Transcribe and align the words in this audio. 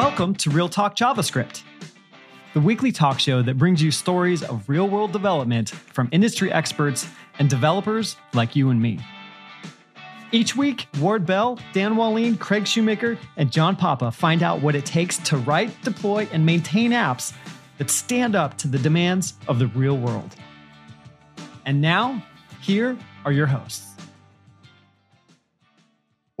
Welcome 0.00 0.34
to 0.36 0.48
Real 0.48 0.70
Talk 0.70 0.96
JavaScript, 0.96 1.60
the 2.54 2.60
weekly 2.60 2.90
talk 2.90 3.20
show 3.20 3.42
that 3.42 3.58
brings 3.58 3.82
you 3.82 3.90
stories 3.90 4.42
of 4.42 4.66
real 4.66 4.88
world 4.88 5.12
development 5.12 5.68
from 5.68 6.08
industry 6.10 6.50
experts 6.50 7.06
and 7.38 7.50
developers 7.50 8.16
like 8.32 8.56
you 8.56 8.70
and 8.70 8.80
me. 8.80 8.98
Each 10.32 10.56
week, 10.56 10.86
Ward 11.00 11.26
Bell, 11.26 11.58
Dan 11.74 11.96
Wahlin, 11.96 12.40
Craig 12.40 12.66
Shoemaker, 12.66 13.18
and 13.36 13.52
John 13.52 13.76
Papa 13.76 14.10
find 14.10 14.42
out 14.42 14.62
what 14.62 14.74
it 14.74 14.86
takes 14.86 15.18
to 15.18 15.36
write, 15.36 15.70
deploy, 15.82 16.26
and 16.32 16.46
maintain 16.46 16.92
apps 16.92 17.34
that 17.76 17.90
stand 17.90 18.34
up 18.34 18.56
to 18.56 18.68
the 18.68 18.78
demands 18.78 19.34
of 19.48 19.58
the 19.58 19.66
real 19.66 19.98
world. 19.98 20.34
And 21.66 21.82
now, 21.82 22.24
here 22.62 22.96
are 23.26 23.32
your 23.32 23.46
hosts. 23.46 23.89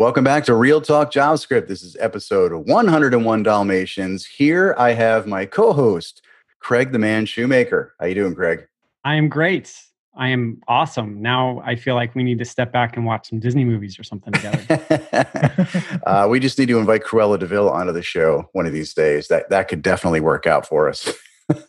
Welcome 0.00 0.24
back 0.24 0.44
to 0.44 0.54
Real 0.54 0.80
Talk 0.80 1.12
JavaScript. 1.12 1.66
This 1.66 1.82
is 1.82 1.94
episode 2.00 2.66
101 2.66 3.42
Dalmatians. 3.42 4.24
Here 4.24 4.74
I 4.78 4.92
have 4.92 5.26
my 5.26 5.44
co-host, 5.44 6.22
Craig 6.58 6.92
the 6.92 6.98
Man 6.98 7.26
Shoemaker. 7.26 7.92
How 8.00 8.06
you 8.06 8.14
doing, 8.14 8.34
Craig? 8.34 8.66
I 9.04 9.16
am 9.16 9.28
great. 9.28 9.70
I 10.16 10.28
am 10.28 10.62
awesome. 10.66 11.20
Now 11.20 11.62
I 11.66 11.76
feel 11.76 11.96
like 11.96 12.14
we 12.14 12.22
need 12.22 12.38
to 12.38 12.46
step 12.46 12.72
back 12.72 12.96
and 12.96 13.04
watch 13.04 13.28
some 13.28 13.40
Disney 13.40 13.66
movies 13.66 13.98
or 13.98 14.02
something 14.02 14.32
together. 14.32 16.00
uh, 16.06 16.26
we 16.30 16.40
just 16.40 16.58
need 16.58 16.68
to 16.68 16.78
invite 16.78 17.04
Cruella 17.04 17.38
de 17.38 17.44
Vil 17.44 17.68
onto 17.68 17.92
the 17.92 18.00
show 18.00 18.48
one 18.54 18.64
of 18.64 18.72
these 18.72 18.94
days. 18.94 19.28
That 19.28 19.50
that 19.50 19.68
could 19.68 19.82
definitely 19.82 20.20
work 20.20 20.46
out 20.46 20.66
for 20.66 20.88
us. 20.88 21.12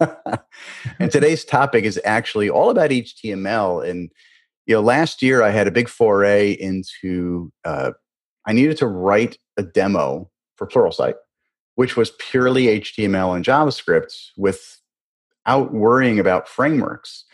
and 1.00 1.12
today's 1.12 1.44
topic 1.44 1.84
is 1.84 2.00
actually 2.06 2.50
all 2.50 2.70
about 2.70 2.92
HTML. 2.92 3.86
And 3.86 4.10
you 4.68 4.76
know, 4.76 4.82
last 4.82 5.22
year 5.22 5.44
I 5.44 5.50
had 5.50 5.68
a 5.68 5.72
big 5.72 5.90
foray 5.90 6.54
into 6.54 7.52
uh, 7.66 7.92
I 8.46 8.54
needed 8.54 8.78
to 8.78 8.88
write 8.88 9.38
a 9.58 9.64
demo 9.64 10.30
for 10.56 10.68
Pluralsight, 10.68 11.16
which 11.76 11.96
was 11.96 12.12
purely 12.20 12.80
HTML 12.80 13.36
and 13.36 13.46
JavaScript 13.46 14.30
without 14.38 15.74
worrying 15.74 16.20
about 16.20 16.48
frameworks. 16.48 17.26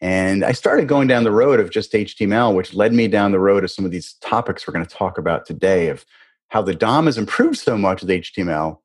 And 0.00 0.44
I 0.44 0.52
started 0.52 0.88
going 0.88 1.08
down 1.08 1.24
the 1.24 1.30
road 1.30 1.60
of 1.60 1.70
just 1.70 1.92
HTML, 1.92 2.54
which 2.54 2.74
led 2.74 2.92
me 2.92 3.08
down 3.08 3.32
the 3.32 3.38
road 3.38 3.64
of 3.64 3.70
some 3.70 3.84
of 3.84 3.90
these 3.90 4.14
topics 4.20 4.66
we're 4.66 4.74
going 4.74 4.84
to 4.84 4.94
talk 4.94 5.16
about 5.16 5.46
today 5.46 5.88
of 5.88 6.04
how 6.48 6.62
the 6.62 6.74
DOM 6.74 7.06
has 7.06 7.16
improved 7.16 7.58
so 7.58 7.78
much 7.78 8.02
with 8.02 8.10
HTML. 8.10 8.78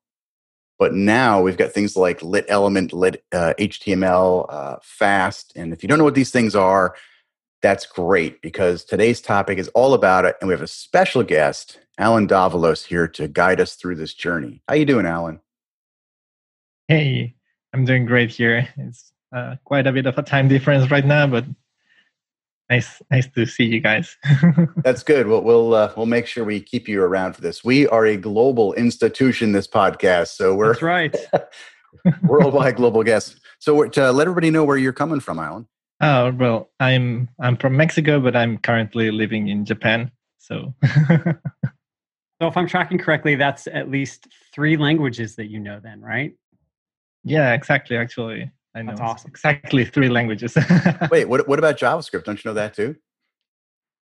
But 0.78 0.94
now 0.94 1.42
we've 1.42 1.58
got 1.58 1.72
things 1.72 1.94
like 1.94 2.22
lit 2.22 2.46
element, 2.48 2.94
lit 2.94 3.22
uh, 3.32 3.52
HTML, 3.58 4.46
uh, 4.48 4.76
fast. 4.82 5.52
And 5.54 5.74
if 5.74 5.82
you 5.82 5.88
don't 5.88 5.98
know 5.98 6.04
what 6.04 6.14
these 6.14 6.30
things 6.30 6.56
are, 6.56 6.96
that's 7.62 7.86
great 7.86 8.40
because 8.42 8.84
today's 8.84 9.20
topic 9.20 9.58
is 9.58 9.68
all 9.68 9.94
about 9.94 10.24
it, 10.24 10.36
and 10.40 10.48
we 10.48 10.54
have 10.54 10.62
a 10.62 10.66
special 10.66 11.22
guest, 11.22 11.78
Alan 11.98 12.26
Davalos, 12.26 12.86
here 12.86 13.08
to 13.08 13.28
guide 13.28 13.60
us 13.60 13.74
through 13.74 13.96
this 13.96 14.14
journey. 14.14 14.62
How 14.68 14.74
you 14.74 14.84
doing, 14.84 15.06
Alan? 15.06 15.40
Hey, 16.88 17.34
I'm 17.72 17.84
doing 17.84 18.06
great 18.06 18.30
here. 18.30 18.68
It's 18.76 19.12
uh, 19.34 19.56
quite 19.64 19.86
a 19.86 19.92
bit 19.92 20.06
of 20.06 20.18
a 20.18 20.22
time 20.22 20.48
difference 20.48 20.90
right 20.90 21.04
now, 21.04 21.26
but 21.26 21.44
nice, 22.68 23.02
nice 23.10 23.28
to 23.28 23.46
see 23.46 23.64
you 23.64 23.80
guys. 23.80 24.16
That's 24.78 25.02
good. 25.02 25.26
We'll 25.26 25.42
we'll 25.42 25.74
uh, 25.74 25.92
we'll 25.96 26.06
make 26.06 26.26
sure 26.26 26.44
we 26.44 26.60
keep 26.60 26.88
you 26.88 27.02
around 27.02 27.34
for 27.34 27.42
this. 27.42 27.62
We 27.62 27.86
are 27.88 28.06
a 28.06 28.16
global 28.16 28.72
institution. 28.74 29.52
This 29.52 29.68
podcast, 29.68 30.28
so 30.28 30.54
we're 30.54 30.72
That's 30.72 30.82
right. 30.82 31.16
worldwide 32.22 32.76
global 32.76 33.04
guests. 33.04 33.36
So 33.58 33.86
to 33.88 34.10
let 34.10 34.26
everybody 34.26 34.50
know 34.50 34.64
where 34.64 34.78
you're 34.78 34.92
coming 34.92 35.20
from, 35.20 35.38
Alan. 35.38 35.68
Oh 36.00 36.32
well, 36.32 36.70
I'm 36.80 37.28
I'm 37.40 37.56
from 37.56 37.76
Mexico, 37.76 38.20
but 38.20 38.34
I'm 38.34 38.58
currently 38.58 39.10
living 39.10 39.48
in 39.48 39.64
Japan. 39.64 40.10
So, 40.38 40.74
so 40.84 41.34
if 42.40 42.56
I'm 42.56 42.66
tracking 42.66 42.98
correctly, 42.98 43.34
that's 43.34 43.66
at 43.66 43.90
least 43.90 44.28
three 44.54 44.76
languages 44.76 45.36
that 45.36 45.50
you 45.50 45.60
know, 45.60 45.78
then, 45.82 46.00
right? 46.00 46.34
Yeah, 47.22 47.52
exactly. 47.52 47.96
Actually, 47.98 48.50
I 48.74 48.82
know 48.82 48.92
that's 48.92 49.00
awesome. 49.00 49.30
exactly 49.30 49.84
three 49.84 50.08
languages. 50.08 50.56
Wait, 51.10 51.26
what 51.26 51.46
what 51.46 51.58
about 51.58 51.78
JavaScript? 51.78 52.24
Don't 52.24 52.42
you 52.42 52.48
know 52.48 52.54
that 52.54 52.74
too? 52.74 52.96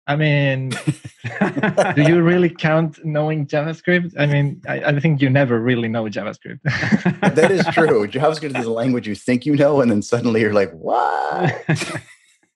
I 0.08 0.14
mean, 0.14 0.70
do 1.96 2.02
you 2.02 2.22
really 2.22 2.48
count 2.48 3.04
knowing 3.04 3.46
JavaScript? 3.46 4.14
I 4.16 4.26
mean, 4.26 4.62
I, 4.68 4.80
I, 4.84 5.00
think 5.00 5.20
you 5.20 5.28
never 5.28 5.58
really 5.58 5.88
know 5.88 6.04
JavaScript. 6.04 6.60
that 7.34 7.50
is 7.50 7.66
true. 7.66 8.06
JavaScript 8.06 8.56
is 8.56 8.66
a 8.66 8.70
language 8.70 9.08
you 9.08 9.16
think 9.16 9.44
you 9.44 9.56
know, 9.56 9.80
and 9.80 9.90
then 9.90 10.02
suddenly 10.02 10.42
you're 10.42 10.52
like, 10.52 10.70
what? 10.70 11.50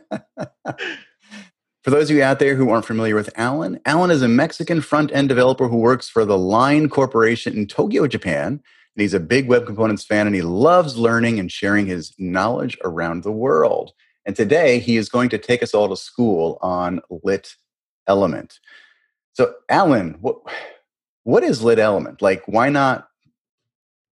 for 1.82 1.90
those 1.90 2.08
of 2.10 2.16
you 2.16 2.22
out 2.22 2.38
there 2.38 2.54
who 2.54 2.70
aren't 2.70 2.86
familiar 2.86 3.14
with 3.14 3.28
Alan, 3.36 3.80
Alan 3.84 4.10
is 4.10 4.22
a 4.22 4.28
Mexican 4.28 4.80
front 4.80 5.12
end 5.12 5.28
developer 5.28 5.68
who 5.68 5.76
works 5.76 6.08
for 6.08 6.24
the 6.24 6.38
Line 6.38 6.88
Corporation 6.88 7.54
in 7.54 7.66
Tokyo, 7.66 8.06
Japan. 8.06 8.62
And 8.96 9.02
he's 9.02 9.12
a 9.12 9.20
big 9.20 9.46
web 9.46 9.66
components 9.66 10.06
fan 10.06 10.26
and 10.26 10.34
he 10.34 10.40
loves 10.40 10.96
learning 10.96 11.38
and 11.38 11.52
sharing 11.52 11.84
his 11.84 12.14
knowledge 12.18 12.78
around 12.82 13.24
the 13.24 13.32
world. 13.32 13.92
And 14.26 14.34
today 14.34 14.80
he 14.80 14.96
is 14.96 15.08
going 15.08 15.28
to 15.30 15.38
take 15.38 15.62
us 15.62 15.72
all 15.72 15.88
to 15.88 15.96
school 15.96 16.58
on 16.60 17.00
lit 17.22 17.54
element. 18.08 18.58
So, 19.32 19.54
Alan, 19.68 20.16
what 20.20 20.38
what 21.22 21.44
is 21.44 21.62
lit 21.62 21.78
element? 21.78 22.20
Like, 22.20 22.42
why 22.46 22.68
not 22.68 23.08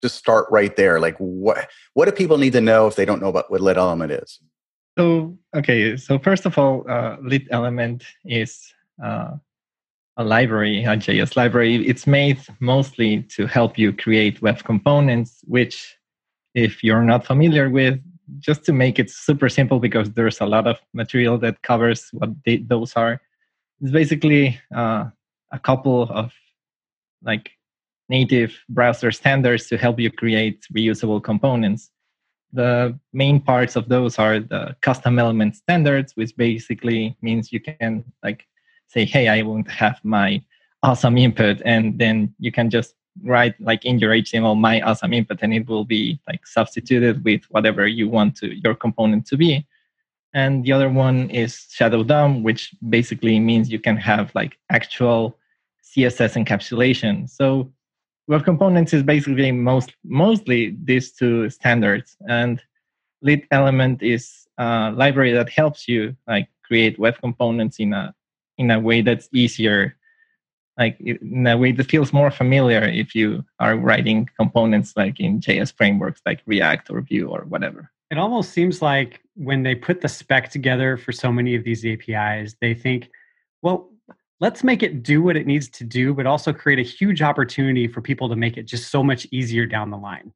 just 0.03 0.17
start 0.17 0.47
right 0.50 0.77
there? 0.77 1.00
Like, 1.00 1.17
what 1.17 1.69
what 1.95 2.05
do 2.05 2.12
people 2.12 2.37
need 2.37 2.53
to 2.53 2.61
know 2.61 2.87
if 2.87 2.97
they 2.97 3.06
don't 3.06 3.23
know 3.23 3.28
about 3.28 3.50
what 3.50 3.62
lit 3.62 3.78
element 3.78 4.12
is? 4.12 4.39
So, 4.99 5.39
okay, 5.56 5.97
so 5.97 6.19
first 6.19 6.44
of 6.44 6.59
all, 6.59 6.84
uh, 6.89 7.17
lit 7.23 7.44
element 7.50 8.05
is 8.27 8.75
uh, 9.03 9.31
a 10.19 10.25
library, 10.25 10.84
a 10.84 10.91
JS 10.91 11.34
library. 11.37 11.87
It's 11.89 12.06
made 12.06 12.39
mostly 12.61 13.23
to 13.34 13.47
help 13.47 13.79
you 13.79 13.94
create 13.94 14.43
web 14.43 14.62
components, 14.65 15.41
which, 15.44 15.97
if 16.55 16.84
you're 16.84 17.03
not 17.03 17.25
familiar 17.25 17.71
with, 17.71 17.99
just 18.38 18.65
to 18.65 18.72
make 18.72 18.99
it 18.99 19.10
super 19.10 19.49
simple 19.49 19.78
because 19.78 20.10
there's 20.12 20.41
a 20.41 20.47
lot 20.47 20.66
of 20.66 20.78
material 20.93 21.38
that 21.38 21.62
covers 21.62 22.09
what 22.12 22.31
they, 22.44 22.59
those 22.59 22.94
are. 22.94 23.21
It's 23.81 23.91
basically 23.91 24.60
uh, 24.75 25.06
a 25.50 25.59
couple 25.59 26.03
of 26.05 26.32
like 27.22 27.50
native 28.09 28.59
browser 28.69 29.11
standards 29.11 29.66
to 29.69 29.78
help 29.78 29.99
you 29.99 30.11
create 30.11 30.66
reusable 30.77 31.22
components. 31.22 31.91
The 32.53 32.99
main 33.12 33.41
parts 33.41 33.77
of 33.77 33.88
those 33.88 34.19
are 34.19 34.38
the 34.38 34.77
custom 34.82 35.19
element 35.19 35.56
standards 35.56 36.15
which 36.16 36.37
basically 36.37 37.16
means 37.22 37.53
you 37.53 37.61
can 37.61 38.05
like 38.22 38.47
say 38.88 39.06
hey 39.06 39.28
i 39.28 39.41
want 39.41 39.65
to 39.66 39.72
have 39.72 39.99
my 40.05 40.43
awesome 40.82 41.16
input 41.16 41.62
and 41.65 41.99
then 41.99 42.34
you 42.38 42.53
can 42.53 42.69
just 42.69 42.94
write 43.23 43.61
like 43.61 43.84
in 43.84 43.99
your 43.99 44.12
HTML 44.12 44.59
my 44.59 44.81
awesome 44.81 45.12
input 45.12 45.39
and 45.43 45.53
it 45.53 45.69
will 45.69 45.84
be 45.84 46.19
like 46.27 46.47
substituted 46.47 47.25
with 47.25 47.43
whatever 47.50 47.87
you 47.87 48.09
want 48.09 48.37
to 48.37 48.55
your 48.62 48.75
component 48.75 49.27
to 49.27 49.37
be. 49.37 49.67
And 50.34 50.65
the 50.65 50.73
other 50.73 50.89
one 50.89 51.28
is 51.28 51.67
Shadow 51.71 52.03
DOM, 52.03 52.43
which 52.43 52.75
basically 52.89 53.39
means 53.39 53.71
you 53.71 53.78
can 53.78 53.97
have 53.99 54.34
like 54.34 54.56
actual 54.71 55.37
CSS 55.84 56.43
encapsulation. 56.43 57.28
So 57.28 57.71
web 58.28 58.45
components 58.45 58.95
is 58.95 59.03
basically 59.03 59.53
most 59.53 59.93
mostly 60.05 60.77
these 60.84 61.12
two 61.12 61.50
standards. 61.50 62.17
And 62.29 62.62
lit 63.21 63.47
element 63.50 64.03
is 64.03 64.49
a 64.59 64.91
library 64.93 65.33
that 65.33 65.50
helps 65.50 65.87
you 65.87 66.17
like 66.27 66.49
create 66.62 66.99
web 66.99 67.19
components 67.19 67.79
in 67.79 67.93
a 67.93 68.15
in 68.59 68.71
a 68.71 68.81
way 68.81 69.03
that's 69.03 69.29
easier 69.33 69.97
like 70.78 70.99
in 71.00 71.47
a 71.47 71.56
way 71.56 71.72
that 71.72 71.84
feels 71.84 72.12
more 72.12 72.31
familiar 72.31 72.83
if 72.83 73.15
you 73.15 73.44
are 73.59 73.77
writing 73.77 74.28
components 74.38 74.94
like 74.97 75.21
in 75.21 75.41
JS 75.41 75.75
frameworks 75.77 76.21
like 76.25 76.41
React 76.47 76.91
or 76.91 77.00
Vue 77.03 77.28
or 77.28 77.43
whatever. 77.43 77.91
It 78.10 78.19
almost 78.19 78.50
seems 78.50 78.82
like 78.82 79.21
when 79.34 79.62
they 79.62 79.75
put 79.75 80.00
the 80.00 80.09
spec 80.09 80.50
together 80.50 80.97
for 80.97 81.12
so 81.12 81.32
many 81.32 81.55
of 81.55 81.65
these 81.65 81.84
APIs, 81.84 82.56
they 82.61 82.75
think, 82.75 83.11
well, 83.62 83.91
let's 84.41 84.65
make 84.65 84.82
it 84.82 85.03
do 85.03 85.22
what 85.22 85.37
it 85.37 85.47
needs 85.47 85.69
to 85.69 85.85
do, 85.85 86.12
but 86.12 86.26
also 86.26 86.52
create 86.52 86.79
a 86.79 86.82
huge 86.82 87.23
opportunity 87.23 87.87
for 87.87 88.00
people 88.00 88.29
to 88.29 88.37
make 88.37 88.56
it 88.56 88.64
just 88.64 88.91
so 88.91 89.02
much 89.02 89.26
easier 89.31 89.67
down 89.67 89.91
the 89.91 89.96
line. 89.96 90.32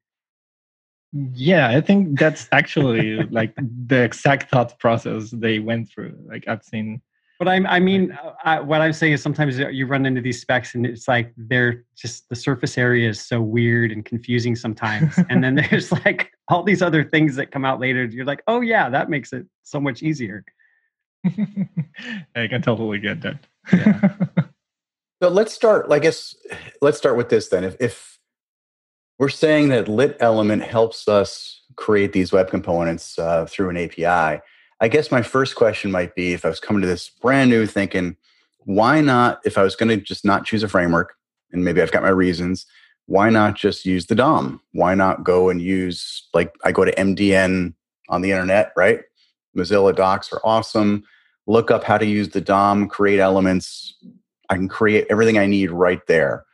Yeah, 1.33 1.69
I 1.69 1.81
think 1.81 2.19
that's 2.19 2.47
actually 2.51 3.23
like 3.27 3.53
the 3.55 4.03
exact 4.03 4.49
thought 4.49 4.77
process 4.79 5.31
they 5.31 5.59
went 5.59 5.89
through. 5.89 6.17
Like 6.25 6.47
I've 6.47 6.63
seen 6.63 7.01
but 7.39 7.47
I, 7.47 7.55
I 7.65 7.79
mean, 7.79 8.11
uh, 8.11 8.33
I, 8.43 8.59
what 8.59 8.81
I'm 8.81 8.93
saying 8.93 9.13
is 9.13 9.21
sometimes 9.21 9.59
you 9.59 9.85
run 9.85 10.05
into 10.05 10.21
these 10.21 10.41
specs 10.41 10.73
and 10.73 10.85
it's 10.85 11.07
like 11.07 11.33
they're 11.37 11.83
just 11.95 12.27
the 12.29 12.35
surface 12.35 12.77
area 12.77 13.09
is 13.09 13.21
so 13.21 13.41
weird 13.41 13.91
and 13.91 14.03
confusing 14.03 14.55
sometimes. 14.55 15.13
and 15.29 15.43
then 15.43 15.55
there's 15.55 15.91
like 15.91 16.31
all 16.47 16.63
these 16.63 16.81
other 16.81 17.03
things 17.03 17.35
that 17.35 17.51
come 17.51 17.63
out 17.63 17.79
later. 17.79 18.05
You're 18.05 18.25
like, 18.25 18.41
oh 18.47 18.61
yeah, 18.61 18.89
that 18.89 19.09
makes 19.09 19.33
it 19.33 19.45
so 19.63 19.79
much 19.79 20.01
easier. 20.01 20.43
I 22.35 22.47
can 22.47 22.61
totally 22.61 22.99
get 22.99 23.21
that. 23.21 23.45
Yeah. 23.71 24.15
so 25.21 25.29
let's 25.29 25.53
start. 25.53 25.91
I 25.91 25.99
guess 25.99 26.35
let's 26.81 26.97
start 26.97 27.17
with 27.17 27.29
this 27.29 27.49
then. 27.49 27.63
If, 27.63 27.75
if 27.79 28.19
we're 29.19 29.29
saying 29.29 29.69
that 29.69 29.87
lit 29.87 30.17
element 30.19 30.63
helps 30.63 31.07
us 31.07 31.61
create 31.75 32.13
these 32.13 32.31
web 32.31 32.49
components 32.49 33.19
uh, 33.19 33.45
through 33.45 33.69
an 33.69 33.77
API 33.77 34.41
I 34.79 34.87
guess 34.87 35.11
my 35.11 35.21
first 35.21 35.55
question 35.55 35.91
might 35.91 36.15
be 36.15 36.33
if 36.33 36.45
I 36.45 36.49
was 36.49 36.59
coming 36.59 36.81
to 36.81 36.87
this 36.87 37.09
brand 37.09 37.49
new 37.49 37.65
thinking, 37.65 38.15
why 38.59 39.01
not, 39.01 39.39
if 39.45 39.57
I 39.57 39.63
was 39.63 39.75
going 39.75 39.89
to 39.89 39.97
just 39.97 40.23
not 40.23 40.45
choose 40.45 40.61
a 40.61 40.67
framework, 40.67 41.15
and 41.51 41.63
maybe 41.63 41.81
I've 41.81 41.91
got 41.91 42.03
my 42.03 42.09
reasons, 42.09 42.65
why 43.07 43.29
not 43.29 43.55
just 43.55 43.85
use 43.85 44.05
the 44.05 44.15
DOM? 44.15 44.61
Why 44.73 44.93
not 44.93 45.23
go 45.23 45.49
and 45.49 45.61
use, 45.61 46.27
like, 46.33 46.53
I 46.63 46.71
go 46.71 46.85
to 46.85 46.93
MDN 46.95 47.73
on 48.09 48.21
the 48.21 48.31
internet, 48.31 48.73
right? 48.75 49.01
Mozilla 49.57 49.95
docs 49.95 50.31
are 50.33 50.41
awesome. 50.43 51.03
Look 51.47 51.71
up 51.71 51.83
how 51.83 51.97
to 51.97 52.05
use 52.05 52.29
the 52.29 52.41
DOM, 52.41 52.87
create 52.87 53.19
elements. 53.19 53.95
I 54.49 54.55
can 54.55 54.67
create 54.67 55.07
everything 55.09 55.37
I 55.37 55.45
need 55.45 55.71
right 55.71 56.05
there. 56.07 56.45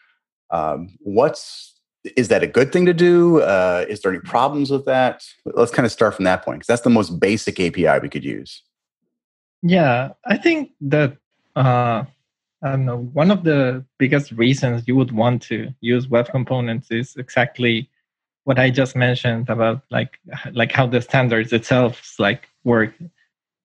Um, 0.52 0.96
what's 1.00 1.73
is 2.04 2.28
that 2.28 2.44
a 2.44 2.48
good 2.48 2.72
thing 2.72 2.86
to 2.86 2.94
do? 2.94 3.42
Uh, 3.42 3.86
is 3.88 4.02
there 4.02 4.12
any 4.12 4.22
problems 4.22 4.70
with 4.70 4.86
that? 4.86 5.24
Let's 5.46 5.72
kind 5.72 5.86
of 5.86 5.92
start 5.92 6.16
from 6.16 6.26
that 6.26 6.44
point 6.44 6.60
because 6.60 6.68
that's 6.68 6.82
the 6.82 6.90
most 6.90 7.20
basic 7.20 7.60
API 7.60 8.00
we 8.02 8.10
could 8.10 8.24
use. 8.24 8.62
Yeah, 9.62 10.10
I 10.26 10.38
think 10.38 10.72
that 10.82 11.18
uh, 11.56 12.04
I 12.62 12.70
don't 12.70 12.86
know. 12.86 13.10
One 13.14 13.32
of 13.32 13.44
the 13.44 13.86
biggest 13.98 14.32
reasons 14.34 14.84
you 14.88 14.96
would 14.96 15.12
want 15.12 15.42
to 15.44 15.74
use 15.82 16.08
web 16.08 16.28
components 16.28 16.92
is 16.92 17.16
exactly 17.16 17.90
what 18.44 18.60
I 18.60 18.70
just 18.70 18.96
mentioned 18.96 19.50
about 19.50 19.84
like 19.90 20.20
like 20.52 20.72
how 20.72 20.86
the 20.88 21.02
standards 21.02 21.54
itself 21.54 22.16
like 22.20 22.50
work. 22.66 22.94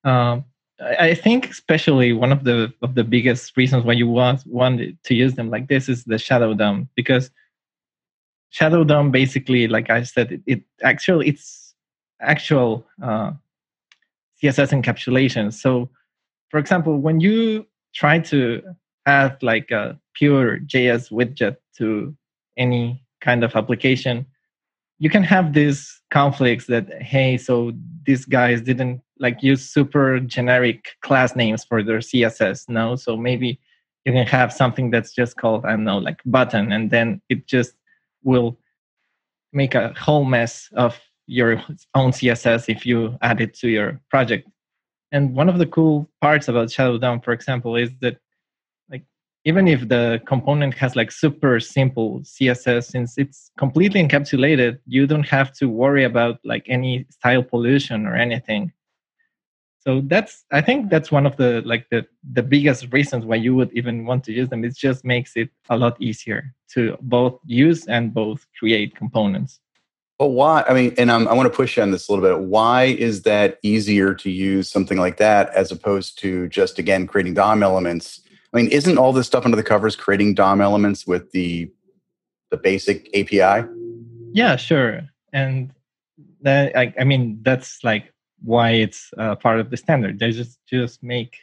Um, 0.04 0.44
I 0.80 1.14
think 1.14 1.50
especially 1.50 2.12
one 2.12 2.30
of 2.30 2.44
the 2.44 2.72
of 2.82 2.94
the 2.94 3.02
biggest 3.02 3.56
reasons 3.56 3.84
why 3.84 3.94
you 3.94 4.06
want 4.06 4.46
want 4.46 4.80
to 5.02 5.14
use 5.14 5.34
them 5.34 5.50
like 5.50 5.66
this 5.66 5.88
is 5.88 6.04
the 6.04 6.18
shadow 6.18 6.54
DOM 6.54 6.88
because 6.94 7.30
shadow 8.50 8.84
DOM 8.84 9.10
basically, 9.10 9.68
like 9.68 9.90
I 9.90 10.02
said, 10.02 10.32
it, 10.32 10.42
it 10.46 10.62
actually 10.82 11.28
it's 11.28 11.74
actual 12.20 12.86
uh, 13.02 13.32
CSS 14.42 14.82
encapsulation. 14.82 15.52
So, 15.52 15.88
for 16.50 16.58
example, 16.58 16.98
when 16.98 17.20
you 17.20 17.66
try 17.94 18.18
to 18.20 18.62
add 19.06 19.42
like 19.42 19.70
a 19.70 19.98
pure 20.14 20.58
JS 20.60 21.10
widget 21.10 21.56
to 21.76 22.14
any 22.56 23.02
kind 23.20 23.44
of 23.44 23.54
application, 23.56 24.26
you 24.98 25.10
can 25.10 25.22
have 25.22 25.52
these 25.52 26.00
conflicts 26.10 26.66
that, 26.66 26.90
hey, 27.02 27.36
so 27.36 27.72
these 28.04 28.24
guys 28.24 28.60
didn't 28.60 29.00
like 29.18 29.42
use 29.42 29.68
super 29.68 30.20
generic 30.20 30.96
class 31.02 31.36
names 31.36 31.64
for 31.64 31.82
their 31.82 31.98
CSS. 31.98 32.68
No, 32.68 32.96
so 32.96 33.16
maybe 33.16 33.60
you 34.04 34.12
can 34.12 34.26
have 34.26 34.52
something 34.52 34.90
that's 34.90 35.12
just 35.12 35.36
called, 35.36 35.64
I 35.64 35.70
don't 35.70 35.84
know, 35.84 35.98
like 35.98 36.20
button, 36.24 36.72
and 36.72 36.90
then 36.90 37.20
it 37.28 37.46
just 37.46 37.74
will 38.22 38.58
make 39.52 39.74
a 39.74 39.94
whole 39.98 40.24
mess 40.24 40.68
of 40.74 40.98
your 41.26 41.62
own 41.94 42.10
CSS 42.12 42.68
if 42.68 42.84
you 42.86 43.16
add 43.22 43.40
it 43.40 43.54
to 43.54 43.68
your 43.68 44.00
project. 44.10 44.48
And 45.12 45.34
one 45.34 45.48
of 45.48 45.58
the 45.58 45.66
cool 45.66 46.08
parts 46.20 46.48
about 46.48 46.70
Shadow 46.70 46.98
DOM, 46.98 47.20
for 47.20 47.32
example, 47.32 47.76
is 47.76 47.90
that 48.00 48.18
like 48.90 49.04
even 49.44 49.68
if 49.68 49.88
the 49.88 50.20
component 50.26 50.74
has 50.74 50.96
like 50.96 51.10
super 51.10 51.60
simple 51.60 52.20
css 52.20 52.84
since 52.84 53.16
it's 53.16 53.50
completely 53.56 54.02
encapsulated 54.02 54.78
you 54.86 55.06
don't 55.06 55.26
have 55.28 55.52
to 55.52 55.68
worry 55.68 56.04
about 56.04 56.38
like 56.44 56.64
any 56.68 57.06
style 57.10 57.42
pollution 57.42 58.06
or 58.06 58.14
anything 58.14 58.72
so 59.78 60.00
that's 60.06 60.44
i 60.52 60.60
think 60.60 60.90
that's 60.90 61.10
one 61.10 61.26
of 61.26 61.36
the 61.36 61.62
like 61.64 61.88
the 61.90 62.06
the 62.32 62.42
biggest 62.42 62.92
reasons 62.92 63.24
why 63.24 63.36
you 63.36 63.54
would 63.54 63.72
even 63.72 64.04
want 64.04 64.24
to 64.24 64.32
use 64.32 64.48
them 64.48 64.64
it 64.64 64.76
just 64.76 65.04
makes 65.04 65.36
it 65.36 65.50
a 65.70 65.76
lot 65.76 66.00
easier 66.00 66.54
to 66.68 66.96
both 67.02 67.38
use 67.44 67.86
and 67.86 68.12
both 68.12 68.46
create 68.58 68.94
components 68.94 69.60
but 70.18 70.28
why 70.28 70.64
i 70.68 70.74
mean 70.74 70.94
and 70.98 71.10
I'm, 71.10 71.26
i 71.28 71.32
want 71.32 71.50
to 71.50 71.56
push 71.56 71.78
on 71.78 71.90
this 71.90 72.08
a 72.08 72.12
little 72.12 72.28
bit 72.28 72.44
why 72.44 72.84
is 72.84 73.22
that 73.22 73.58
easier 73.62 74.14
to 74.14 74.30
use 74.30 74.68
something 74.70 74.98
like 74.98 75.16
that 75.18 75.50
as 75.50 75.72
opposed 75.72 76.18
to 76.20 76.48
just 76.48 76.78
again 76.78 77.06
creating 77.06 77.34
dom 77.34 77.62
elements 77.62 78.20
I 78.52 78.56
mean, 78.56 78.68
isn't 78.68 78.96
all 78.96 79.12
this 79.12 79.26
stuff 79.26 79.44
under 79.44 79.56
the 79.56 79.62
covers 79.62 79.94
creating 79.94 80.34
DOM 80.34 80.60
elements 80.60 81.06
with 81.06 81.30
the 81.32 81.70
the 82.50 82.56
basic 82.56 83.08
API? 83.14 83.68
Yeah, 84.32 84.56
sure. 84.56 85.02
And 85.32 85.72
that 86.40 86.76
I, 86.76 86.94
I 86.98 87.04
mean, 87.04 87.40
that's 87.42 87.84
like 87.84 88.12
why 88.42 88.70
it's 88.70 89.10
uh, 89.18 89.34
part 89.36 89.60
of 89.60 89.70
the 89.70 89.76
standard. 89.76 90.18
They 90.18 90.30
just 90.30 90.58
just 90.66 91.02
make 91.02 91.36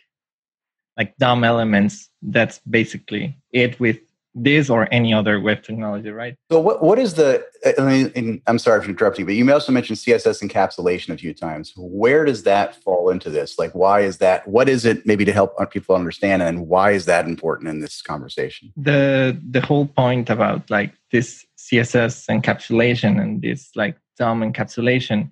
like 0.97 1.15
DOM 1.17 1.43
elements. 1.43 2.09
That's 2.21 2.59
basically 2.59 3.37
it 3.51 3.79
with 3.79 3.99
this 4.35 4.69
or 4.69 4.87
any 4.91 5.13
other 5.13 5.39
web 5.39 5.63
technology, 5.63 6.09
right? 6.09 6.35
So 6.51 6.59
what 6.59 6.83
what 6.83 6.99
is 6.99 7.13
the? 7.13 7.43
I 7.79 7.81
mean, 7.81 8.41
I'm 8.47 8.59
sorry 8.59 8.81
for 8.81 8.89
interrupting, 8.89 9.25
but 9.25 9.35
you 9.35 9.51
also 9.51 9.71
mentioned 9.71 9.97
CSS 9.97 10.43
encapsulation 10.43 11.13
a 11.13 11.17
few 11.17 11.33
times. 11.33 11.73
Where 11.77 12.25
does 12.25 12.43
that 12.43 12.75
fall 12.75 13.09
into 13.09 13.29
this? 13.29 13.57
Like, 13.57 13.71
why 13.73 14.01
is 14.01 14.17
that? 14.17 14.47
What 14.47 14.67
is 14.67 14.85
it? 14.85 15.05
Maybe 15.05 15.23
to 15.25 15.31
help 15.31 15.55
people 15.71 15.95
understand, 15.95 16.43
and 16.43 16.67
why 16.67 16.91
is 16.91 17.05
that 17.05 17.25
important 17.25 17.69
in 17.69 17.79
this 17.79 18.01
conversation? 18.01 18.73
The 18.75 19.39
the 19.49 19.61
whole 19.61 19.87
point 19.87 20.29
about 20.29 20.69
like 20.69 20.93
this 21.11 21.45
CSS 21.57 22.27
encapsulation 22.29 23.21
and 23.21 23.41
this 23.41 23.71
like 23.75 23.97
DOM 24.17 24.41
encapsulation 24.41 25.31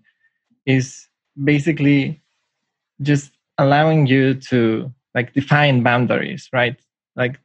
is 0.66 1.08
basically 1.42 2.22
just 3.02 3.32
allowing 3.58 4.08
you 4.08 4.34
to 4.36 4.92
like 5.14 5.34
define 5.34 5.84
boundaries, 5.84 6.50
right? 6.54 6.78
like 7.16 7.40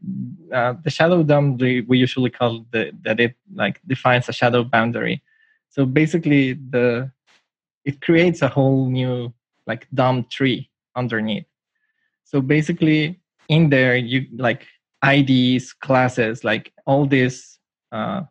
uh, 0.52 0.74
the 0.82 0.90
shadow 0.90 1.22
DOM 1.22 1.56
we 1.58 1.98
usually 1.98 2.30
call 2.30 2.64
the, 2.70 2.92
that 3.02 3.20
it 3.20 3.34
like 3.54 3.80
defines 3.86 4.28
a 4.28 4.32
shadow 4.32 4.64
boundary. 4.64 5.22
So 5.68 5.84
basically 5.84 6.54
the 6.54 7.10
it 7.84 8.00
creates 8.00 8.42
a 8.42 8.48
whole 8.48 8.88
new 8.88 9.32
like 9.66 9.86
DOM 9.94 10.24
tree 10.30 10.70
underneath. 10.96 11.44
So 12.24 12.40
basically 12.40 13.20
in 13.48 13.70
there 13.70 13.96
you 13.96 14.26
like 14.36 14.66
ids 15.02 15.72
classes 15.72 16.44
like 16.44 16.72
all 16.86 17.06
these 17.06 17.58
uh, 17.92 18.22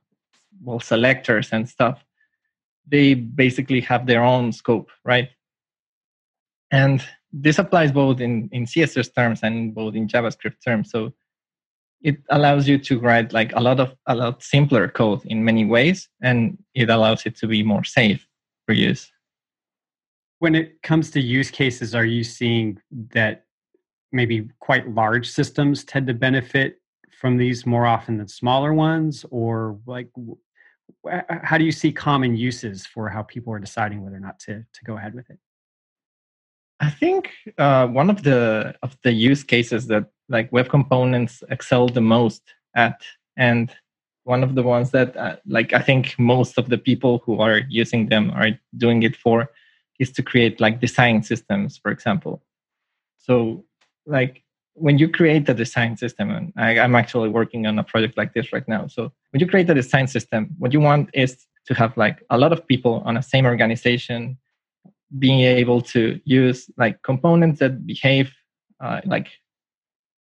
well 0.62 0.80
selectors 0.80 1.50
and 1.52 1.70
stuff 1.70 2.04
they 2.90 3.14
basically 3.14 3.82
have 3.82 4.06
their 4.06 4.24
own 4.24 4.52
scope 4.52 4.90
right 5.06 5.30
and 6.72 7.04
this 7.32 7.60
applies 7.60 7.92
both 7.92 8.20
in, 8.20 8.50
in 8.52 8.66
css 8.66 9.14
terms 9.14 9.42
and 9.44 9.74
both 9.74 9.96
in 9.96 10.08
javascript 10.08 10.64
terms. 10.64 10.92
So 10.92 11.14
it 12.02 12.18
allows 12.30 12.68
you 12.68 12.78
to 12.78 13.00
write 13.00 13.34
like 13.34 13.54
a 13.56 13.60
lot 13.60 13.80
of 13.80 13.96
a 14.06 14.16
lot 14.16 14.44
simpler 14.44 14.88
code 14.88 15.26
in 15.26 15.44
many 15.44 15.66
ways 15.66 16.10
and 16.22 16.58
it 16.74 16.90
allows 16.90 17.26
it 17.26 17.36
to 17.38 17.48
be 17.48 17.64
more 17.64 17.84
safe 17.84 18.26
for 18.66 18.74
use. 18.74 19.12
When 20.40 20.54
it 20.54 20.82
comes 20.84 21.10
to 21.12 21.22
use 21.22 21.50
cases 21.50 21.96
are 21.96 22.06
you 22.06 22.24
seeing 22.24 22.80
that 23.14 23.46
maybe 24.12 24.50
quite 24.60 24.90
large 24.90 25.30
systems 25.30 25.84
tend 25.84 26.08
to 26.08 26.14
benefit 26.14 26.80
from 27.20 27.38
these 27.38 27.66
more 27.66 27.88
often 27.88 28.18
than 28.18 28.28
smaller 28.28 28.74
ones? 28.74 29.26
Or 29.32 29.80
like 29.88 30.10
how 31.44 31.58
do 31.58 31.66
you 31.66 31.72
see 31.72 31.92
common 31.92 32.36
uses 32.36 32.86
for 32.86 33.10
how 33.10 33.24
people 33.24 33.52
are 33.54 33.60
deciding 33.60 34.04
whether 34.04 34.16
or 34.16 34.20
not 34.20 34.40
to, 34.40 34.60
to 34.60 34.86
go 34.86 34.98
ahead 34.98 35.16
with 35.16 35.30
it 35.30 35.40
i 36.80 36.90
think 36.90 37.30
uh, 37.58 37.88
one 37.88 38.10
of 38.10 38.24
the 38.24 38.76
of 38.84 38.98
the 39.04 39.12
use 39.12 39.44
cases 39.44 39.88
that 39.88 40.06
like 40.30 40.52
web 40.52 40.70
components 40.70 41.44
excel 41.50 41.88
the 41.88 42.02
most 42.02 42.42
at 42.76 43.02
and 43.38 43.76
one 44.24 44.44
of 44.44 44.56
the 44.56 44.64
ones 44.64 44.92
that 44.92 45.16
uh, 45.18 45.36
like 45.46 45.74
i 45.74 45.82
think 45.82 46.16
most 46.18 46.58
of 46.58 46.70
the 46.70 46.78
people 46.78 47.22
who 47.26 47.40
are 47.40 47.60
using 47.70 48.08
them 48.10 48.32
are 48.32 48.50
doing 48.78 49.04
it 49.04 49.16
for 49.16 49.50
is 50.00 50.12
to 50.12 50.22
create 50.22 50.62
like 50.62 50.80
design 50.80 51.24
systems 51.24 51.78
for 51.78 51.92
example. 51.92 52.44
So 53.18 53.66
like 54.06 54.44
when 54.78 54.98
you 54.98 55.10
create 55.10 55.50
a 55.50 55.54
design 55.54 55.98
system 55.98 56.30
and 56.30 56.54
I, 56.56 56.80
i'm 56.80 56.96
actually 56.96 57.30
working 57.30 57.66
on 57.66 57.80
a 57.80 57.84
project 57.84 58.16
like 58.16 58.34
this 58.34 58.54
right 58.54 58.68
now 58.68 58.86
so 58.88 59.12
when 59.32 59.40
you 59.40 59.48
create 59.48 59.70
a 59.70 59.74
design 59.74 60.08
system 60.08 60.56
what 60.60 60.72
you 60.72 60.80
want 60.80 61.10
is 61.14 61.48
to 61.66 61.74
have 61.74 61.98
like 61.98 62.24
a 62.30 62.38
lot 62.38 62.54
of 62.54 62.66
people 62.68 63.02
on 63.06 63.18
a 63.18 63.24
same 63.24 63.46
organization 63.46 64.38
being 65.20 65.42
able 65.42 65.82
to 65.82 66.20
use 66.26 66.70
like 66.78 67.02
components 67.04 67.60
that 67.60 67.86
behave 67.86 68.34
uh, 68.80 69.02
like 69.06 69.28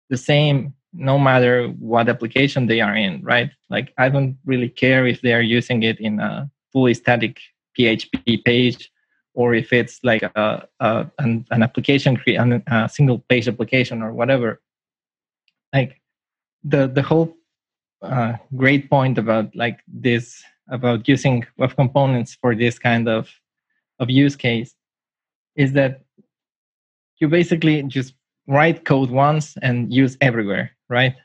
the 0.09 0.17
same 0.17 0.73
no 0.97 1.19
matter 1.19 1.67
what 1.79 2.07
application 2.07 2.67
they 2.67 2.79
are 2.79 2.95
in, 2.95 3.21
right? 3.21 3.51
Like 3.69 3.93
I 3.97 4.09
don't 4.09 4.37
really 4.45 4.69
care 4.69 5.05
if 5.05 5.21
they 5.21 5.33
are 5.33 5.41
using 5.41 5.83
it 5.83 5.99
in 5.99 6.19
a 6.19 6.49
fully 6.71 6.93
static 6.93 7.39
PHP 7.77 8.43
page 8.45 8.91
or 9.33 9.53
if 9.53 9.73
it's 9.73 9.99
like 10.03 10.23
a, 10.23 10.67
a 10.79 11.11
an, 11.19 11.45
an 11.51 11.63
application, 11.63 12.17
a 12.27 12.89
single 12.89 13.19
page 13.27 13.47
application 13.47 14.01
or 14.01 14.13
whatever. 14.13 14.61
Like 15.73 16.01
the 16.63 16.87
the 16.87 17.01
whole 17.01 17.35
uh, 18.01 18.33
great 18.55 18.89
point 18.89 19.17
about 19.17 19.53
like 19.55 19.79
this 19.87 20.41
about 20.69 21.07
using 21.07 21.45
web 21.57 21.75
components 21.75 22.37
for 22.39 22.55
this 22.55 22.79
kind 22.79 23.07
of 23.07 23.29
of 23.99 24.09
use 24.09 24.35
case 24.35 24.75
is 25.55 25.73
that 25.73 26.01
you 27.19 27.27
basically 27.27 27.81
just 27.83 28.13
write 28.47 28.85
code 28.85 29.09
once 29.09 29.55
and 29.61 29.93
use 29.93 30.17
everywhere, 30.21 30.71
right? 30.89 31.15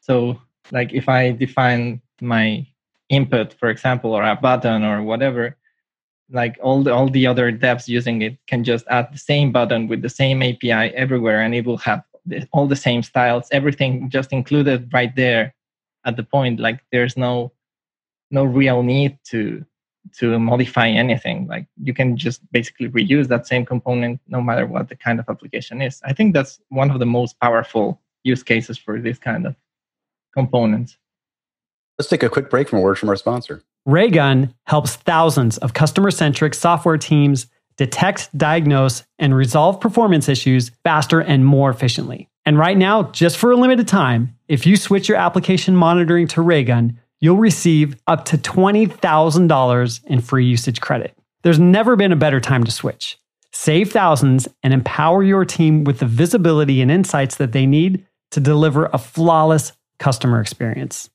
So, 0.00 0.40
like 0.72 0.92
if 0.92 1.08
I 1.08 1.32
define 1.32 2.00
my 2.20 2.66
input, 3.08 3.54
for 3.54 3.70
example, 3.70 4.12
or 4.12 4.22
a 4.22 4.36
button 4.36 4.84
or 4.84 5.02
whatever, 5.02 5.56
like 6.30 6.58
all 6.62 6.82
the 6.82 6.92
all 6.92 7.08
the 7.08 7.26
other 7.26 7.52
devs 7.52 7.86
using 7.88 8.22
it 8.22 8.38
can 8.46 8.64
just 8.64 8.86
add 8.88 9.12
the 9.12 9.18
same 9.18 9.52
button 9.52 9.88
with 9.88 10.02
the 10.02 10.08
same 10.08 10.42
API 10.42 10.94
everywhere, 10.94 11.40
and 11.40 11.54
it 11.54 11.64
will 11.64 11.78
have 11.78 12.02
the, 12.26 12.46
all 12.52 12.66
the 12.66 12.76
same 12.76 13.02
styles, 13.02 13.48
everything 13.52 14.10
just 14.10 14.32
included 14.32 14.92
right 14.92 15.14
there 15.16 15.54
at 16.04 16.16
the 16.16 16.22
point. 16.22 16.60
Like 16.60 16.80
there's 16.92 17.16
no 17.16 17.52
no 18.30 18.44
real 18.44 18.82
need 18.82 19.18
to 19.30 19.64
to 20.18 20.38
modify 20.38 20.88
anything. 20.88 21.46
Like 21.46 21.66
you 21.82 21.94
can 21.94 22.16
just 22.16 22.40
basically 22.52 22.88
reuse 22.88 23.28
that 23.28 23.46
same 23.46 23.64
component 23.64 24.20
no 24.28 24.40
matter 24.40 24.66
what 24.66 24.88
the 24.88 24.96
kind 24.96 25.18
of 25.18 25.28
application 25.28 25.82
is. 25.82 26.00
I 26.04 26.12
think 26.12 26.34
that's 26.34 26.60
one 26.68 26.90
of 26.90 26.98
the 26.98 27.06
most 27.06 27.38
powerful 27.40 28.00
use 28.22 28.42
cases 28.42 28.78
for 28.78 29.00
this 29.00 29.18
kind 29.18 29.46
of 29.46 29.56
components. 30.32 30.96
Let's 31.98 32.08
take 32.08 32.22
a 32.22 32.28
quick 32.28 32.50
break 32.50 32.68
from 32.68 32.80
a 32.80 32.82
word 32.82 32.98
from 32.98 33.08
our 33.08 33.16
sponsor. 33.16 33.62
Raygun 33.86 34.54
helps 34.66 34.96
thousands 34.96 35.58
of 35.58 35.74
customer 35.74 36.10
centric 36.10 36.54
software 36.54 36.98
teams 36.98 37.46
detect, 37.76 38.36
diagnose, 38.36 39.04
and 39.18 39.34
resolve 39.34 39.80
performance 39.80 40.28
issues 40.28 40.70
faster 40.82 41.20
and 41.20 41.44
more 41.44 41.70
efficiently. 41.70 42.28
And 42.46 42.58
right 42.58 42.76
now, 42.76 43.04
just 43.04 43.36
for 43.36 43.50
a 43.50 43.56
limited 43.56 43.88
time, 43.88 44.36
if 44.48 44.66
you 44.66 44.76
switch 44.76 45.08
your 45.08 45.18
application 45.18 45.74
monitoring 45.76 46.28
to 46.28 46.42
Raygun, 46.42 46.98
you'll 47.20 47.36
receive 47.36 47.96
up 48.06 48.24
to 48.26 48.38
$20,000 48.38 50.04
in 50.06 50.20
free 50.20 50.44
usage 50.46 50.80
credit. 50.80 51.16
There's 51.42 51.58
never 51.58 51.96
been 51.96 52.12
a 52.12 52.16
better 52.16 52.40
time 52.40 52.64
to 52.64 52.70
switch. 52.70 53.18
Save 53.52 53.92
thousands 53.92 54.48
and 54.62 54.74
empower 54.74 55.22
your 55.22 55.44
team 55.44 55.84
with 55.84 56.00
the 56.00 56.06
visibility 56.06 56.82
and 56.82 56.90
insights 56.90 57.36
that 57.36 57.52
they 57.52 57.66
need 57.66 58.04
to 58.32 58.40
deliver 58.40 58.86
a 58.86 58.98
flawless 58.98 59.72
customer 59.98 60.40
experience. 60.40 61.08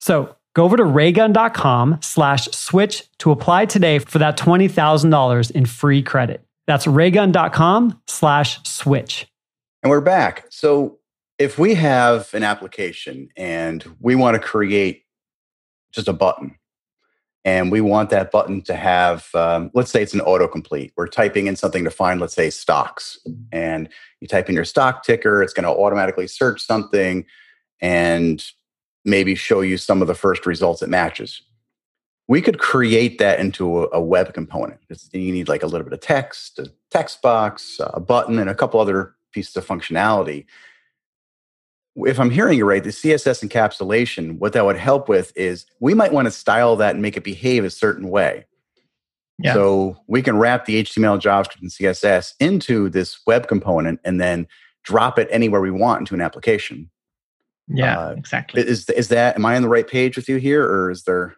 So 0.00 0.36
go 0.54 0.64
over 0.64 0.76
to 0.76 0.84
raygun.com 0.84 2.00
slash 2.02 2.48
switch 2.48 3.04
to 3.18 3.30
apply 3.30 3.64
today 3.64 3.98
for 3.98 4.18
that 4.18 4.36
$20,000 4.36 5.50
in 5.52 5.64
free 5.64 6.02
credit. 6.02 6.44
That's 6.66 6.86
raygun.com 6.86 8.02
slash 8.06 8.62
switch. 8.64 9.26
And 9.82 9.90
we're 9.90 10.00
back. 10.02 10.46
So 10.50 10.98
if 11.38 11.58
we 11.58 11.74
have 11.74 12.32
an 12.34 12.42
application 12.42 13.30
and 13.36 13.84
we 14.00 14.14
want 14.14 14.34
to 14.34 14.40
create 14.40 15.05
just 15.96 16.08
a 16.08 16.12
button, 16.12 16.56
and 17.46 17.70
we 17.70 17.80
want 17.80 18.10
that 18.10 18.32
button 18.32 18.60
to 18.62 18.74
have, 18.74 19.28
um, 19.32 19.70
let's 19.72 19.92
say 19.92 20.02
it's 20.02 20.14
an 20.14 20.20
autocomplete. 20.20 20.90
We're 20.96 21.06
typing 21.06 21.46
in 21.46 21.54
something 21.54 21.84
to 21.84 21.90
find, 21.90 22.20
let's 22.20 22.34
say, 22.34 22.50
stocks. 22.50 23.20
And 23.52 23.88
you 24.20 24.26
type 24.26 24.48
in 24.48 24.56
your 24.56 24.64
stock 24.64 25.04
ticker, 25.04 25.44
it's 25.44 25.52
going 25.52 25.62
to 25.62 25.70
automatically 25.70 26.26
search 26.26 26.60
something 26.60 27.24
and 27.80 28.44
maybe 29.04 29.36
show 29.36 29.60
you 29.60 29.78
some 29.78 30.02
of 30.02 30.08
the 30.08 30.14
first 30.16 30.44
results 30.44 30.82
it 30.82 30.88
matches. 30.88 31.40
We 32.26 32.42
could 32.42 32.58
create 32.58 33.18
that 33.18 33.38
into 33.38 33.84
a, 33.84 33.90
a 33.92 34.00
web 34.00 34.34
component. 34.34 34.80
You 35.12 35.32
need 35.32 35.48
like 35.48 35.62
a 35.62 35.68
little 35.68 35.84
bit 35.84 35.92
of 35.92 36.00
text, 36.00 36.58
a 36.58 36.72
text 36.90 37.22
box, 37.22 37.76
a 37.78 38.00
button, 38.00 38.40
and 38.40 38.50
a 38.50 38.56
couple 38.56 38.80
other 38.80 39.14
pieces 39.30 39.56
of 39.56 39.64
functionality 39.64 40.46
if 41.96 42.20
I'm 42.20 42.30
hearing 42.30 42.58
you 42.58 42.66
right, 42.66 42.84
the 42.84 42.90
CSS 42.90 43.46
encapsulation, 43.46 44.38
what 44.38 44.52
that 44.52 44.64
would 44.64 44.76
help 44.76 45.08
with 45.08 45.32
is 45.36 45.66
we 45.80 45.94
might 45.94 46.12
want 46.12 46.26
to 46.26 46.30
style 46.30 46.76
that 46.76 46.94
and 46.94 47.02
make 47.02 47.16
it 47.16 47.24
behave 47.24 47.64
a 47.64 47.70
certain 47.70 48.08
way. 48.08 48.46
Yeah. 49.38 49.54
So 49.54 49.96
we 50.06 50.22
can 50.22 50.38
wrap 50.38 50.64
the 50.64 50.82
HTML, 50.82 51.20
JavaScript, 51.20 51.60
and 51.60 51.70
CSS 51.70 52.34
into 52.40 52.88
this 52.88 53.18
web 53.26 53.48
component 53.48 54.00
and 54.04 54.20
then 54.20 54.46
drop 54.82 55.18
it 55.18 55.28
anywhere 55.30 55.60
we 55.60 55.70
want 55.70 56.00
into 56.00 56.14
an 56.14 56.20
application. 56.20 56.90
Yeah, 57.68 57.98
uh, 57.98 58.10
exactly. 58.10 58.62
Is 58.62 58.88
is 58.90 59.08
that 59.08 59.36
am 59.36 59.44
I 59.44 59.56
on 59.56 59.62
the 59.62 59.68
right 59.68 59.86
page 59.86 60.16
with 60.16 60.28
you 60.28 60.36
here, 60.36 60.64
or 60.64 60.90
is 60.90 61.02
there? 61.02 61.36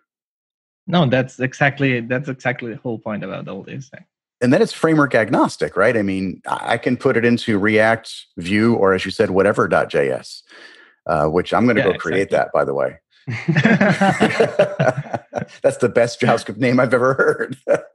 No, 0.87 1.07
that's 1.07 1.41
exactly 1.41 2.01
that's 2.03 2.29
exactly 2.29 2.73
the 2.73 2.79
whole 2.79 2.99
point 2.99 3.25
about 3.25 3.49
all 3.49 3.63
this 3.63 3.91
and 4.41 4.53
then 4.53 4.63
it's 4.63 4.73
framework 4.73 5.15
agnostic, 5.15 5.77
right? 5.77 5.97
I 5.97 6.03
mean, 6.03 6.41
I 6.47 6.79
can 6.79 6.97
put 6.97 7.17
it 7.17 7.25
into 7.25 7.59
React, 7.59 8.13
Vue, 8.37 8.75
or 8.75 8.95
as 8.95 9.05
you 9.05 9.11
said, 9.11 9.31
whatever.js, 9.31 10.43
uh, 11.07 11.27
which 11.27 11.53
I'm 11.53 11.65
going 11.65 11.77
to 11.77 11.83
yeah, 11.83 11.93
go 11.93 11.99
create 11.99 12.29
exactly. 12.29 12.39
that, 12.39 12.53
by 12.53 12.65
the 12.65 12.75
way. 12.75 12.99
That's 15.63 15.79
the 15.79 15.89
best 15.89 16.21
JavaScript 16.21 16.59
name 16.59 16.81
I've 16.81 16.95
ever 16.95 17.15
heard. 17.15 17.57
but 17.67 17.87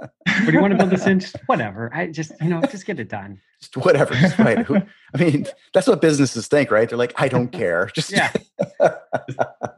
do 0.45 0.51
you 0.51 0.61
want 0.61 0.71
to 0.71 0.77
build 0.77 0.89
this 0.89 1.05
in? 1.05 1.19
Just 1.19 1.37
whatever. 1.45 1.91
I 1.93 2.07
just, 2.07 2.31
you 2.41 2.49
know, 2.49 2.61
just 2.61 2.85
get 2.85 2.99
it 2.99 3.09
done. 3.09 3.39
Just 3.59 3.77
whatever. 3.77 4.13
Just 4.15 4.37
write 4.39 4.65
Who, 4.65 4.75
I 4.75 5.17
mean, 5.17 5.47
that's 5.73 5.87
what 5.87 6.01
businesses 6.01 6.47
think, 6.47 6.71
right? 6.71 6.87
They're 6.87 6.97
like, 6.97 7.13
I 7.17 7.27
don't 7.27 7.47
care. 7.51 7.89
Just, 7.93 8.11
yeah. 8.11 8.31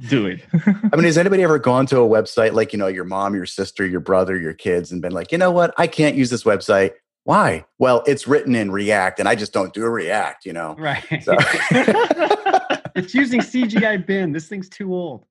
do 0.08 0.28
it. 0.28 0.44
I 0.54 0.96
mean, 0.96 1.06
has 1.06 1.18
anybody 1.18 1.44
ever 1.44 1.60
gone 1.60 1.86
to 1.88 2.00
a 2.00 2.08
website 2.08 2.54
like, 2.54 2.74
you 2.74 2.80
know, 2.80 2.88
your 2.88 3.06
mom, 3.06 3.36
your 3.36 3.46
sister, 3.46 3.86
your 3.86 4.00
brother, 4.00 4.38
your 4.38 4.54
kids, 4.54 4.92
and 4.92 5.02
been 5.02 5.14
like, 5.14 5.32
you 5.32 5.38
know 5.38 5.52
what? 5.52 5.74
I 5.78 5.88
can't 5.88 6.16
use 6.16 6.30
this 6.30 6.44
website. 6.44 6.94
Why? 7.26 7.66
Well, 7.80 8.04
it's 8.06 8.28
written 8.28 8.56
in 8.56 8.72
React 8.72 9.20
and 9.20 9.28
I 9.28 9.36
just 9.36 9.52
don't 9.52 9.74
do 9.74 9.84
a 9.84 9.90
React, 9.90 10.46
you 10.46 10.54
know? 10.54 10.76
Right. 10.78 11.04
So. 11.24 11.36
it's 12.96 13.16
using 13.16 13.42
CGI 13.42 14.06
bin. 14.06 14.32
This 14.32 14.48
thing's 14.48 14.70
too 14.70 14.94
old. 14.94 15.26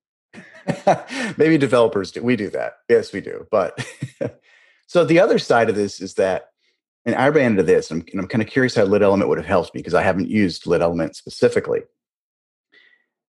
Maybe 1.37 1.57
developers 1.57 2.11
do. 2.11 2.23
We 2.23 2.35
do 2.35 2.49
that. 2.49 2.77
Yes, 2.89 3.13
we 3.13 3.21
do. 3.21 3.47
But 3.51 3.85
so 4.87 5.05
the 5.05 5.19
other 5.19 5.39
side 5.39 5.69
of 5.69 5.75
this 5.75 6.01
is 6.01 6.15
that, 6.15 6.49
and 7.05 7.15
I 7.15 7.29
ran 7.29 7.51
into 7.51 7.63
this, 7.63 7.91
and 7.91 8.01
I'm, 8.01 8.07
and 8.11 8.21
I'm 8.21 8.27
kind 8.27 8.41
of 8.41 8.47
curious 8.47 8.75
how 8.75 8.83
Lit 8.83 9.03
Element 9.03 9.29
would 9.29 9.37
have 9.37 9.47
helped 9.47 9.75
me 9.75 9.79
because 9.79 9.93
I 9.93 10.01
haven't 10.01 10.29
used 10.29 10.65
Lit 10.65 10.81
Element 10.81 11.15
specifically. 11.15 11.81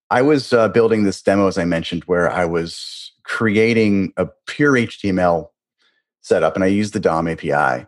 I 0.09 0.21
was 0.21 0.53
uh, 0.53 0.69
building 0.69 1.03
this 1.03 1.21
demo, 1.21 1.47
as 1.47 1.57
I 1.57 1.65
mentioned, 1.65 2.03
where 2.05 2.31
I 2.31 2.45
was 2.45 3.11
creating 3.23 4.13
a 4.17 4.27
pure 4.47 4.73
HTML 4.73 5.49
setup, 6.21 6.55
and 6.55 6.63
I 6.63 6.67
used 6.67 6.93
the 6.93 6.99
DOM 6.99 7.27
API. 7.27 7.85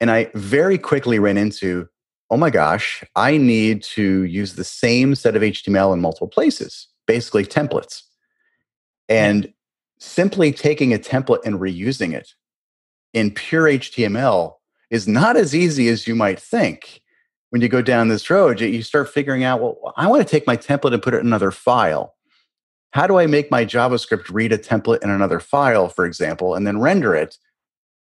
And 0.00 0.10
I 0.10 0.30
very 0.34 0.78
quickly 0.78 1.20
ran 1.20 1.38
into, 1.38 1.88
oh 2.30 2.36
my 2.36 2.50
gosh, 2.50 3.04
I 3.14 3.36
need 3.36 3.84
to 3.84 4.24
use 4.24 4.54
the 4.54 4.64
same 4.64 5.14
set 5.14 5.36
of 5.36 5.42
HTML 5.42 5.94
in 5.94 6.00
multiple 6.00 6.28
places, 6.28 6.88
basically 7.06 7.44
templates. 7.44 8.02
And 9.08 9.52
simply 9.98 10.52
taking 10.52 10.92
a 10.92 10.98
template 10.98 11.44
and 11.44 11.60
reusing 11.60 12.12
it 12.14 12.34
in 13.12 13.30
pure 13.30 13.64
HTML 13.64 14.54
is 14.90 15.06
not 15.06 15.36
as 15.36 15.54
easy 15.54 15.88
as 15.88 16.06
you 16.06 16.14
might 16.14 16.40
think. 16.40 17.02
When 17.50 17.60
you 17.60 17.68
go 17.68 17.82
down 17.82 18.08
this 18.08 18.30
road, 18.30 18.60
you 18.60 18.82
start 18.82 19.10
figuring 19.10 19.44
out, 19.44 19.60
well, 19.60 19.92
I 19.96 20.06
want 20.06 20.26
to 20.26 20.28
take 20.28 20.46
my 20.46 20.56
template 20.56 20.94
and 20.94 21.02
put 21.02 21.14
it 21.14 21.20
in 21.20 21.26
another 21.26 21.50
file. 21.50 22.14
How 22.92 23.06
do 23.06 23.18
I 23.18 23.26
make 23.26 23.50
my 23.50 23.64
JavaScript 23.64 24.30
read 24.30 24.52
a 24.52 24.58
template 24.58 25.02
in 25.02 25.10
another 25.10 25.40
file, 25.40 25.88
for 25.88 26.04
example, 26.06 26.54
and 26.54 26.66
then 26.66 26.80
render 26.80 27.14
it 27.14 27.38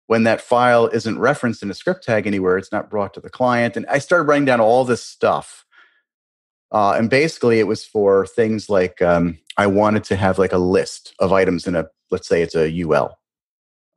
when 0.07 0.23
that 0.23 0.41
file 0.41 0.87
isn't 0.87 1.19
referenced 1.19 1.63
in 1.63 1.71
a 1.71 1.73
script 1.73 2.03
tag 2.03 2.27
anywhere? 2.27 2.57
It's 2.57 2.71
not 2.71 2.89
brought 2.89 3.13
to 3.13 3.21
the 3.21 3.29
client. 3.29 3.75
And 3.75 3.85
I 3.87 3.99
started 3.99 4.23
writing 4.23 4.45
down 4.45 4.61
all 4.61 4.85
this 4.85 5.03
stuff. 5.03 5.65
Uh, 6.71 6.93
and 6.97 7.09
basically, 7.09 7.59
it 7.59 7.67
was 7.67 7.85
for 7.85 8.25
things 8.25 8.69
like 8.69 9.01
um, 9.01 9.37
I 9.57 9.67
wanted 9.67 10.03
to 10.05 10.15
have 10.15 10.39
like 10.39 10.53
a 10.53 10.57
list 10.57 11.13
of 11.19 11.33
items 11.33 11.67
in 11.67 11.75
a, 11.75 11.87
let's 12.11 12.27
say 12.27 12.41
it's 12.41 12.55
a 12.55 12.81
UL. 12.81 13.17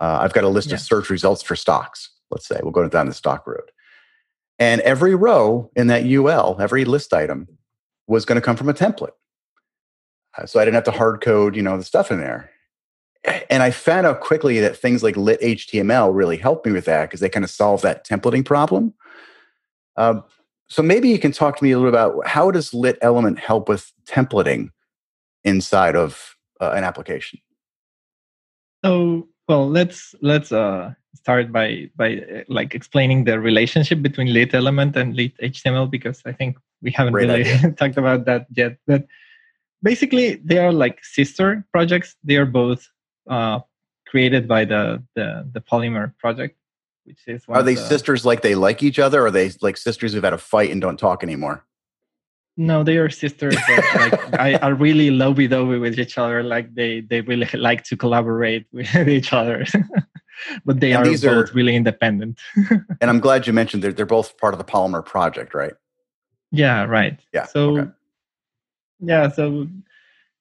Uh, 0.01 0.19
I've 0.21 0.33
got 0.33 0.45
a 0.45 0.49
list 0.49 0.69
yeah. 0.69 0.75
of 0.75 0.81
search 0.81 1.09
results 1.09 1.43
for 1.43 1.55
stocks. 1.55 2.11
Let's 2.31 2.49
say 2.49 2.59
we'll 2.63 2.73
go 2.73 2.89
down 2.89 3.07
the 3.07 3.15
stock 3.15 3.47
road. 3.47 3.71
And 4.59 4.81
every 4.83 5.15
row 5.15 5.71
in 5.77 5.87
that 5.89 6.05
UL, 6.05 6.57
every 6.61 6.85
list 6.85 7.13
item 7.13 7.49
was 8.07 8.25
going 8.25 8.37
to 8.37 8.45
come 8.45 8.57
from 8.57 8.69
a 8.69 8.75
template. 8.75 9.13
Uh, 10.37 10.47
so 10.47 10.61
I 10.61 10.65
didn't 10.65 10.75
have 10.75 10.85
to 10.85 10.91
hard 10.91 11.21
code, 11.21 11.55
you 11.55 11.63
know, 11.63 11.77
the 11.77 11.85
stuff 11.85 12.11
in 12.11 12.19
there. 12.19 12.51
And 13.49 13.63
I 13.63 13.71
found 13.71 14.07
out 14.07 14.21
quickly 14.21 14.61
that 14.61 14.77
things 14.77 15.03
like 15.03 15.17
lit 15.17 15.41
HTML 15.41 16.15
really 16.15 16.37
helped 16.37 16.67
me 16.67 16.73
with 16.73 16.85
that 16.85 17.05
because 17.05 17.21
they 17.21 17.29
kind 17.29 17.45
of 17.45 17.51
solve 17.51 17.81
that 17.83 18.07
templating 18.07 18.45
problem. 18.45 18.93
Uh, 19.97 20.21
so 20.69 20.83
maybe 20.83 21.09
you 21.09 21.19
can 21.19 21.33
talk 21.33 21.57
to 21.59 21.65
me 21.65 21.73
a 21.73 21.79
little 21.79 21.89
about 21.89 22.27
how 22.27 22.51
does 22.51 22.73
lit 22.73 22.99
element 23.03 23.39
help 23.39 23.69
with 23.69 23.93
templating 24.07 24.71
inside 25.45 25.95
of 25.97 26.37
uh, 26.61 26.73
an 26.75 26.85
application? 26.85 27.39
So, 28.85 29.29
well, 29.49 29.69
let's 29.69 30.15
let's 30.21 30.53
uh, 30.53 30.95
start 31.15 31.53
by 31.53 31.91
by 31.97 32.17
uh, 32.17 32.45
like 32.49 32.75
explaining 32.75 33.25
the 33.25 33.41
relationship 33.41 34.03
between 34.03 34.33
lit 34.33 34.55
element 34.55 34.97
and 34.97 35.15
lit 35.15 35.37
HTML 35.39 35.91
because 35.91 36.23
I 36.25 36.33
think 36.33 36.57
we 36.83 36.91
haven't 36.91 37.15
Great 37.15 37.29
really 37.29 37.73
talked 37.79 37.97
about 37.97 38.25
that 38.27 38.47
yet. 38.55 38.77
But 38.87 39.07
basically, 39.83 40.37
they 40.37 40.59
are 40.59 40.73
like 40.73 41.05
sister 41.05 41.65
projects. 41.73 42.17
They 42.25 42.37
are 42.37 42.47
both 42.47 42.89
uh, 43.29 43.61
created 44.07 44.49
by 44.49 44.65
the, 44.65 45.03
the 45.15 45.49
the 45.53 45.61
Polymer 45.61 46.17
project, 46.19 46.57
which 47.05 47.21
is 47.27 47.45
are 47.49 47.63
they 47.63 47.75
the, 47.75 47.81
sisters 47.81 48.25
like 48.25 48.43
they 48.43 48.55
like 48.55 48.83
each 48.83 48.99
other, 48.99 49.23
or 49.23 49.27
are 49.27 49.31
they 49.31 49.51
like 49.61 49.77
sisters 49.77 50.13
who've 50.13 50.25
had 50.25 50.33
a 50.33 50.39
fight 50.39 50.71
and 50.71 50.81
don't 50.81 50.99
talk 50.99 51.23
anymore? 51.23 51.65
No, 52.57 52.85
they 52.85 52.99
are 52.99 53.11
sisters 53.11 53.55
that 53.55 54.11
like 54.13 54.41
I 54.41 54.55
are 54.57 54.75
really 54.75 55.11
lovey-dovey 55.11 55.79
with 55.79 55.99
each 55.99 56.19
other. 56.19 56.43
Like 56.43 56.75
they 56.75 57.01
they 57.01 57.21
really 57.21 57.49
like 57.55 57.83
to 57.85 57.97
collaborate 57.97 58.67
with 58.73 58.95
each 59.09 59.33
other. 59.33 59.65
but 60.65 60.81
they 60.81 60.93
and 60.93 61.07
are 61.07 61.11
both 61.11 61.25
are, 61.25 61.55
really 61.55 61.75
independent. 61.75 62.39
and 62.71 63.11
I'm 63.11 63.21
glad 63.21 63.47
you 63.47 63.53
mentioned 63.53 63.83
they're 63.83 63.93
they're 63.93 64.07
both 64.07 64.39
part 64.39 64.55
of 64.55 64.59
the 64.59 64.65
Polymer 64.65 65.05
project, 65.05 65.53
right? 65.55 65.75
Yeah, 66.53 66.85
right. 66.85 67.19
Yeah. 67.33 67.47
So 67.47 67.79
okay. 67.79 67.91
yeah, 69.01 69.29
so 69.31 69.67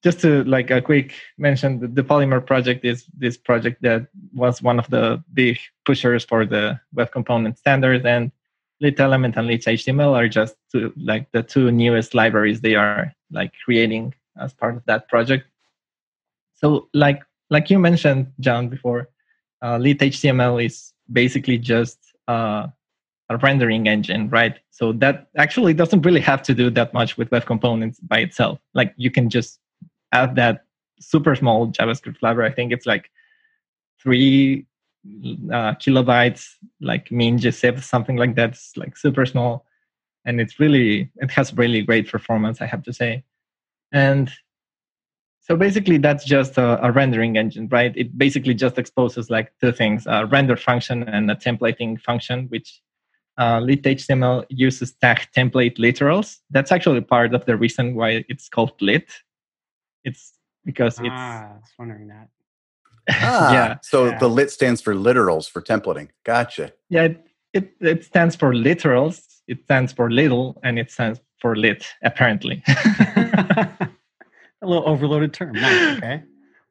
just 0.03 0.19
to 0.19 0.43
like 0.43 0.69
a 0.69 0.81
quick 0.81 1.13
mention, 1.37 1.93
the, 1.93 2.03
Polymer 2.03 2.45
project 2.45 2.83
is 2.83 3.05
this 3.17 3.37
project 3.37 3.81
that 3.81 4.07
was 4.33 4.61
one 4.61 4.79
of 4.79 4.89
the 4.89 5.23
big 5.33 5.57
pushers 5.85 6.25
for 6.25 6.45
the 6.45 6.79
web 6.93 7.11
component 7.11 7.57
standard 7.57 8.05
and 8.05 8.31
lit 8.81 8.99
element 8.99 9.37
and 9.37 9.47
lit 9.47 9.61
html 9.61 10.13
are 10.13 10.27
just 10.27 10.55
two, 10.69 10.91
like 10.97 11.31
the 11.31 11.41
two 11.41 11.71
newest 11.71 12.13
libraries 12.13 12.59
they 12.59 12.75
are 12.75 13.13
like 13.31 13.53
creating 13.63 14.13
as 14.41 14.51
part 14.51 14.75
of 14.75 14.83
that 14.85 15.07
project 15.07 15.45
so 16.63 16.89
like 16.93 17.21
like 17.49 17.69
you 17.69 17.77
mentioned, 17.77 18.31
John, 18.39 18.67
before, 18.67 19.09
uh, 19.61 19.77
lit 19.77 19.99
HTML 19.99 20.65
is 20.65 20.93
basically 21.11 21.57
just 21.57 21.99
uh, 22.27 22.67
a 23.29 23.37
rendering 23.37 23.87
engine, 23.87 24.29
right? 24.29 24.55
So 24.71 24.91
that 24.93 25.27
actually 25.37 25.73
doesn't 25.73 26.01
really 26.01 26.21
have 26.21 26.41
to 26.43 26.53
do 26.53 26.69
that 26.71 26.93
much 26.93 27.17
with 27.17 27.31
web 27.31 27.45
components 27.45 27.99
by 27.99 28.19
itself. 28.19 28.59
Like 28.73 28.93
you 28.97 29.11
can 29.11 29.29
just 29.29 29.59
add 30.13 30.35
that 30.35 30.65
super 30.99 31.35
small 31.35 31.67
JavaScript 31.67 32.21
library. 32.21 32.49
I 32.49 32.53
think 32.53 32.71
it's 32.71 32.85
like 32.85 33.09
three 34.01 34.65
uh, 35.05 35.73
kilobytes, 35.75 36.55
like 36.81 37.11
mean 37.11 37.37
gzip, 37.37 37.81
something 37.83 38.15
like 38.15 38.35
that. 38.35 38.51
It's 38.51 38.77
like 38.77 38.95
super 38.95 39.25
small, 39.25 39.65
and 40.25 40.39
it's 40.39 40.59
really 40.59 41.11
it 41.17 41.31
has 41.31 41.53
really 41.53 41.81
great 41.81 42.09
performance. 42.09 42.61
I 42.61 42.65
have 42.67 42.83
to 42.83 42.93
say, 42.93 43.23
and 43.91 44.31
so 45.41 45.57
basically 45.57 45.97
that's 45.97 46.23
just 46.23 46.57
a, 46.57 46.83
a, 46.85 46.89
rendering 46.89 47.35
engine, 47.35 47.67
right? 47.67 47.91
It 47.97 48.17
basically 48.17 48.53
just 48.53 48.77
exposes 48.77 49.29
like 49.29 49.51
two 49.59 49.73
things: 49.73 50.05
a 50.07 50.25
render 50.25 50.55
function 50.55 51.03
and 51.03 51.29
a 51.29 51.35
templating 51.35 51.99
function, 51.99 52.45
which 52.47 52.81
uh, 53.37 53.59
lit 53.59 53.83
HTML 53.83 54.45
uses 54.49 54.93
tag 54.93 55.27
template 55.35 55.77
literals. 55.77 56.37
That's 56.49 56.71
actually 56.71 57.01
part 57.01 57.33
of 57.33 57.45
the 57.45 57.57
reason 57.57 57.95
why 57.95 58.23
it's 58.29 58.47
called 58.47 58.81
lit. 58.81 59.11
It's 60.03 60.33
because 60.65 60.99
it's. 60.99 61.09
Ah, 61.09 61.51
I 61.51 61.53
was 61.55 61.71
wondering 61.77 62.07
that. 62.07 62.27
Ah, 63.21 63.53
yeah. 63.53 63.75
So 63.81 64.09
Yeah. 64.09 64.17
the 64.19 64.29
lit 64.29 64.49
stands 64.51 64.81
for 64.81 64.95
literals 64.95 65.49
for 65.49 65.61
templating. 65.61 66.09
Gotcha. 66.23 66.71
Yeah, 66.89 67.03
it, 67.03 67.27
it, 67.53 67.73
it 67.81 68.05
stands 68.05 68.35
for 68.35 68.53
literals, 68.53 69.41
it 69.47 69.63
stands 69.65 69.91
for 69.91 70.09
little, 70.09 70.59
and 70.63 70.79
it 70.79 70.89
stands 70.89 71.19
for 71.41 71.55
lit, 71.55 71.85
apparently. 72.03 72.63
a 72.67 73.89
little 74.61 74.87
overloaded 74.87 75.33
term. 75.33 75.53
Nice. 75.55 75.97
Okay. 75.97 76.23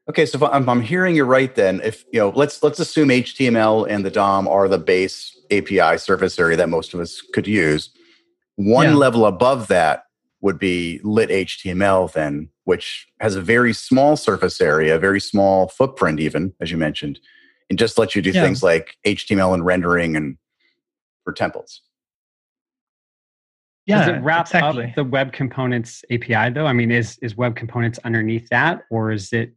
Okay, 0.09 0.27
so 0.27 0.37
if 0.37 0.43
I'm, 0.43 0.69
I'm 0.69 0.81
hearing 0.81 1.15
you 1.15 1.25
right, 1.25 1.55
then 1.55 1.81
if 1.85 2.05
you 2.13 2.19
know, 2.19 2.31
let's 2.31 2.63
let's 2.63 2.81
assume 2.81 3.09
HTML 3.09 3.87
and 3.89 4.05
the 4.05 4.11
DOM 4.11 4.49
are 4.49 4.67
the 4.69 4.79
base 4.79 5.39
API 5.53 5.97
surface 5.99 6.39
area 6.39 6.57
that 6.57 6.69
most 6.69 6.93
of 6.93 6.99
us 7.01 7.21
could 7.33 7.47
use. 7.47 7.91
One 8.57 8.87
Yeah. 8.89 8.97
level 8.97 9.27
above 9.27 9.69
that 9.69 10.05
would 10.43 10.59
be 10.59 11.01
lit 11.03 11.31
HTML, 11.31 12.13
then, 12.13 12.49
which 12.65 13.07
has 13.21 13.35
a 13.37 13.41
very 13.41 13.73
small 13.73 14.17
surface 14.17 14.61
area, 14.61 14.97
a 14.97 14.99
very 14.99 15.21
small 15.21 15.69
footprint, 15.69 16.21
even 16.21 16.53
as 16.61 16.71
you 16.71 16.77
mentioned, 16.77 17.19
and 17.71 17.79
just 17.79 17.97
lets 17.97 18.15
you 18.15 18.21
do 18.21 18.31
Yeah. 18.31 18.43
things 18.43 18.63
like 18.63 18.97
HTML 19.07 19.55
and 19.55 19.65
rendering 19.65 20.17
and 20.17 20.37
for 21.25 21.33
templates. 21.33 21.79
yeah, 23.87 24.07
Does 24.07 24.17
it 24.17 24.21
wrap 24.23 24.47
exactly. 24.47 24.87
up 24.87 24.95
the 24.95 25.05
web 25.05 25.33
components 25.33 26.05
API 26.11 26.51
though? 26.51 26.67
I 26.67 26.73
mean, 26.73 26.91
is 26.91 27.19
is 27.23 27.37
web 27.37 27.57
components 27.57 27.99
underneath 28.05 28.49
that, 28.51 28.83
or 28.91 29.11
is 29.11 29.33
it 29.33 29.53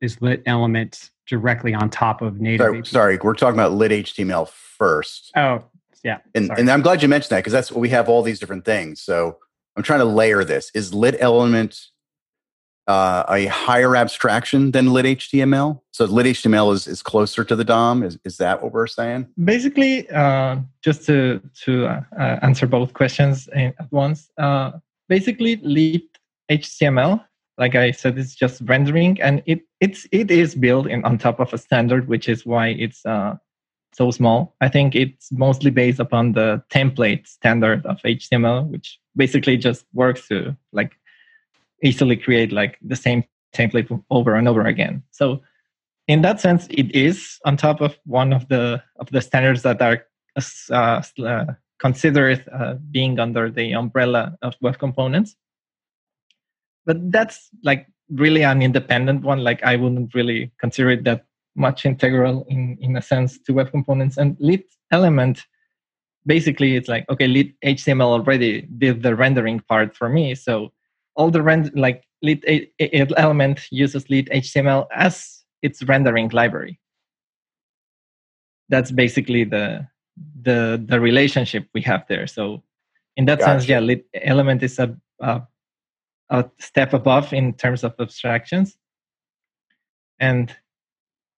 is 0.00 0.20
lit 0.22 0.42
element 0.46 1.10
directly 1.26 1.74
on 1.74 1.90
top 1.90 2.22
of 2.22 2.40
native? 2.40 2.64
Sorry, 2.64 2.78
API? 2.78 2.88
sorry, 2.88 3.18
we're 3.22 3.34
talking 3.34 3.54
about 3.58 3.72
lit 3.72 3.92
HTML 3.92 4.48
first. 4.48 5.30
Oh, 5.36 5.64
yeah. 6.02 6.18
And, 6.34 6.46
sorry. 6.46 6.60
and 6.60 6.70
I'm 6.70 6.82
glad 6.82 7.02
you 7.02 7.08
mentioned 7.08 7.30
that 7.30 7.40
because 7.40 7.52
that's 7.52 7.70
what 7.70 7.80
we 7.80 7.90
have 7.90 8.08
all 8.08 8.22
these 8.22 8.40
different 8.40 8.64
things. 8.64 9.02
So 9.02 9.38
I'm 9.76 9.82
trying 9.82 10.00
to 10.00 10.04
layer 10.04 10.44
this. 10.44 10.70
Is 10.74 10.92
lit 10.92 11.16
element 11.20 11.80
uh, 12.86 13.24
a 13.28 13.46
higher 13.46 13.96
abstraction 13.96 14.72
than 14.72 14.92
lit 14.92 15.06
HTML? 15.06 15.80
So 15.92 16.04
lit 16.04 16.26
HTML 16.26 16.72
is, 16.74 16.86
is 16.86 17.02
closer 17.02 17.44
to 17.44 17.56
the 17.56 17.64
DOM. 17.64 18.02
Is, 18.02 18.18
is 18.24 18.36
that 18.38 18.62
what 18.62 18.72
we're 18.72 18.86
saying? 18.86 19.28
Basically, 19.44 20.08
uh, 20.10 20.56
just 20.82 21.06
to, 21.06 21.40
to 21.62 21.86
uh, 21.86 22.00
uh, 22.18 22.38
answer 22.42 22.66
both 22.66 22.94
questions 22.94 23.48
at 23.48 23.90
once, 23.92 24.30
uh, 24.38 24.72
basically, 25.08 25.56
lit 25.62 26.02
HTML, 26.50 27.24
like 27.60 27.74
I 27.74 27.90
said, 27.90 28.18
it's 28.18 28.34
just 28.34 28.62
rendering, 28.64 29.20
and 29.20 29.42
it 29.44 29.60
it's 29.80 30.06
it 30.12 30.30
is 30.30 30.54
built 30.54 30.86
in 30.86 31.04
on 31.04 31.18
top 31.18 31.40
of 31.40 31.52
a 31.52 31.58
standard, 31.58 32.08
which 32.08 32.26
is 32.28 32.46
why 32.46 32.68
it's 32.68 33.04
uh, 33.04 33.36
so 33.92 34.10
small. 34.10 34.54
I 34.60 34.68
think 34.68 34.94
it's 34.94 35.32
mostly 35.32 35.70
based 35.70 36.00
upon 36.00 36.32
the 36.32 36.62
template 36.70 37.26
standard 37.26 37.84
of 37.86 38.00
HTML, 38.02 38.68
which 38.68 38.98
basically 39.16 39.56
just 39.56 39.84
works 39.92 40.28
to 40.28 40.56
like 40.72 40.92
easily 41.82 42.16
create 42.16 42.52
like 42.52 42.78
the 42.82 42.96
same 42.96 43.24
template 43.54 43.88
over 44.10 44.34
and 44.34 44.48
over 44.48 44.62
again. 44.66 45.02
So 45.10 45.42
in 46.06 46.22
that 46.22 46.40
sense, 46.40 46.66
it 46.70 46.94
is 46.94 47.38
on 47.44 47.56
top 47.56 47.80
of 47.80 47.98
one 48.04 48.32
of 48.32 48.48
the 48.48 48.82
of 48.96 49.10
the 49.10 49.20
standards 49.20 49.62
that 49.62 49.80
are 49.82 50.06
uh, 50.70 51.02
uh, 51.24 51.44
considered 51.78 52.44
uh, 52.52 52.74
being 52.90 53.18
under 53.18 53.50
the 53.50 53.72
umbrella 53.72 54.36
of 54.42 54.54
web 54.60 54.78
components. 54.78 55.36
But 56.86 57.12
that's 57.12 57.50
like 57.62 57.86
really 58.10 58.42
an 58.42 58.62
independent 58.62 59.22
one. 59.22 59.38
Like 59.44 59.62
I 59.62 59.76
wouldn't 59.76 60.14
really 60.14 60.52
consider 60.58 60.90
it 60.90 61.04
that 61.04 61.26
much 61.60 61.84
integral 61.86 62.44
in 62.48 62.76
in 62.80 62.96
a 62.96 63.02
sense 63.02 63.38
to 63.44 63.52
web 63.52 63.70
components. 63.70 64.16
And 64.16 64.36
lit 64.40 64.64
element 64.90 65.44
basically 66.26 66.76
it's 66.76 66.88
like 66.88 67.08
okay 67.08 67.26
lit 67.26 67.48
html 67.64 68.10
already 68.18 68.62
did 68.78 69.02
the 69.02 69.14
rendering 69.16 69.60
part 69.68 69.96
for 69.96 70.08
me. 70.08 70.34
So 70.34 70.72
all 71.16 71.30
the 71.30 71.42
rend 71.42 71.70
like 71.74 72.04
lit 72.22 72.42
a- 72.46 72.68
a- 72.80 73.18
element 73.18 73.60
uses 73.70 74.08
lit 74.10 74.28
html 74.30 74.86
as 74.94 75.44
its 75.62 75.82
rendering 75.82 76.28
library. 76.30 76.80
That's 78.68 78.90
basically 78.90 79.44
the 79.44 79.86
the 80.42 80.82
the 80.84 81.00
relationship 81.00 81.68
we 81.74 81.82
have 81.82 82.04
there. 82.08 82.26
So 82.26 82.62
in 83.16 83.24
that 83.26 83.42
sense 83.42 83.68
yeah 83.68 83.80
lit 83.80 84.04
element 84.14 84.62
is 84.62 84.78
a, 84.78 84.96
a 85.20 85.42
a 86.30 86.44
step 86.58 86.92
above 86.94 87.32
in 87.32 87.54
terms 87.54 87.84
of 87.84 87.94
abstractions. 87.98 88.76
And 90.20 90.54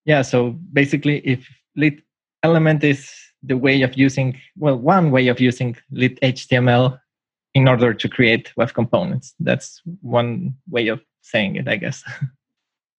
yeah 0.04 0.22
so 0.22 0.50
basically 0.72 1.18
if 1.18 1.48
lit 1.76 2.00
element 2.42 2.82
is 2.84 3.10
the 3.42 3.56
way 3.56 3.82
of 3.82 3.96
using 3.96 4.38
well 4.56 4.76
one 4.76 5.10
way 5.10 5.28
of 5.28 5.40
using 5.40 5.76
lit 5.90 6.20
html 6.20 6.98
in 7.54 7.68
order 7.68 7.92
to 7.92 8.08
create 8.08 8.52
web 8.56 8.72
components 8.72 9.34
that's 9.40 9.82
one 10.00 10.54
way 10.70 10.88
of 10.88 11.00
saying 11.20 11.56
it 11.56 11.68
i 11.68 11.76
guess 11.76 12.02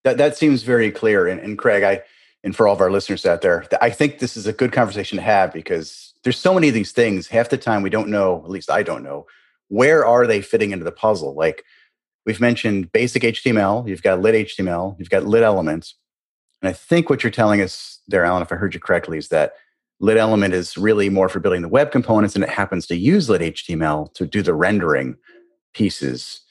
That, 0.03 0.17
that 0.17 0.37
seems 0.37 0.63
very 0.63 0.91
clear. 0.91 1.27
And, 1.27 1.39
and 1.39 1.57
Craig, 1.57 1.83
I, 1.83 2.01
and 2.43 2.55
for 2.55 2.67
all 2.67 2.75
of 2.75 2.81
our 2.81 2.91
listeners 2.91 3.25
out 3.25 3.41
there, 3.41 3.65
I 3.81 3.89
think 3.89 4.19
this 4.19 4.35
is 4.35 4.45
a 4.45 4.53
good 4.53 4.71
conversation 4.71 5.17
to 5.17 5.21
have 5.23 5.53
because 5.53 6.13
there's 6.23 6.37
so 6.37 6.53
many 6.53 6.67
of 6.67 6.73
these 6.73 6.91
things. 6.91 7.27
Half 7.27 7.49
the 7.49 7.57
time 7.57 7.81
we 7.81 7.89
don't 7.89 8.09
know, 8.09 8.41
at 8.43 8.49
least 8.49 8.69
I 8.69 8.83
don't 8.83 9.03
know, 9.03 9.25
where 9.69 10.05
are 10.05 10.27
they 10.27 10.41
fitting 10.41 10.71
into 10.71 10.83
the 10.83 10.91
puzzle? 10.91 11.33
Like 11.35 11.63
we've 12.25 12.41
mentioned 12.41 12.91
basic 12.91 13.23
HTML, 13.23 13.87
you've 13.87 14.03
got 14.03 14.19
lit 14.19 14.47
HTML, 14.47 14.97
you've 14.99 15.09
got 15.09 15.25
lit 15.25 15.43
elements. 15.43 15.95
And 16.63 16.69
I 16.69 16.73
think 16.73 17.09
what 17.09 17.23
you're 17.23 17.31
telling 17.31 17.61
us 17.61 17.99
there, 18.07 18.23
Alan, 18.23 18.41
if 18.41 18.51
I 18.51 18.55
heard 18.55 18.73
you 18.73 18.79
correctly, 18.79 19.17
is 19.17 19.27
that 19.27 19.53
lit 19.99 20.17
element 20.17 20.53
is 20.53 20.77
really 20.77 21.09
more 21.09 21.27
for 21.27 21.39
building 21.41 21.61
the 21.61 21.67
web 21.67 21.91
components 21.91 22.35
and 22.35 22.43
it 22.43 22.49
happens 22.49 22.87
to 22.87 22.95
use 22.95 23.29
lit 23.29 23.41
HTML 23.41 24.13
to 24.13 24.25
do 24.25 24.41
the 24.41 24.53
rendering 24.53 25.17
pieces. 25.73 26.41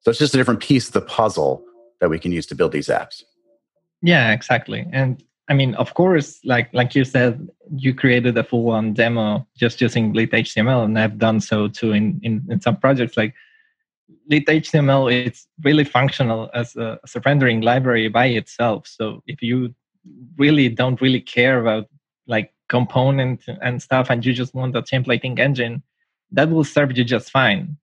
So 0.00 0.10
it's 0.10 0.18
just 0.18 0.34
a 0.34 0.36
different 0.36 0.60
piece 0.60 0.88
of 0.88 0.94
the 0.94 1.00
puzzle 1.00 1.64
that 2.00 2.10
we 2.10 2.18
can 2.18 2.32
use 2.32 2.44
to 2.46 2.56
build 2.56 2.72
these 2.72 2.88
apps. 2.88 3.22
yeah 4.02 4.32
exactly 4.32 4.84
and 4.92 5.22
i 5.48 5.54
mean 5.54 5.74
of 5.76 5.94
course 5.94 6.40
like 6.44 6.68
like 6.74 6.94
you 6.96 7.04
said 7.04 7.48
you 7.76 7.94
created 7.94 8.36
a 8.36 8.42
full 8.42 8.70
on 8.70 8.92
demo 8.92 9.46
just 9.56 9.80
using 9.80 10.12
lit 10.12 10.32
html 10.32 10.84
and 10.84 10.98
i've 10.98 11.18
done 11.18 11.40
so 11.40 11.68
too 11.68 11.92
in 11.92 12.20
in, 12.22 12.44
in 12.50 12.60
some 12.60 12.76
projects 12.76 13.16
like 13.16 13.34
lit 14.28 14.46
html 14.46 15.12
it's 15.12 15.46
really 15.62 15.84
functional 15.84 16.50
as 16.54 16.76
a, 16.76 16.98
as 17.04 17.14
a 17.16 17.20
rendering 17.24 17.60
library 17.60 18.08
by 18.08 18.26
itself. 18.26 18.86
So 18.86 19.22
if 19.26 19.42
you 19.42 19.74
really 20.36 20.68
don't 20.68 21.00
really 21.00 21.20
care 21.20 21.60
about 21.60 21.88
like 22.26 22.52
component 22.68 23.42
and 23.60 23.82
stuff 23.82 24.10
and 24.10 24.24
you 24.24 24.32
just 24.32 24.54
want 24.54 24.76
a 24.76 24.82
templating 24.82 25.38
engine 25.38 25.82
that 26.30 26.50
will 26.50 26.64
serve 26.64 26.96
you 26.96 27.04
just 27.04 27.30
fine. 27.30 27.76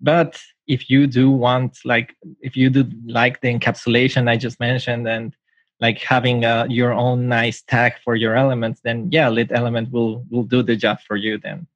But 0.00 0.40
if 0.70 0.88
you 0.88 1.06
do 1.06 1.30
want 1.30 1.78
like 1.84 2.14
if 2.40 2.56
you 2.56 2.70
do 2.70 2.88
like 3.04 3.40
the 3.40 3.52
encapsulation 3.52 4.28
i 4.28 4.36
just 4.36 4.60
mentioned 4.60 5.06
and 5.08 5.34
like 5.80 5.98
having 5.98 6.44
uh, 6.44 6.64
your 6.70 6.92
own 6.92 7.28
nice 7.28 7.62
tag 7.62 7.92
for 8.04 8.14
your 8.14 8.36
elements 8.36 8.80
then 8.84 9.08
yeah 9.10 9.28
lit 9.28 9.50
element 9.50 9.90
will 9.90 10.24
will 10.30 10.44
do 10.44 10.62
the 10.62 10.76
job 10.76 10.98
for 11.06 11.16
you 11.16 11.38
then 11.38 11.66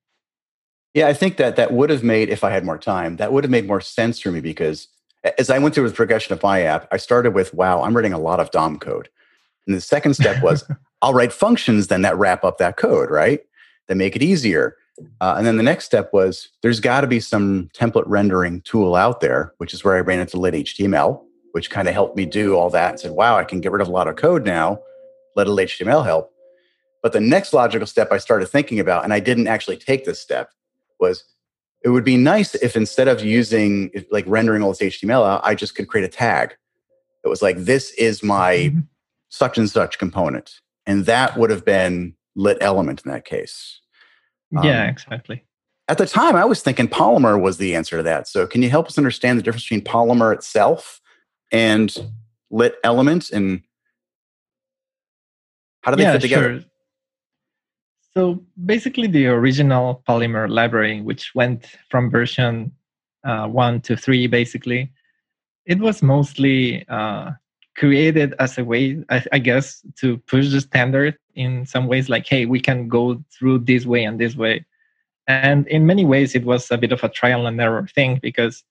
Yeah, 0.95 1.09
I 1.09 1.13
think 1.13 1.37
that 1.39 1.57
that 1.57 1.73
would 1.73 1.91
have 1.91 2.05
made, 2.05 2.29
if 2.29 2.45
I 2.45 2.51
had 2.51 2.65
more 2.65 2.79
time, 2.79 3.17
that 3.17 3.33
would 3.33 3.43
have 3.43 3.51
made 3.51 3.67
more 3.67 3.81
sense 3.81 4.21
for 4.21 4.31
me 4.31 4.41
because 4.41 4.87
as 5.39 5.51
I 5.51 5.59
went 5.59 5.75
through 5.75 5.89
the 5.89 5.95
progression 5.95 6.33
of 6.33 6.43
my 6.43 6.63
app, 6.63 6.87
I 6.93 6.99
started 6.99 7.35
with, 7.35 7.53
wow, 7.53 7.83
I'm 7.83 7.97
writing 7.97 8.13
a 8.13 8.19
lot 8.19 8.39
of 8.39 8.53
DOM 8.53 8.79
code. 8.79 9.09
And 9.67 9.75
the 9.75 9.81
second 9.81 10.15
step 10.15 10.43
was, 10.43 10.65
I'll 11.03 11.13
write 11.13 11.33
functions 11.33 11.89
then 11.89 12.03
that 12.03 12.17
wrap 12.17 12.45
up 12.45 12.59
that 12.59 12.77
code, 12.77 13.11
right? 13.11 13.41
That 13.89 13.97
make 13.97 14.15
it 14.15 14.23
easier. 14.23 14.77
Uh, 15.21 15.35
and 15.37 15.45
then 15.45 15.57
the 15.57 15.63
next 15.65 15.85
step 15.85 16.13
was, 16.13 16.49
there's 16.63 16.79
got 16.79 17.01
to 17.01 17.09
be 17.09 17.19
some 17.19 17.69
template 17.75 18.05
rendering 18.07 18.61
tool 18.61 18.95
out 18.95 19.21
there, 19.21 19.53
which 19.59 19.75
is 19.75 19.83
where 19.83 19.97
I 19.97 20.01
ran 20.01 20.21
into 20.21 20.39
lit 20.39 20.55
HTML, 20.55 21.21
which 21.53 21.71
kind 21.71 21.89
of 21.89 21.95
helped 21.95 22.17
me 22.17 22.25
do 22.25 22.55
all 22.55 22.71
that 22.71 22.91
and 22.91 23.01
said, 23.01 23.11
wow, 23.11 23.37
I 23.37 23.45
can 23.45 23.61
get 23.61 23.73
rid 23.73 23.83
of 23.83 23.89
a 23.89 23.93
lot 23.93 24.07
of 24.07 24.15
code 24.15 24.45
now. 24.45 24.79
Let 25.35 25.49
lit 25.49 25.71
HTML 25.71 26.05
help. 26.05 26.31
But 27.03 27.13
the 27.13 27.21
next 27.21 27.53
logical 27.53 27.87
step 27.87 28.13
I 28.13 28.19
started 28.19 28.47
thinking 28.47 28.79
about, 28.79 29.03
and 29.03 29.13
I 29.13 29.19
didn't 29.19 29.49
actually 29.49 29.77
take 29.77 30.05
this 30.05 30.21
step, 30.21 30.51
was 31.01 31.25
it 31.85 31.91
would 31.91 32.05
be 32.05 32.17
nice 32.17 32.55
if 32.57 32.77
instead 32.77 33.09
of 33.09 33.23
using 33.23 33.91
like 34.11 34.25
rendering 34.27 34.63
all 34.63 34.71
this 34.71 34.81
HTML 34.81 35.27
out, 35.27 35.43
I 35.45 35.55
just 35.55 35.75
could 35.75 35.87
create 35.87 36.05
a 36.05 36.09
tag. 36.09 36.57
It 37.25 37.29
was 37.29 37.43
like, 37.43 37.59
this 37.59 37.93
is 37.93 38.23
my 38.23 38.55
mm-hmm. 38.55 38.81
such 39.29 39.59
and 39.59 39.69
such 39.69 39.99
component. 39.99 40.61
And 40.87 41.05
that 41.07 41.37
would 41.37 41.51
have 41.51 41.65
been 41.65 42.15
lit 42.35 42.59
element 42.61 43.03
in 43.05 43.11
that 43.11 43.27
case. 43.27 43.81
Yeah, 44.51 44.85
um, 44.85 44.89
exactly. 44.89 45.45
At 45.89 45.99
the 45.99 46.07
time, 46.07 46.37
I 46.37 46.47
was 46.47 46.63
thinking 46.63 46.89
Polymer 46.89 47.41
was 47.41 47.59
the 47.59 47.75
answer 47.75 47.99
to 47.99 48.03
that. 48.03 48.29
So, 48.29 48.47
can 48.47 48.63
you 48.63 48.71
help 48.71 48.87
us 48.87 48.97
understand 48.97 49.39
the 49.39 49.43
difference 49.43 49.65
between 49.65 49.83
Polymer 49.83 50.33
itself 50.33 51.01
and 51.53 51.95
lit 52.51 52.77
element 52.83 53.31
and 53.31 53.63
how 55.83 55.91
do 55.91 55.99
they 55.99 56.05
yeah, 56.05 56.13
fit 56.13 56.23
together? 56.23 56.61
Sure. 56.61 56.71
So 58.17 58.41
basically, 58.65 59.09
the 59.09 59.27
original 59.27 60.03
Polymer 60.09 60.49
library, 60.49 61.01
which 61.01 61.35
went 61.35 61.67
from 61.91 62.11
version 62.11 62.71
uh, 63.25 63.49
one 63.49 63.81
to 63.83 63.97
three, 63.97 64.29
basically, 64.29 64.93
it 65.67 65.81
was 65.81 66.03
mostly 66.03 66.87
uh, 66.89 67.33
created 67.77 68.35
as 68.39 68.57
a 68.57 68.65
way, 68.65 69.03
I, 69.11 69.25
I, 69.33 69.39
guess, 69.39 69.85
to 69.97 70.19
push 70.19 70.51
the 70.51 70.61
standard 70.61 71.19
in 71.35 71.67
some 71.67 71.89
ways. 71.89 72.09
Like, 72.09 72.27
hey, 72.27 72.47
we 72.47 72.61
can 72.61 72.89
go 72.89 73.23
through 73.37 73.61
this 73.61 73.85
way 73.85 74.05
and 74.05 74.21
this 74.21 74.37
way. 74.37 74.65
And 75.27 75.67
in 75.69 75.87
many 75.87 76.05
ways, 76.05 76.35
it 76.37 76.45
was 76.45 76.71
a 76.71 76.79
bit 76.79 76.93
of 76.93 77.03
a 77.03 77.09
trial 77.09 77.47
and 77.47 77.61
error 77.61 77.89
thing 77.95 78.21
because, 78.23 78.63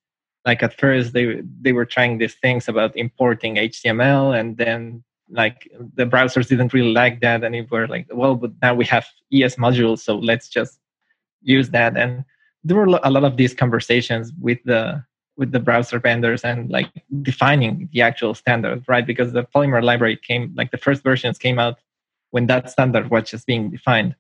like, 0.45 0.63
at 0.63 0.79
first 0.79 1.13
they 1.13 1.41
they 1.62 1.73
were 1.73 1.86
trying 1.86 2.17
these 2.17 2.36
things 2.36 2.69
about 2.69 2.95
importing 2.95 3.56
HTML, 3.56 4.39
and 4.39 4.56
then 4.56 5.03
like 5.29 5.69
the 5.95 6.05
browsers 6.05 6.47
didn't 6.47 6.73
really 6.73 6.91
like 6.91 7.21
that 7.21 7.43
and 7.43 7.55
it 7.55 7.69
were 7.71 7.88
like 7.88 8.05
well 8.12 8.36
but 8.36 8.51
now 8.62 8.73
we 8.73 8.86
have 8.86 9.07
es 9.31 9.55
modules 9.55 9.99
so 9.99 10.17
let's 10.17 10.49
just 10.49 10.79
use 11.43 11.69
that. 11.69 11.97
And 11.97 12.23
there 12.63 12.77
were 12.77 12.99
a 13.03 13.12
lot 13.12 13.23
of 13.23 13.38
these 13.38 13.53
conversations 13.53 14.31
with 14.39 14.59
the 14.65 15.03
with 15.36 15.51
the 15.51 15.59
browser 15.59 15.97
vendors 15.97 16.43
and 16.43 16.69
like 16.69 16.91
defining 17.23 17.89
the 17.91 18.01
actual 18.01 18.36
standard 18.36 18.83
right? 18.88 19.05
Because 19.05 19.33
the 19.33 19.43
polymer 19.43 19.83
library 19.83 20.15
came 20.15 20.53
like 20.55 20.71
the 20.71 20.77
first 20.77 21.03
versions 21.03 21.38
came 21.38 21.57
out 21.57 21.79
when 22.29 22.45
that 22.47 22.69
standard 22.69 23.09
was 23.09 23.29
just 23.29 23.47
being 23.47 23.71
defined. 23.71 24.15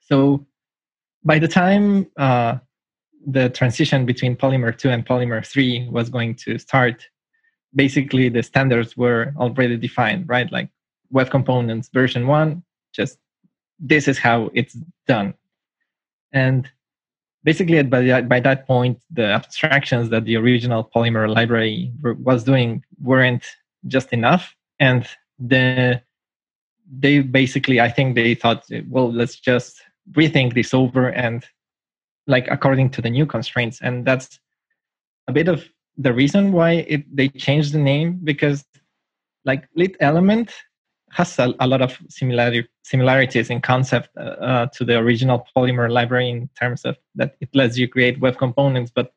So 0.00 0.46
by 1.24 1.38
the 1.38 1.48
time 1.48 2.10
uh, 2.18 2.58
the 3.26 3.48
transition 3.48 4.04
between 4.04 4.36
polymer 4.36 4.76
2 4.76 4.90
and 4.90 5.06
polymer 5.06 5.46
3 5.46 5.88
was 5.90 6.10
going 6.10 6.34
to 6.36 6.58
start 6.58 7.08
basically 7.74 8.28
the 8.28 8.42
standards 8.42 8.96
were 8.96 9.32
already 9.36 9.76
defined, 9.76 10.28
right? 10.28 10.50
Like 10.50 10.68
web 11.10 11.30
components 11.30 11.88
version 11.92 12.26
one, 12.26 12.62
just 12.92 13.18
this 13.78 14.08
is 14.08 14.18
how 14.18 14.50
it's 14.54 14.76
done. 15.06 15.34
And 16.32 16.70
basically 17.44 17.82
by 17.82 18.02
that, 18.02 18.28
by 18.28 18.40
that 18.40 18.66
point, 18.66 19.00
the 19.10 19.24
abstractions 19.24 20.10
that 20.10 20.24
the 20.24 20.36
original 20.36 20.90
Polymer 20.94 21.32
library 21.32 21.92
was 22.02 22.44
doing 22.44 22.84
weren't 23.00 23.44
just 23.86 24.12
enough. 24.12 24.54
And 24.80 25.06
the 25.38 26.02
they 26.94 27.20
basically, 27.20 27.80
I 27.80 27.88
think 27.88 28.14
they 28.14 28.34
thought, 28.34 28.64
well, 28.88 29.10
let's 29.10 29.36
just 29.36 29.80
rethink 30.12 30.54
this 30.54 30.74
over 30.74 31.08
and 31.08 31.44
like 32.26 32.46
according 32.50 32.90
to 32.90 33.02
the 33.02 33.10
new 33.10 33.26
constraints. 33.26 33.80
And 33.80 34.04
that's 34.04 34.38
a 35.26 35.32
bit 35.32 35.48
of 35.48 35.68
the 35.96 36.12
reason 36.12 36.52
why 36.52 36.72
it 36.88 37.04
they 37.14 37.28
changed 37.28 37.72
the 37.72 37.78
name 37.78 38.20
because 38.24 38.64
like 39.44 39.68
lit 39.74 39.96
element 40.00 40.52
has 41.10 41.38
a, 41.38 41.54
a 41.60 41.66
lot 41.66 41.82
of 41.82 41.98
similarity, 42.08 42.66
similarities 42.82 43.50
in 43.50 43.60
concept 43.60 44.08
uh, 44.16 44.20
uh, 44.20 44.66
to 44.66 44.84
the 44.84 44.96
original 44.96 45.46
polymer 45.54 45.90
library 45.90 46.30
in 46.30 46.48
terms 46.58 46.84
of 46.84 46.96
that 47.14 47.36
it 47.40 47.48
lets 47.54 47.76
you 47.76 47.86
create 47.86 48.18
web 48.20 48.38
components 48.38 48.90
but 48.94 49.12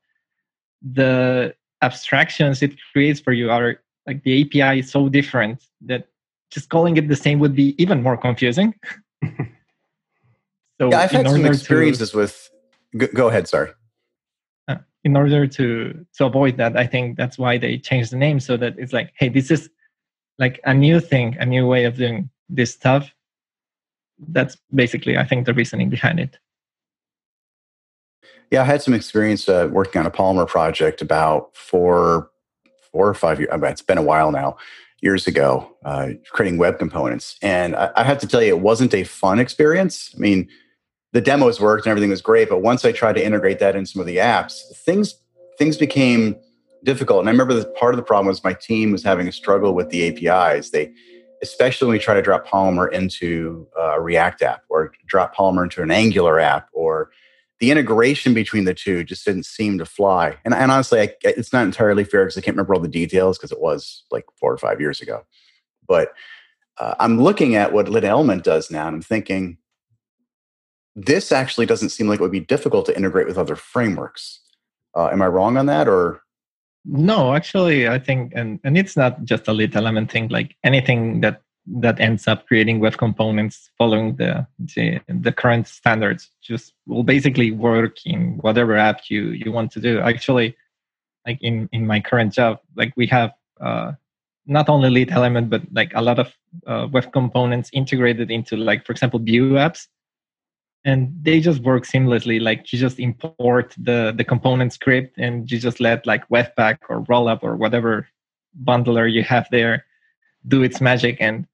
the 0.81 1.55
abstractions 1.81 2.61
it 2.61 2.75
creates 2.91 3.19
for 3.19 3.31
you 3.31 3.49
are 3.49 3.79
like 4.05 4.23
the 4.23 4.41
api 4.41 4.79
is 4.79 4.91
so 4.91 5.07
different 5.07 5.63
that 5.81 6.07
just 6.51 6.69
calling 6.69 6.97
it 6.97 7.07
the 7.07 7.15
same 7.15 7.39
would 7.39 7.55
be 7.55 7.75
even 7.81 8.01
more 8.03 8.17
confusing. 8.17 8.73
So 10.77 10.89
yeah 10.89 10.99
i've 10.99 11.11
had 11.11 11.25
some 11.25 11.45
experiences 11.45 12.11
to, 12.11 12.17
with 12.17 12.49
go, 12.97 13.07
go 13.13 13.29
ahead 13.29 13.47
sorry 13.47 13.71
in 15.05 15.15
order 15.15 15.47
to 15.47 16.05
to 16.15 16.25
avoid 16.25 16.57
that 16.57 16.75
i 16.75 16.85
think 16.85 17.15
that's 17.15 17.37
why 17.37 17.57
they 17.57 17.77
changed 17.77 18.11
the 18.11 18.17
name 18.17 18.39
so 18.39 18.57
that 18.57 18.73
it's 18.77 18.91
like 18.91 19.13
hey 19.15 19.29
this 19.29 19.49
is 19.49 19.69
like 20.37 20.59
a 20.65 20.73
new 20.73 20.99
thing 20.99 21.37
a 21.39 21.45
new 21.45 21.65
way 21.65 21.85
of 21.85 21.95
doing 21.95 22.29
this 22.49 22.71
stuff. 22.73 23.09
That's 24.19 24.57
basically 24.73 25.17
i 25.17 25.23
think 25.23 25.45
the 25.45 25.53
reasoning 25.53 25.89
behind 25.89 26.19
it. 26.19 26.37
Yeah 28.51 28.61
i 28.61 28.65
had 28.65 28.81
some 28.81 28.93
experience 28.93 29.47
uh, 29.47 29.69
working 29.71 29.99
on 29.99 30.05
a 30.05 30.11
polymer 30.11 30.47
project 30.47 31.01
about 31.01 31.55
four 31.55 32.31
four 32.91 33.07
or 33.07 33.13
five 33.13 33.39
years 33.39 33.49
it's 33.53 33.81
been 33.81 33.97
a 33.97 34.09
while 34.11 34.31
now 34.31 34.57
years 35.01 35.27
ago 35.27 35.71
uh, 35.83 36.09
creating 36.31 36.57
web 36.57 36.79
components. 36.79 37.37
And 37.41 37.75
I, 37.75 37.91
I 37.97 38.03
have 38.03 38.17
to 38.19 38.27
tell 38.27 38.41
you 38.41 38.55
it 38.55 38.61
wasn't 38.61 38.93
a 38.93 39.03
fun 39.03 39.39
experience. 39.39 40.11
I 40.15 40.19
mean 40.19 40.49
the 41.15 41.21
demos 41.21 41.61
worked 41.61 41.85
and 41.85 41.91
everything 41.91 42.09
was 42.09 42.21
great. 42.21 42.49
But 42.49 42.61
once 42.61 42.83
I 42.83 42.91
tried 42.91 43.13
to 43.13 43.25
integrate 43.25 43.59
that 43.59 43.73
in 43.73 43.85
some 43.85 44.01
of 44.01 44.05
the 44.05 44.17
apps, 44.17 44.59
things 44.75 45.15
things 45.57 45.77
became 45.77 46.35
difficult. 46.83 47.21
And 47.21 47.29
I 47.29 47.31
remember 47.31 47.53
that 47.53 47.73
part 47.73 47.93
of 47.93 47.97
the 47.97 48.03
problem 48.03 48.27
was 48.27 48.43
my 48.43 48.51
team 48.51 48.91
was 48.91 49.01
having 49.01 49.25
a 49.25 49.31
struggle 49.31 49.73
with 49.73 49.89
the 49.91 50.09
APIs. 50.09 50.71
They, 50.71 50.91
especially 51.41 51.87
when 51.87 51.93
we 51.93 51.99
try 51.99 52.15
to 52.15 52.21
drop 52.21 52.45
Polymer 52.45 52.91
into 52.91 53.65
a 53.79 54.01
React 54.01 54.41
app 54.41 54.63
or 54.67 54.91
drop 55.05 55.33
Polymer 55.33 55.63
into 55.63 55.81
an 55.81 55.89
Angular 55.89 56.37
app, 56.37 56.67
or 56.73 57.11
the 57.61 57.71
integration 57.71 58.33
between 58.33 58.65
the 58.65 58.73
two 58.73 59.05
just 59.05 59.23
didn't 59.23 59.45
seem 59.45 59.77
to 59.77 59.85
fly. 59.85 60.37
And, 60.43 60.53
and 60.53 60.69
honestly, 60.69 60.99
I, 60.99 61.15
it's 61.23 61.53
not 61.53 61.63
entirely 61.63 62.03
fair 62.03 62.25
because 62.25 62.37
I 62.37 62.41
can't 62.41 62.57
remember 62.57 62.73
all 62.73 62.81
the 62.81 62.89
details 62.89 63.37
because 63.37 63.53
it 63.53 63.61
was 63.61 64.03
like 64.11 64.25
four 64.37 64.51
or 64.51 64.57
five 64.57 64.81
years 64.81 64.99
ago. 64.99 65.25
But 65.87 66.11
uh, 66.77 66.95
I'm 66.99 67.21
looking 67.21 67.55
at 67.55 67.71
what 67.71 67.87
Lit 67.87 68.03
Element 68.03 68.43
does 68.43 68.69
now, 68.69 68.87
and 68.87 68.97
I'm 68.97 69.01
thinking, 69.01 69.59
this 70.95 71.31
actually 71.31 71.65
doesn't 71.65 71.89
seem 71.89 72.07
like 72.07 72.19
it 72.19 72.23
would 72.23 72.31
be 72.31 72.39
difficult 72.39 72.85
to 72.85 72.95
integrate 72.95 73.27
with 73.27 73.37
other 73.37 73.55
frameworks. 73.55 74.39
Uh, 74.95 75.09
am 75.11 75.21
I 75.21 75.27
wrong 75.27 75.57
on 75.57 75.65
that, 75.65 75.87
or? 75.87 76.21
No, 76.85 77.35
actually, 77.35 77.87
I 77.87 77.99
think, 77.99 78.31
and 78.35 78.59
and 78.63 78.77
it's 78.77 78.95
not 78.95 79.23
just 79.25 79.47
a 79.47 79.53
lit 79.53 79.75
element 79.75 80.11
thing. 80.11 80.29
Like 80.29 80.55
anything 80.63 81.21
that 81.21 81.41
that 81.67 81.99
ends 81.99 82.27
up 82.27 82.47
creating 82.47 82.79
web 82.79 82.95
components 82.97 83.71
following 83.77 84.15
the 84.15 84.47
the, 84.59 85.01
the 85.09 85.31
current 85.31 85.67
standards 85.67 86.29
just 86.41 86.73
will 86.85 87.03
basically 87.03 87.51
work 87.51 87.97
in 88.05 88.37
whatever 88.37 88.77
app 88.77 89.01
you 89.09 89.31
you 89.31 89.51
want 89.51 89.71
to 89.71 89.81
do. 89.81 89.99
Actually, 89.99 90.55
like 91.25 91.39
in 91.41 91.67
in 91.73 91.85
my 91.85 91.99
current 91.99 92.33
job, 92.33 92.59
like 92.75 92.93
we 92.95 93.07
have. 93.07 93.31
Uh, 93.59 93.93
not 94.47 94.69
only 94.69 94.91
lit 94.91 95.11
element 95.11 95.49
but 95.49 95.63
like 95.73 95.91
a 95.95 96.01
lot 96.03 96.19
of 96.19 96.31
uh, 96.67 96.87
web 96.91 97.11
components 97.11 97.67
integrated 97.73 98.29
into 98.29 98.55
like 98.55 98.85
for 98.85 98.91
example 98.91 99.19
Vue 99.19 99.53
apps 99.53 99.87
and 100.85 101.11
they 101.21 101.39
just 101.39 101.61
work 101.63 101.83
seamlessly 101.83 102.39
like 102.39 102.71
you 102.71 102.79
just 102.79 102.99
import 102.99 103.73
the 103.77 104.13
the 104.15 104.23
component 104.23 104.71
script 104.71 105.17
and 105.17 105.51
you 105.51 105.59
just 105.59 105.79
let 105.79 106.05
like 106.05 106.27
webpack 106.29 106.77
or 106.89 107.01
rollup 107.01 107.39
or 107.41 107.55
whatever 107.55 108.07
bundler 108.63 109.11
you 109.11 109.23
have 109.23 109.47
there 109.51 109.83
do 110.47 110.63
its 110.63 110.79
magic 110.79 111.17
and 111.19 111.47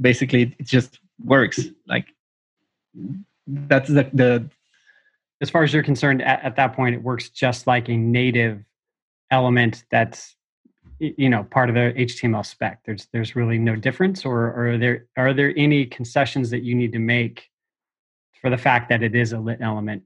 basically 0.00 0.54
it 0.58 0.66
just 0.66 0.98
works. 1.24 1.60
Like 1.86 2.06
that's 3.46 3.88
the, 3.88 4.08
the 4.12 4.48
as 5.40 5.50
far 5.50 5.62
as 5.62 5.72
you're 5.72 5.82
concerned 5.82 6.22
at, 6.22 6.42
at 6.42 6.56
that 6.56 6.74
point 6.74 6.94
it 6.94 7.02
works 7.02 7.28
just 7.28 7.66
like 7.66 7.88
a 7.88 7.96
native 7.96 8.64
element 9.30 9.84
that's 9.90 10.36
you 10.98 11.28
know 11.28 11.42
part 11.44 11.68
of 11.68 11.74
the 11.74 11.92
html 12.04 12.44
spec. 12.44 12.80
There's 12.84 13.08
there's 13.12 13.34
really 13.34 13.58
no 13.58 13.76
difference 13.76 14.24
or, 14.24 14.46
or 14.52 14.70
are 14.70 14.78
there 14.78 15.06
are 15.16 15.34
there 15.34 15.52
any 15.56 15.86
concessions 15.86 16.50
that 16.50 16.62
you 16.62 16.74
need 16.74 16.92
to 16.92 16.98
make 16.98 17.50
for 18.42 18.50
the 18.50 18.58
fact 18.58 18.90
that 18.90 19.02
it 19.02 19.14
is 19.14 19.32
a 19.32 19.38
lit 19.38 19.60
element 19.62 20.02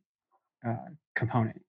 uh, 0.66 0.76
component. 1.16 1.60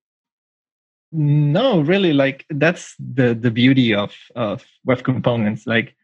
No 1.12 1.80
really 1.80 2.13
like 2.13 2.45
that's 2.49 2.93
the 2.99 3.34
the 3.34 3.49
beauty 3.49 3.95
of 3.95 4.13
of 4.36 4.63
web 4.86 5.03
components. 5.03 5.65
Like 5.65 5.95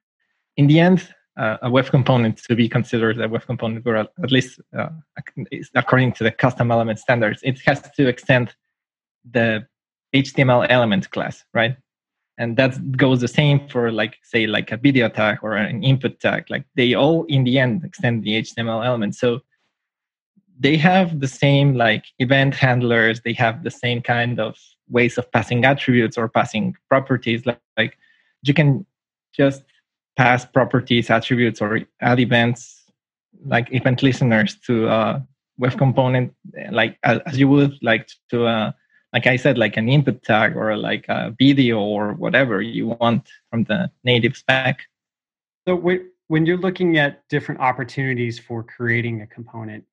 in 0.57 0.67
the 0.67 0.79
end 0.79 1.13
uh, 1.37 1.57
a 1.61 1.69
web 1.69 1.87
component 1.87 2.37
to 2.37 2.55
be 2.55 2.69
considered 2.69 3.19
a 3.19 3.27
web 3.27 3.45
component 3.45 3.85
or 3.85 3.97
at 3.97 4.31
least 4.31 4.61
uh, 4.77 4.89
according 5.75 6.13
to 6.13 6.23
the 6.23 6.31
custom 6.31 6.71
element 6.71 6.99
standards 6.99 7.39
it 7.43 7.59
has 7.65 7.81
to 7.81 8.07
extend 8.07 8.53
the 9.31 9.65
html 10.13 10.65
element 10.69 11.09
class 11.09 11.43
right? 11.53 11.75
And 12.37 12.57
that 12.57 12.97
goes 12.97 13.21
the 13.21 13.27
same 13.27 13.67
for 13.67 13.91
like 13.91 14.17
say 14.23 14.47
like 14.47 14.71
a 14.71 14.77
video 14.77 15.07
tag 15.07 15.39
or 15.43 15.53
an 15.53 15.83
input 15.83 16.19
tag. 16.19 16.49
Like 16.49 16.65
they 16.75 16.95
all 16.95 17.25
in 17.25 17.43
the 17.43 17.59
end 17.59 17.83
extend 17.83 18.23
the 18.23 18.41
html 18.41 18.83
element. 18.83 19.15
So 19.15 19.41
they 20.59 20.77
have 20.77 21.19
the 21.19 21.27
same 21.27 21.75
like 21.75 22.05
event 22.19 22.55
handlers 22.55 23.21
they 23.21 23.33
have 23.33 23.63
the 23.63 23.71
same 23.71 24.01
kind 24.01 24.39
of 24.39 24.57
ways 24.89 25.17
of 25.17 25.31
passing 25.31 25.65
attributes 25.65 26.17
or 26.17 26.27
passing 26.27 26.75
properties 26.89 27.45
like, 27.45 27.59
like 27.77 27.97
you 28.43 28.53
can 28.53 28.85
just 29.33 29.63
pass 30.15 30.45
properties 30.45 31.09
attributes 31.09 31.61
or 31.61 31.81
add 32.01 32.19
events 32.19 32.83
like 33.45 33.71
event 33.73 34.03
listeners 34.03 34.55
to 34.55 34.87
a 34.87 35.25
web 35.57 35.77
component 35.77 36.33
like 36.71 36.97
as, 37.03 37.19
you 37.33 37.47
would 37.47 37.77
like 37.81 38.07
to 38.29 38.45
a 38.45 38.75
like 39.13 39.27
I 39.27 39.35
said, 39.35 39.59
like 39.59 39.77
an 39.77 39.87
input 39.87 40.23
tag 40.23 40.57
or 40.57 40.75
like 40.75 41.05
a 41.07 41.33
video 41.37 41.79
or 41.79 42.13
whatever 42.13 42.61
you 42.61 42.87
want 42.99 43.29
from 43.51 43.63
the 43.65 43.91
native 44.03 44.35
spec. 44.35 44.81
So 45.67 45.75
when 45.75 46.45
you're 46.45 46.57
looking 46.57 46.97
at 46.97 47.21
different 47.29 47.61
opportunities 47.61 48.39
for 48.39 48.63
creating 48.63 49.21
a 49.21 49.27
component, 49.27 49.85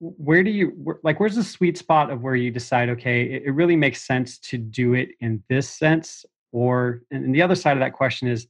where 0.00 0.42
do 0.42 0.50
you 0.50 0.98
like 1.02 1.20
where's 1.20 1.36
the 1.36 1.44
sweet 1.44 1.76
spot 1.76 2.10
of 2.10 2.22
where 2.22 2.34
you 2.34 2.50
decide 2.50 2.88
okay 2.88 3.22
it, 3.22 3.50
really 3.52 3.76
makes 3.76 4.00
sense 4.02 4.38
to 4.38 4.58
do 4.58 4.94
it 4.94 5.10
in 5.20 5.42
this 5.48 5.68
sense? 5.68 6.24
Or 6.52 7.02
and 7.10 7.34
the 7.34 7.42
other 7.42 7.54
side 7.54 7.74
of 7.74 7.80
that 7.80 7.92
question 7.92 8.26
is 8.26 8.46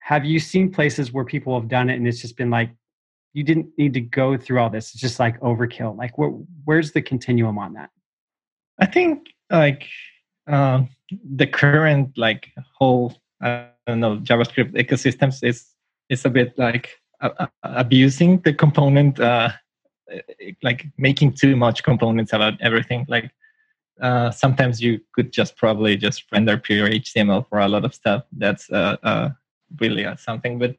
have 0.00 0.24
you 0.24 0.38
seen 0.38 0.72
places 0.72 1.12
where 1.12 1.24
people 1.24 1.58
have 1.58 1.68
done 1.68 1.90
it 1.90 1.96
and 1.96 2.08
it's 2.08 2.20
just 2.20 2.36
been 2.36 2.50
like 2.50 2.70
you 3.34 3.44
didn't 3.44 3.68
need 3.76 3.92
to 3.92 4.00
go 4.00 4.36
through 4.38 4.60
all 4.60 4.70
this 4.70 4.92
it's 4.92 5.00
just 5.00 5.20
like 5.20 5.38
overkill? 5.40 5.96
Like 5.96 6.16
where, 6.16 6.30
where's 6.64 6.92
the 6.92 7.02
continuum 7.02 7.58
on 7.58 7.74
that? 7.74 7.90
I 8.80 8.86
think 8.86 9.28
like 9.50 9.86
uh, 10.46 10.82
the 11.34 11.46
current 11.46 12.16
like 12.16 12.50
whole 12.78 13.14
i 13.40 13.68
don't 13.86 14.00
know 14.00 14.16
javascript 14.18 14.72
ecosystems 14.72 15.42
is 15.42 15.66
is 16.08 16.24
a 16.24 16.30
bit 16.30 16.56
like 16.58 16.90
uh, 17.20 17.46
abusing 17.62 18.40
the 18.40 18.52
component 18.52 19.18
uh, 19.20 19.50
like 20.62 20.86
making 20.98 21.32
too 21.32 21.56
much 21.56 21.82
components 21.82 22.32
about 22.32 22.60
everything. 22.60 23.04
Like 23.08 23.30
uh, 24.00 24.30
sometimes 24.30 24.80
you 24.80 25.00
could 25.12 25.32
just 25.32 25.56
probably 25.56 25.96
just 25.96 26.24
render 26.32 26.58
pure 26.58 26.88
html 26.88 27.48
for 27.48 27.58
a 27.58 27.68
lot 27.68 27.84
of 27.84 27.94
stuff. 27.94 28.24
That's 28.32 28.70
uh, 28.70 28.96
uh, 29.02 29.30
really 29.80 30.04
uh, 30.04 30.16
something. 30.16 30.58
But 30.58 30.76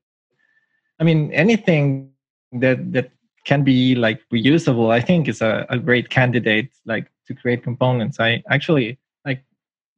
i 1.00 1.04
mean 1.04 1.32
anything 1.34 2.12
that 2.52 2.92
that 2.92 3.12
can 3.46 3.64
be 3.64 3.96
like 3.96 4.22
reusable 4.34 4.92
i 4.92 5.00
think 5.00 5.28
is 5.28 5.42
a, 5.42 5.66
a 5.70 5.78
great 5.78 6.10
candidate 6.10 6.70
like 6.86 7.12
to 7.28 7.34
create 7.34 7.62
components. 7.64 8.20
I 8.20 8.42
actually 8.50 9.00
like 9.26 9.44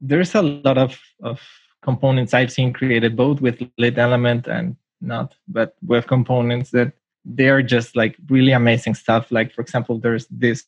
there's 0.01 0.35
a 0.35 0.41
lot 0.41 0.77
of 0.77 0.99
of 1.21 1.39
components 1.81 2.33
i've 2.33 2.51
seen 2.51 2.73
created 2.73 3.15
both 3.15 3.39
with 3.39 3.61
lit 3.77 3.97
element 3.97 4.47
and 4.47 4.75
not 5.01 5.35
but 5.47 5.75
web 5.85 6.07
components 6.07 6.71
that 6.71 6.91
they're 7.25 7.61
just 7.61 7.95
like 7.95 8.15
really 8.29 8.51
amazing 8.51 8.95
stuff. 8.95 9.31
Like 9.31 9.53
for 9.53 9.61
example, 9.61 9.99
there's 9.99 10.27
this 10.27 10.65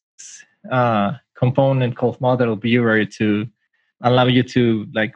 uh, 0.72 1.14
component 1.36 1.96
called 1.96 2.20
model 2.22 2.56
viewer 2.56 3.06
to 3.06 3.48
allow 4.02 4.26
you 4.26 4.44
to 4.44 4.88
like 4.94 5.16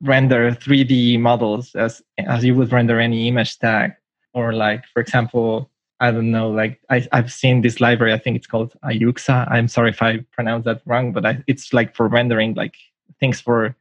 render 0.00 0.50
3D 0.50 1.18
models 1.18 1.74
as 1.74 2.02
as 2.18 2.44
you 2.44 2.54
would 2.54 2.72
render 2.72 3.00
any 3.00 3.28
image 3.28 3.58
tag. 3.58 3.92
Or 4.34 4.52
like 4.52 4.84
for 4.92 5.00
example, 5.00 5.70
I 6.00 6.10
don't 6.10 6.30
know, 6.30 6.50
like 6.50 6.80
I, 6.90 7.06
I've 7.12 7.32
seen 7.32 7.62
this 7.62 7.80
library. 7.80 8.12
I 8.12 8.18
think 8.18 8.36
it's 8.36 8.46
called 8.46 8.74
Ayuxa. 8.84 9.50
I'm 9.50 9.68
sorry 9.68 9.90
if 9.90 10.02
I 10.02 10.18
pronounce 10.32 10.64
that 10.64 10.82
wrong, 10.86 11.12
but 11.12 11.24
I, 11.24 11.42
it's 11.46 11.72
like 11.72 11.94
for 11.94 12.08
rendering 12.08 12.54
like 12.54 12.74
things 13.20 13.40
for 13.40 13.76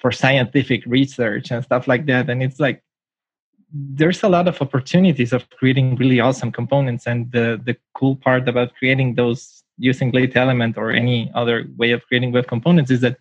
for 0.00 0.12
scientific 0.12 0.82
research 0.86 1.50
and 1.50 1.64
stuff 1.64 1.88
like 1.88 2.06
that. 2.06 2.30
And 2.30 2.42
it's 2.42 2.60
like 2.60 2.82
there's 3.72 4.22
a 4.22 4.28
lot 4.28 4.48
of 4.48 4.60
opportunities 4.62 5.32
of 5.32 5.48
creating 5.50 5.96
really 5.96 6.20
awesome 6.20 6.50
components 6.50 7.06
and 7.06 7.30
the 7.32 7.60
the 7.64 7.76
cool 7.94 8.16
part 8.16 8.48
about 8.48 8.74
creating 8.76 9.14
those 9.14 9.62
using 9.76 10.10
lit 10.10 10.36
element 10.36 10.76
or 10.76 10.90
any 10.90 11.30
other 11.34 11.66
way 11.76 11.90
of 11.92 12.04
creating 12.06 12.32
web 12.32 12.46
components 12.46 12.90
is 12.90 13.00
that 13.00 13.16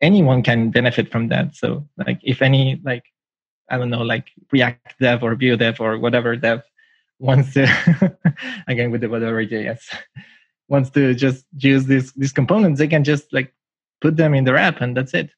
anyone 0.00 0.42
can 0.42 0.70
benefit 0.70 1.10
from 1.10 1.28
that. 1.28 1.56
So 1.56 1.88
like 1.96 2.20
if 2.22 2.42
any 2.42 2.80
like 2.84 3.04
i 3.70 3.76
don't 3.76 3.90
know 3.90 4.02
like 4.02 4.28
react 4.52 4.98
dev 5.00 5.22
or 5.22 5.34
vue 5.34 5.56
dev 5.56 5.80
or 5.80 5.98
whatever 5.98 6.36
dev 6.36 6.62
wants 7.18 7.52
to 7.54 7.66
again 8.68 8.90
with 8.90 9.00
the 9.00 9.08
whatever 9.08 9.44
js 9.44 9.80
wants 10.68 10.90
to 10.90 11.14
just 11.14 11.44
use 11.58 11.86
these 11.86 12.12
these 12.12 12.32
components 12.32 12.78
they 12.78 12.88
can 12.88 13.04
just 13.04 13.32
like 13.32 13.52
put 14.00 14.16
them 14.16 14.34
in 14.34 14.44
their 14.44 14.56
app 14.56 14.80
and 14.80 14.96
that's 14.96 15.14
it 15.14 15.30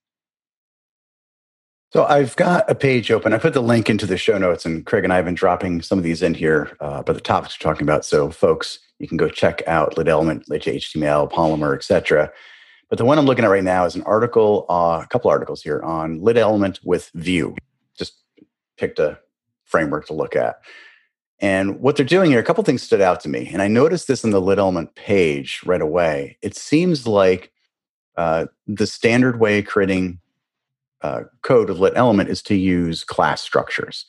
so 1.92 2.04
I've 2.04 2.36
got 2.36 2.70
a 2.70 2.74
page 2.74 3.10
open. 3.10 3.32
I 3.32 3.38
put 3.38 3.52
the 3.52 3.62
link 3.62 3.90
into 3.90 4.06
the 4.06 4.16
show 4.16 4.38
notes, 4.38 4.64
and 4.64 4.86
Craig 4.86 5.04
and 5.04 5.12
I 5.12 5.16
have 5.16 5.24
been 5.24 5.34
dropping 5.34 5.82
some 5.82 5.98
of 5.98 6.04
these 6.04 6.22
in 6.22 6.34
here, 6.34 6.76
uh, 6.80 7.02
the 7.02 7.20
topics 7.20 7.58
we're 7.58 7.68
talking 7.68 7.86
about. 7.86 8.04
So 8.04 8.30
folks, 8.30 8.78
you 9.00 9.08
can 9.08 9.16
go 9.16 9.28
check 9.28 9.62
out 9.66 9.98
Lit 9.98 10.06
Element, 10.06 10.48
Lit 10.48 10.62
HTML, 10.62 11.30
Polymer, 11.30 11.74
etc. 11.74 12.30
But 12.88 12.98
the 12.98 13.04
one 13.04 13.18
I'm 13.18 13.26
looking 13.26 13.44
at 13.44 13.50
right 13.50 13.64
now 13.64 13.86
is 13.86 13.96
an 13.96 14.02
article, 14.02 14.66
uh, 14.68 15.00
a 15.02 15.06
couple 15.08 15.30
articles 15.30 15.62
here 15.62 15.80
on 15.82 16.20
Lit 16.20 16.36
Element 16.36 16.78
with 16.84 17.10
Vue. 17.14 17.56
Just 17.96 18.14
picked 18.76 18.98
a 18.98 19.18
framework 19.64 20.06
to 20.06 20.14
look 20.14 20.36
at. 20.36 20.60
And 21.40 21.80
what 21.80 21.96
they're 21.96 22.04
doing 22.04 22.30
here, 22.30 22.38
a 22.38 22.44
couple 22.44 22.62
things 22.62 22.82
stood 22.82 23.00
out 23.00 23.20
to 23.20 23.28
me. 23.28 23.48
And 23.52 23.62
I 23.62 23.68
noticed 23.68 24.06
this 24.06 24.22
in 24.22 24.30
the 24.30 24.40
Lit 24.40 24.58
Element 24.58 24.94
page 24.94 25.60
right 25.64 25.80
away. 25.80 26.36
It 26.42 26.54
seems 26.54 27.06
like 27.06 27.50
uh, 28.16 28.46
the 28.66 28.86
standard 28.86 29.40
way 29.40 29.60
of 29.60 29.66
creating 29.66 30.20
uh, 31.02 31.22
code 31.42 31.70
of 31.70 31.80
lit 31.80 31.94
element 31.96 32.28
is 32.28 32.42
to 32.42 32.54
use 32.54 33.04
class 33.04 33.40
structures. 33.40 34.06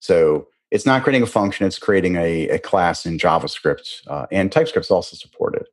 So 0.00 0.48
it's 0.70 0.86
not 0.86 1.02
creating 1.02 1.22
a 1.22 1.26
function, 1.26 1.66
it's 1.66 1.78
creating 1.78 2.16
a, 2.16 2.48
a 2.48 2.58
class 2.58 3.06
in 3.06 3.18
JavaScript, 3.18 4.06
uh, 4.08 4.26
and 4.30 4.50
TypeScript 4.50 4.86
is 4.86 4.90
also 4.90 5.16
supported. 5.16 5.66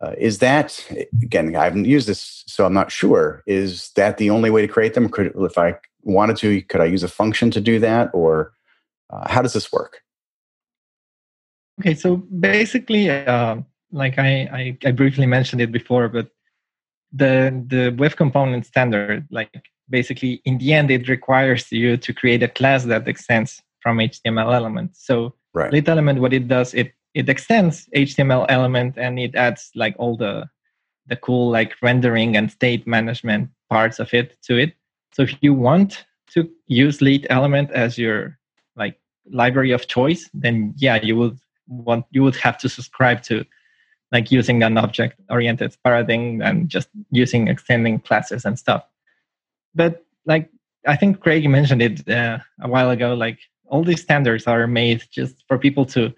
Uh, 0.00 0.12
is 0.18 0.38
that, 0.38 0.86
again, 1.22 1.54
I 1.56 1.64
haven't 1.64 1.86
used 1.86 2.06
this, 2.06 2.44
so 2.46 2.66
I'm 2.66 2.74
not 2.74 2.90
sure. 2.90 3.42
Is 3.46 3.90
that 3.96 4.18
the 4.18 4.30
only 4.30 4.50
way 4.50 4.62
to 4.62 4.68
create 4.68 4.94
them? 4.94 5.08
Could, 5.08 5.32
if 5.36 5.56
I 5.56 5.76
wanted 6.02 6.36
to, 6.38 6.60
could 6.62 6.80
I 6.80 6.84
use 6.84 7.02
a 7.02 7.08
function 7.08 7.50
to 7.52 7.60
do 7.60 7.78
that? 7.78 8.10
Or 8.12 8.52
uh, 9.10 9.30
how 9.30 9.42
does 9.42 9.54
this 9.54 9.72
work? 9.72 10.02
Okay, 11.80 11.94
so 11.94 12.16
basically, 12.16 13.08
uh, 13.10 13.56
like 13.92 14.18
I, 14.18 14.30
I, 14.52 14.78
I 14.84 14.90
briefly 14.92 15.26
mentioned 15.26 15.62
it 15.62 15.72
before, 15.72 16.08
but 16.08 16.30
the 17.12 17.64
the 17.68 17.94
web 17.96 18.16
component 18.16 18.66
standard 18.66 19.26
like 19.30 19.50
basically 19.88 20.40
in 20.44 20.58
the 20.58 20.72
end 20.72 20.90
it 20.90 21.08
requires 21.08 21.70
you 21.70 21.96
to 21.96 22.12
create 22.12 22.42
a 22.42 22.48
class 22.48 22.84
that 22.84 23.06
extends 23.06 23.62
from 23.80 23.98
html 23.98 24.52
element. 24.52 24.96
So 24.96 25.34
right. 25.54 25.72
lit 25.72 25.88
element 25.88 26.20
what 26.20 26.32
it 26.32 26.48
does 26.48 26.74
it 26.74 26.92
it 27.14 27.28
extends 27.28 27.88
html 27.94 28.46
element 28.48 28.98
and 28.98 29.18
it 29.18 29.34
adds 29.34 29.70
like 29.74 29.94
all 29.98 30.16
the 30.16 30.48
the 31.06 31.16
cool 31.16 31.50
like 31.50 31.74
rendering 31.82 32.36
and 32.36 32.50
state 32.50 32.86
management 32.86 33.48
parts 33.70 33.98
of 34.00 34.12
it 34.12 34.36
to 34.42 34.56
it. 34.58 34.74
So 35.12 35.22
if 35.22 35.36
you 35.40 35.54
want 35.54 36.04
to 36.32 36.50
use 36.66 37.00
lit 37.00 37.26
element 37.30 37.70
as 37.70 37.96
your 37.96 38.38
like 38.74 38.98
library 39.30 39.70
of 39.72 39.86
choice 39.86 40.28
then 40.34 40.74
yeah 40.76 41.00
you 41.02 41.16
would 41.16 41.38
want 41.68 42.04
you 42.10 42.22
would 42.22 42.36
have 42.36 42.58
to 42.58 42.68
subscribe 42.68 43.22
to 43.22 43.44
like 44.12 44.30
using 44.30 44.62
an 44.62 44.78
object 44.78 45.20
oriented 45.30 45.76
paradigm 45.82 46.40
and 46.40 46.68
just 46.68 46.88
using 47.10 47.48
extending 47.48 47.98
classes 48.00 48.44
and 48.44 48.58
stuff 48.58 48.84
but 49.76 50.04
like 50.24 50.50
I 50.86 50.96
think 50.96 51.20
Craig 51.20 51.48
mentioned 51.48 51.82
it 51.82 52.08
uh, 52.08 52.38
a 52.60 52.68
while 52.68 52.90
ago. 52.90 53.14
Like 53.14 53.38
all 53.66 53.84
these 53.84 54.02
standards 54.02 54.46
are 54.46 54.66
made 54.66 55.04
just 55.12 55.44
for 55.46 55.58
people 55.58 55.84
to 55.86 56.12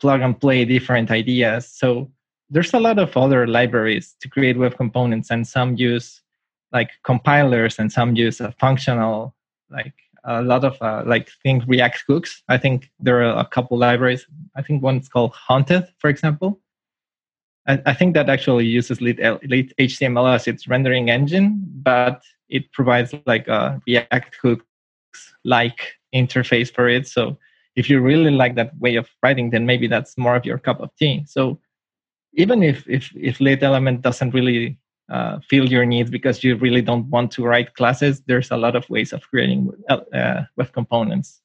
plug 0.00 0.20
and 0.20 0.38
play 0.38 0.64
different 0.64 1.10
ideas. 1.10 1.70
So 1.70 2.10
there's 2.50 2.74
a 2.74 2.80
lot 2.80 2.98
of 2.98 3.16
other 3.16 3.46
libraries 3.46 4.14
to 4.20 4.28
create 4.28 4.58
web 4.58 4.76
components, 4.76 5.30
and 5.30 5.46
some 5.46 5.76
use 5.76 6.20
like 6.72 6.90
compilers, 7.04 7.78
and 7.78 7.90
some 7.90 8.16
use 8.16 8.40
a 8.40 8.52
functional 8.52 9.34
like 9.70 9.94
a 10.24 10.42
lot 10.42 10.64
of 10.64 10.80
uh, 10.80 11.02
like 11.06 11.30
think 11.42 11.64
React 11.66 12.04
hooks. 12.08 12.42
I 12.48 12.58
think 12.58 12.90
there 12.98 13.22
are 13.22 13.38
a 13.38 13.46
couple 13.46 13.78
libraries. 13.78 14.26
I 14.56 14.62
think 14.62 14.82
one's 14.82 15.08
called 15.08 15.32
Haunted, 15.32 15.86
for 15.98 16.10
example. 16.10 16.60
I, 17.66 17.94
think 17.94 18.12
that 18.12 18.28
actually 18.28 18.66
uses 18.66 19.00
lit 19.00 19.16
HTML 19.16 20.34
as 20.34 20.46
its 20.46 20.68
rendering 20.68 21.08
engine, 21.08 21.64
but 21.82 22.22
it 22.48 22.70
provides 22.72 23.14
like 23.26 23.48
a 23.48 23.80
React 23.86 24.36
hooks 24.42 24.64
like 25.44 25.94
interface 26.14 26.72
for 26.72 26.88
it. 26.88 27.06
So 27.06 27.38
if 27.76 27.90
you 27.90 28.00
really 28.00 28.30
like 28.30 28.54
that 28.54 28.76
way 28.78 28.96
of 28.96 29.08
writing, 29.22 29.50
then 29.50 29.66
maybe 29.66 29.86
that's 29.86 30.16
more 30.16 30.36
of 30.36 30.44
your 30.44 30.58
cup 30.58 30.80
of 30.80 30.90
tea. 30.98 31.24
So 31.26 31.60
even 32.34 32.62
if 32.62 32.88
if 32.88 33.10
if 33.16 33.40
lit 33.40 33.62
element 33.62 34.02
doesn't 34.02 34.34
really 34.34 34.78
uh, 35.10 35.38
fill 35.48 35.68
your 35.68 35.84
needs 35.84 36.10
because 36.10 36.42
you 36.42 36.56
really 36.56 36.82
don't 36.82 37.06
want 37.10 37.30
to 37.32 37.44
write 37.44 37.74
classes, 37.74 38.22
there's 38.26 38.50
a 38.50 38.56
lot 38.56 38.76
of 38.76 38.88
ways 38.88 39.12
of 39.12 39.22
creating 39.30 39.70
uh, 39.88 40.42
web 40.56 40.72
components. 40.72 41.40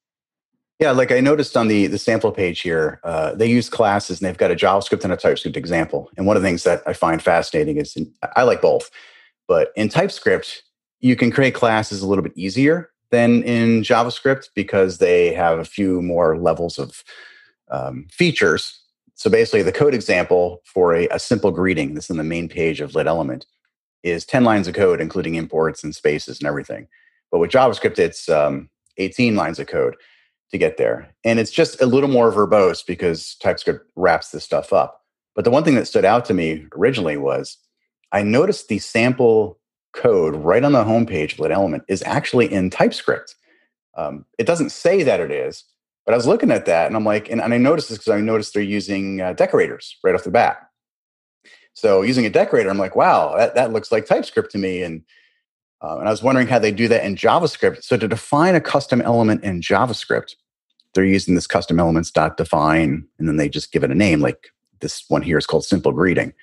Yeah, 0.79 0.91
like 0.91 1.11
I 1.11 1.19
noticed 1.19 1.57
on 1.57 1.67
the 1.67 1.87
the 1.87 1.97
sample 1.97 2.31
page 2.31 2.61
here, 2.61 3.01
uh, 3.03 3.33
they 3.35 3.47
use 3.47 3.69
classes 3.69 4.19
and 4.19 4.27
they've 4.27 4.37
got 4.37 4.51
a 4.51 4.55
JavaScript 4.55 5.03
and 5.03 5.11
a 5.11 5.17
TypeScript 5.17 5.57
example. 5.57 6.09
And 6.15 6.25
one 6.25 6.37
of 6.37 6.41
the 6.41 6.47
things 6.47 6.63
that 6.63 6.81
I 6.87 6.93
find 6.93 7.21
fascinating 7.21 7.77
is 7.77 7.95
in, 7.95 8.13
I 8.35 8.43
like 8.43 8.61
both, 8.61 8.89
but 9.47 9.71
in 9.75 9.89
TypeScript, 9.89 10.63
you 10.99 11.15
can 11.15 11.31
create 11.31 11.53
classes 11.53 12.01
a 12.01 12.07
little 12.07 12.23
bit 12.23 12.33
easier 12.35 12.89
than 13.11 13.43
in 13.43 13.81
JavaScript 13.81 14.49
because 14.55 14.97
they 14.97 15.33
have 15.33 15.59
a 15.59 15.65
few 15.65 16.01
more 16.01 16.37
levels 16.37 16.77
of 16.77 17.03
um, 17.71 18.07
features. 18.11 18.79
So 19.15 19.29
basically, 19.29 19.63
the 19.63 19.71
code 19.71 19.93
example 19.93 20.61
for 20.63 20.93
a, 20.93 21.07
a 21.09 21.19
simple 21.19 21.51
greeting, 21.51 21.93
this 21.93 22.05
is 22.05 22.11
in 22.11 22.17
the 22.17 22.23
main 22.23 22.47
page 22.47 22.81
of 22.81 22.95
Lit 22.95 23.07
Element, 23.07 23.45
is 24.03 24.25
10 24.25 24.43
lines 24.43 24.67
of 24.67 24.75
code, 24.75 25.01
including 25.01 25.35
imports 25.35 25.83
and 25.83 25.95
spaces 25.95 26.39
and 26.39 26.47
everything. 26.47 26.87
But 27.31 27.39
with 27.39 27.51
JavaScript, 27.51 27.99
it's 27.99 28.29
um, 28.29 28.69
18 28.97 29.35
lines 29.35 29.59
of 29.59 29.67
code 29.67 29.95
to 30.51 30.57
get 30.57 30.77
there. 30.77 31.13
And 31.23 31.39
it's 31.39 31.51
just 31.51 31.81
a 31.81 31.85
little 31.85 32.09
more 32.09 32.31
verbose 32.31 32.85
because 32.85 33.35
TypeScript 33.35 33.89
wraps 33.95 34.31
this 34.31 34.43
stuff 34.43 34.73
up. 34.73 35.01
But 35.35 35.43
the 35.43 35.51
one 35.51 35.63
thing 35.63 35.75
that 35.75 35.87
stood 35.87 36.05
out 36.05 36.25
to 36.25 36.33
me 36.33 36.65
originally 36.75 37.17
was 37.17 37.57
I 38.11 38.23
noticed 38.23 38.67
the 38.67 38.79
sample 38.79 39.58
code 39.93 40.35
right 40.35 40.63
on 40.63 40.71
the 40.71 40.83
homepage 40.83 41.33
of 41.33 41.39
Lit 41.39 41.51
Element 41.51 41.83
is 41.87 42.03
actually 42.05 42.51
in 42.51 42.69
TypeScript. 42.69 43.35
Um, 43.97 44.25
it 44.37 44.45
doesn't 44.45 44.71
say 44.71 45.03
that 45.03 45.19
it 45.19 45.31
is, 45.31 45.63
but 46.05 46.13
I 46.13 46.17
was 46.17 46.27
looking 46.27 46.51
at 46.51 46.65
that 46.65 46.87
and 46.87 46.95
I'm 46.95 47.05
like, 47.05 47.29
and, 47.29 47.41
and 47.41 47.53
I 47.53 47.57
noticed 47.57 47.89
this 47.89 47.97
because 47.97 48.13
I 48.13 48.21
noticed 48.21 48.53
they're 48.53 48.63
using 48.63 49.21
uh, 49.21 49.33
decorators 49.33 49.97
right 50.03 50.15
off 50.15 50.23
the 50.23 50.31
bat. 50.31 50.69
So 51.73 52.01
using 52.01 52.25
a 52.25 52.29
decorator, 52.29 52.69
I'm 52.69 52.77
like, 52.77 52.95
wow, 52.95 53.35
that, 53.37 53.55
that 53.55 53.71
looks 53.71 53.91
like 53.91 54.05
TypeScript 54.05 54.51
to 54.51 54.57
me. 54.57 54.83
And 54.83 55.03
uh, 55.81 55.97
and 55.99 56.07
I 56.09 56.11
was 56.11 56.21
wondering 56.21 56.47
how 56.47 56.59
they 56.59 56.73
do 56.73 56.89
that 56.89 57.05
in 57.05 57.15
JavaScript. 57.15 57.83
So 57.83 57.95
to 57.95 58.07
define 58.07 58.53
a 58.53 58.59
custom 58.59 59.01
element 59.01 59.43
in 59.45 59.61
JavaScript, 59.61 60.35
they're 60.93 61.05
using 61.05 61.35
this 61.35 61.47
custom 61.47 61.79
elements 61.79 62.11
dot 62.11 62.35
define, 62.35 63.07
and 63.17 63.27
then 63.27 63.37
they 63.37 63.47
just 63.47 63.71
give 63.71 63.83
it 63.83 63.91
a 63.91 63.95
name. 63.95 64.19
Like 64.19 64.49
this 64.81 65.05
one 65.07 65.21
here 65.21 65.37
is 65.37 65.45
called 65.45 65.63
simple 65.63 65.93
greeting. 65.93 66.33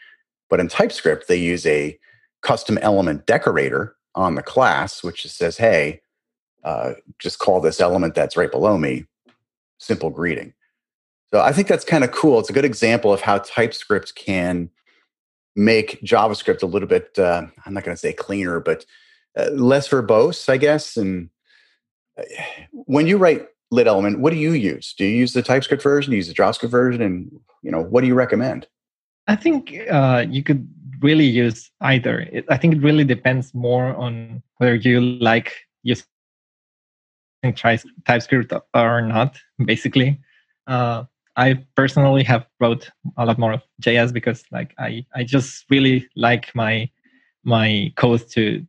But 0.49 0.61
in 0.61 0.69
TypeScript, 0.69 1.29
they 1.29 1.37
use 1.37 1.67
a 1.67 1.99
custom 2.43 2.79
element 2.79 3.27
decorator 3.27 3.97
on 4.15 4.35
the 4.35 4.43
class, 4.43 5.03
which 5.03 5.27
says, 5.31 5.57
hey, 5.57 6.01
uh, 6.65 6.93
just 7.19 7.39
call 7.39 7.61
this 7.61 7.81
element 7.81 8.15
that's 8.15 8.37
right 8.37 8.51
below 8.51 8.79
me 8.79 9.05
simple 9.79 10.11
greeting. 10.11 10.53
So 11.33 11.41
I 11.41 11.53
think 11.53 11.69
that's 11.69 11.85
kind 11.85 12.05
of 12.05 12.13
cool. 12.13 12.39
It's 12.39 12.51
a 12.51 12.55
good 12.55 12.65
example 12.65 13.13
of 13.13 13.21
how 13.21 13.39
TypeScript 13.39 14.15
can 14.15 14.71
make 15.55 16.01
JavaScript 16.03 16.63
a 16.63 16.67
little 16.67 16.89
bit, 16.89 17.19
uh, 17.19 17.47
I'm 17.65 17.75
not 17.75 17.85
going 17.85 17.95
to 17.95 18.01
say 18.01 18.13
cleaner, 18.13 18.61
but 18.61 18.85
uh, 19.37 19.51
less 19.51 19.89
verbose, 19.89 20.49
I 20.49 20.57
guess. 20.57 20.97
And 20.97 21.31
uh, 22.19 22.23
when 22.71 23.07
you 23.07 23.17
write 23.17 23.47
lit 23.71 23.87
element, 23.87 24.21
what 24.21 24.33
do 24.33 24.39
you 24.39 24.53
use? 24.53 24.95
Do 24.97 25.05
you 25.05 25.17
use 25.17 25.33
the 25.33 25.43
TypeScript 25.43 25.83
version? 25.83 26.11
Do 26.11 26.17
you 26.17 26.19
use 26.19 26.29
the 26.29 26.35
JavaScript 26.35 26.71
version? 26.71 27.03
And, 27.03 27.31
you 27.63 27.71
know, 27.71 27.83
what 27.83 28.03
do 28.03 28.07
you 28.07 28.15
recommend? 28.15 28.67
I 29.27 29.35
think 29.37 29.75
uh, 29.91 30.25
you 30.29 30.43
could 30.43 30.69
really 31.03 31.25
use 31.25 31.71
either. 31.81 32.21
It, 32.33 32.45
I 32.49 32.57
think 32.57 32.75
it 32.75 32.83
really 32.83 33.05
depends 33.05 33.55
more 33.55 33.95
on 33.97 34.43
whether 34.59 34.75
you 34.75 35.01
like 35.01 35.53
using 35.83 36.05
TypeScript 37.43 38.53
or 38.75 39.03
not. 39.03 39.39
Basically, 39.65 40.21
uh, 40.67 41.05
I 41.37 41.65
personally 41.75 42.25
have 42.25 42.47
wrote 42.61 42.91
a 43.17 43.27
lot 43.27 43.39
more 43.39 43.53
of 43.53 43.63
JS 43.83 44.13
because, 44.13 44.45
like, 44.51 44.75
I 44.79 45.05
I 45.15 45.25
just 45.25 45.65
really 45.71 46.09
like 46.17 46.55
my 46.55 46.91
my 47.45 47.93
code 47.97 48.29
to 48.31 48.67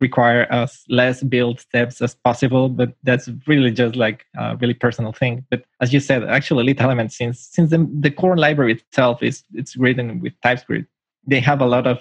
require 0.00 0.46
as 0.50 0.84
less 0.88 1.22
build 1.22 1.60
steps 1.60 2.02
as 2.02 2.14
possible 2.14 2.68
but 2.68 2.90
that's 3.04 3.28
really 3.46 3.70
just 3.70 3.96
like 3.96 4.26
a 4.36 4.56
really 4.56 4.74
personal 4.74 5.12
thing 5.12 5.44
but 5.50 5.64
as 5.80 5.92
you 5.94 6.00
said 6.00 6.22
actually 6.24 6.64
lit 6.64 6.80
element 6.80 7.12
since 7.12 7.38
since 7.40 7.70
the, 7.70 7.88
the 8.00 8.10
core 8.10 8.36
library 8.36 8.72
itself 8.72 9.22
is 9.22 9.44
it's 9.54 9.76
written 9.76 10.20
with 10.20 10.32
typescript 10.42 10.88
they 11.26 11.40
have 11.40 11.60
a 11.60 11.66
lot 11.66 11.86
of 11.86 11.98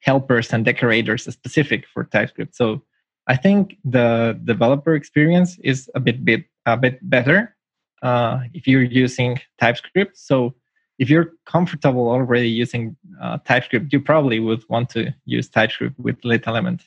helpers 0.00 0.52
and 0.52 0.64
decorators 0.64 1.24
specific 1.24 1.86
for 1.92 2.04
TypeScript. 2.04 2.54
So 2.54 2.82
I 3.26 3.36
think 3.36 3.78
the 3.84 4.38
developer 4.44 4.94
experience 4.94 5.58
is 5.64 5.90
a 5.94 6.00
bit 6.00 6.24
bit 6.24 6.44
a 6.66 6.76
bit 6.76 6.98
better 7.08 7.56
uh, 8.02 8.40
if 8.52 8.66
you're 8.66 8.82
using 8.82 9.40
TypeScript. 9.58 10.16
So 10.16 10.54
if 10.98 11.10
you're 11.10 11.32
comfortable 11.46 12.08
already 12.08 12.48
using 12.48 12.96
uh, 13.20 13.38
TypeScript, 13.44 13.92
you 13.92 14.00
probably 14.00 14.40
would 14.40 14.62
want 14.68 14.90
to 14.90 15.12
use 15.24 15.48
TypeScript 15.48 15.98
with 15.98 16.16
Lit 16.24 16.46
Element. 16.46 16.82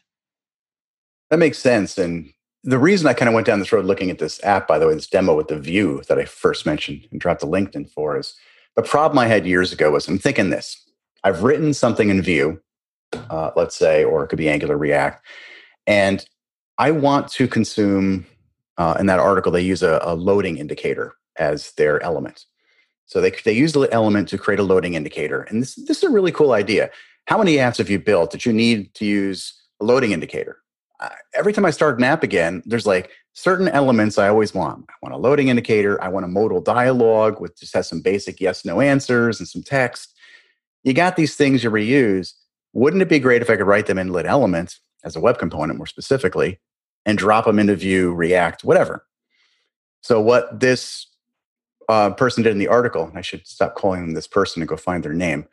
That 1.30 1.40
makes 1.40 1.58
sense. 1.58 1.98
And 1.98 2.32
the 2.64 2.80
reason 2.80 3.08
I 3.08 3.14
kind 3.14 3.28
of 3.28 3.36
went 3.36 3.48
down 3.48 3.60
this 3.60 3.72
road 3.72 3.86
looking 3.86 4.10
at 4.10 4.20
this 4.20 4.42
app, 4.44 4.68
by 4.68 4.80
the 4.80 4.88
way, 4.88 4.94
this 4.94 5.08
demo 5.08 5.36
with 5.36 5.50
the 5.50 5.60
Vue 5.60 6.02
that 6.08 6.18
I 6.18 6.26
first 6.26 6.66
mentioned 6.66 7.08
and 7.12 7.20
dropped 7.20 7.44
a 7.44 7.48
LinkedIn 7.48 7.90
for 7.90 8.18
is 8.18 8.36
the 8.76 8.82
problem 8.82 9.20
I 9.20 9.28
had 9.28 9.46
years 9.46 9.74
ago 9.74 9.92
was 9.92 10.08
I'm 10.08 10.20
thinking 10.20 10.52
this 10.52 10.87
I've 11.24 11.44
written 11.44 11.74
something 11.74 12.10
in 12.10 12.22
Vue, 12.22 12.60
uh, 13.30 13.52
let's 13.56 13.76
say, 13.76 14.04
or 14.04 14.24
it 14.24 14.28
could 14.28 14.38
be 14.38 14.50
Angular 14.50 14.78
React, 14.78 15.26
and 15.86 16.26
I 16.78 16.92
want 16.92 17.30
to 17.34 17.48
consume. 17.48 18.26
Uh, 18.80 18.96
in 19.00 19.08
that 19.08 19.18
article, 19.18 19.52
they 19.52 19.62
use 19.62 19.82
a, 19.82 20.00
a, 20.04 20.14
loading 20.14 20.60
indicator 20.60 21.16
as 21.40 21.72
their 21.78 22.00
element. 22.04 22.46
So 23.08 23.22
they 23.22 23.32
they 23.32 23.54
use 23.54 23.74
the 23.74 23.92
element 23.92 24.28
to 24.30 24.38
create 24.38 24.60
a 24.60 24.64
loading 24.64 24.94
indicator, 24.94 25.42
and 25.44 25.64
this 25.64 25.74
this 25.76 25.98
is 25.98 26.04
a 26.04 26.12
really 26.12 26.32
cool 26.32 26.52
idea. 26.52 26.92
How 27.26 27.40
many 27.40 27.56
apps 27.56 27.78
have 27.78 27.90
you 27.90 28.00
built 28.00 28.32
that 28.32 28.46
you 28.46 28.54
need 28.54 28.94
to 28.96 29.06
use 29.06 29.60
a 29.82 29.86
loading 29.86 30.12
indicator? 30.12 30.58
Uh, 31.00 31.10
every 31.34 31.54
time 31.54 31.66
I 31.66 31.72
start 31.72 31.98
an 31.98 32.04
app 32.04 32.24
again, 32.24 32.62
there's 32.66 32.86
like 32.86 33.12
certain 33.34 33.68
elements 33.68 34.18
I 34.18 34.30
always 34.30 34.54
want. 34.54 34.86
I 34.90 34.94
want 35.02 35.14
a 35.14 35.18
loading 35.18 35.48
indicator. 35.48 36.02
I 36.04 36.10
want 36.10 36.26
a 36.26 36.30
modal 36.30 36.62
dialog 36.62 37.40
with 37.40 37.58
just 37.60 37.74
has 37.74 37.88
some 37.88 38.02
basic 38.02 38.40
yes 38.40 38.66
no 38.66 38.82
answers 38.82 39.40
and 39.40 39.48
some 39.48 39.64
text 39.64 40.17
you 40.88 40.94
got 40.94 41.18
these 41.18 41.36
things 41.36 41.66
you 41.66 41.70
reuse. 41.70 42.34
Wouldn't 42.72 43.02
it 43.02 43.10
be 43.10 43.20
great 43.20 43.42
if 43.42 43.50
I 43.50 43.58
could 43.58 43.68
write 43.68 43.88
them 43.88 43.98
in 43.98 44.14
lit 44.14 44.26
elements 44.26 44.80
as 45.04 45.18
a 45.18 45.20
web 45.20 45.38
component 45.38 45.78
more 45.78 45.86
specifically 45.86 46.62
and 47.06 47.18
drop 47.18 47.44
them 47.44 47.60
into 47.60 47.76
Vue, 47.76 48.14
React, 48.14 48.64
whatever? 48.64 49.06
So, 50.02 50.22
what 50.22 50.62
this 50.62 51.08
uh, 51.90 52.12
person 52.12 52.42
did 52.42 52.54
in 52.54 52.58
the 52.58 52.70
article, 52.70 53.12
I 53.14 53.22
should 53.22 53.46
stop 53.46 53.76
calling 53.76 54.00
them 54.00 54.14
this 54.14 54.28
person 54.28 54.62
and 54.62 54.70
go 54.70 54.78
find 54.78 55.04
their 55.04 55.14
name. 55.14 55.46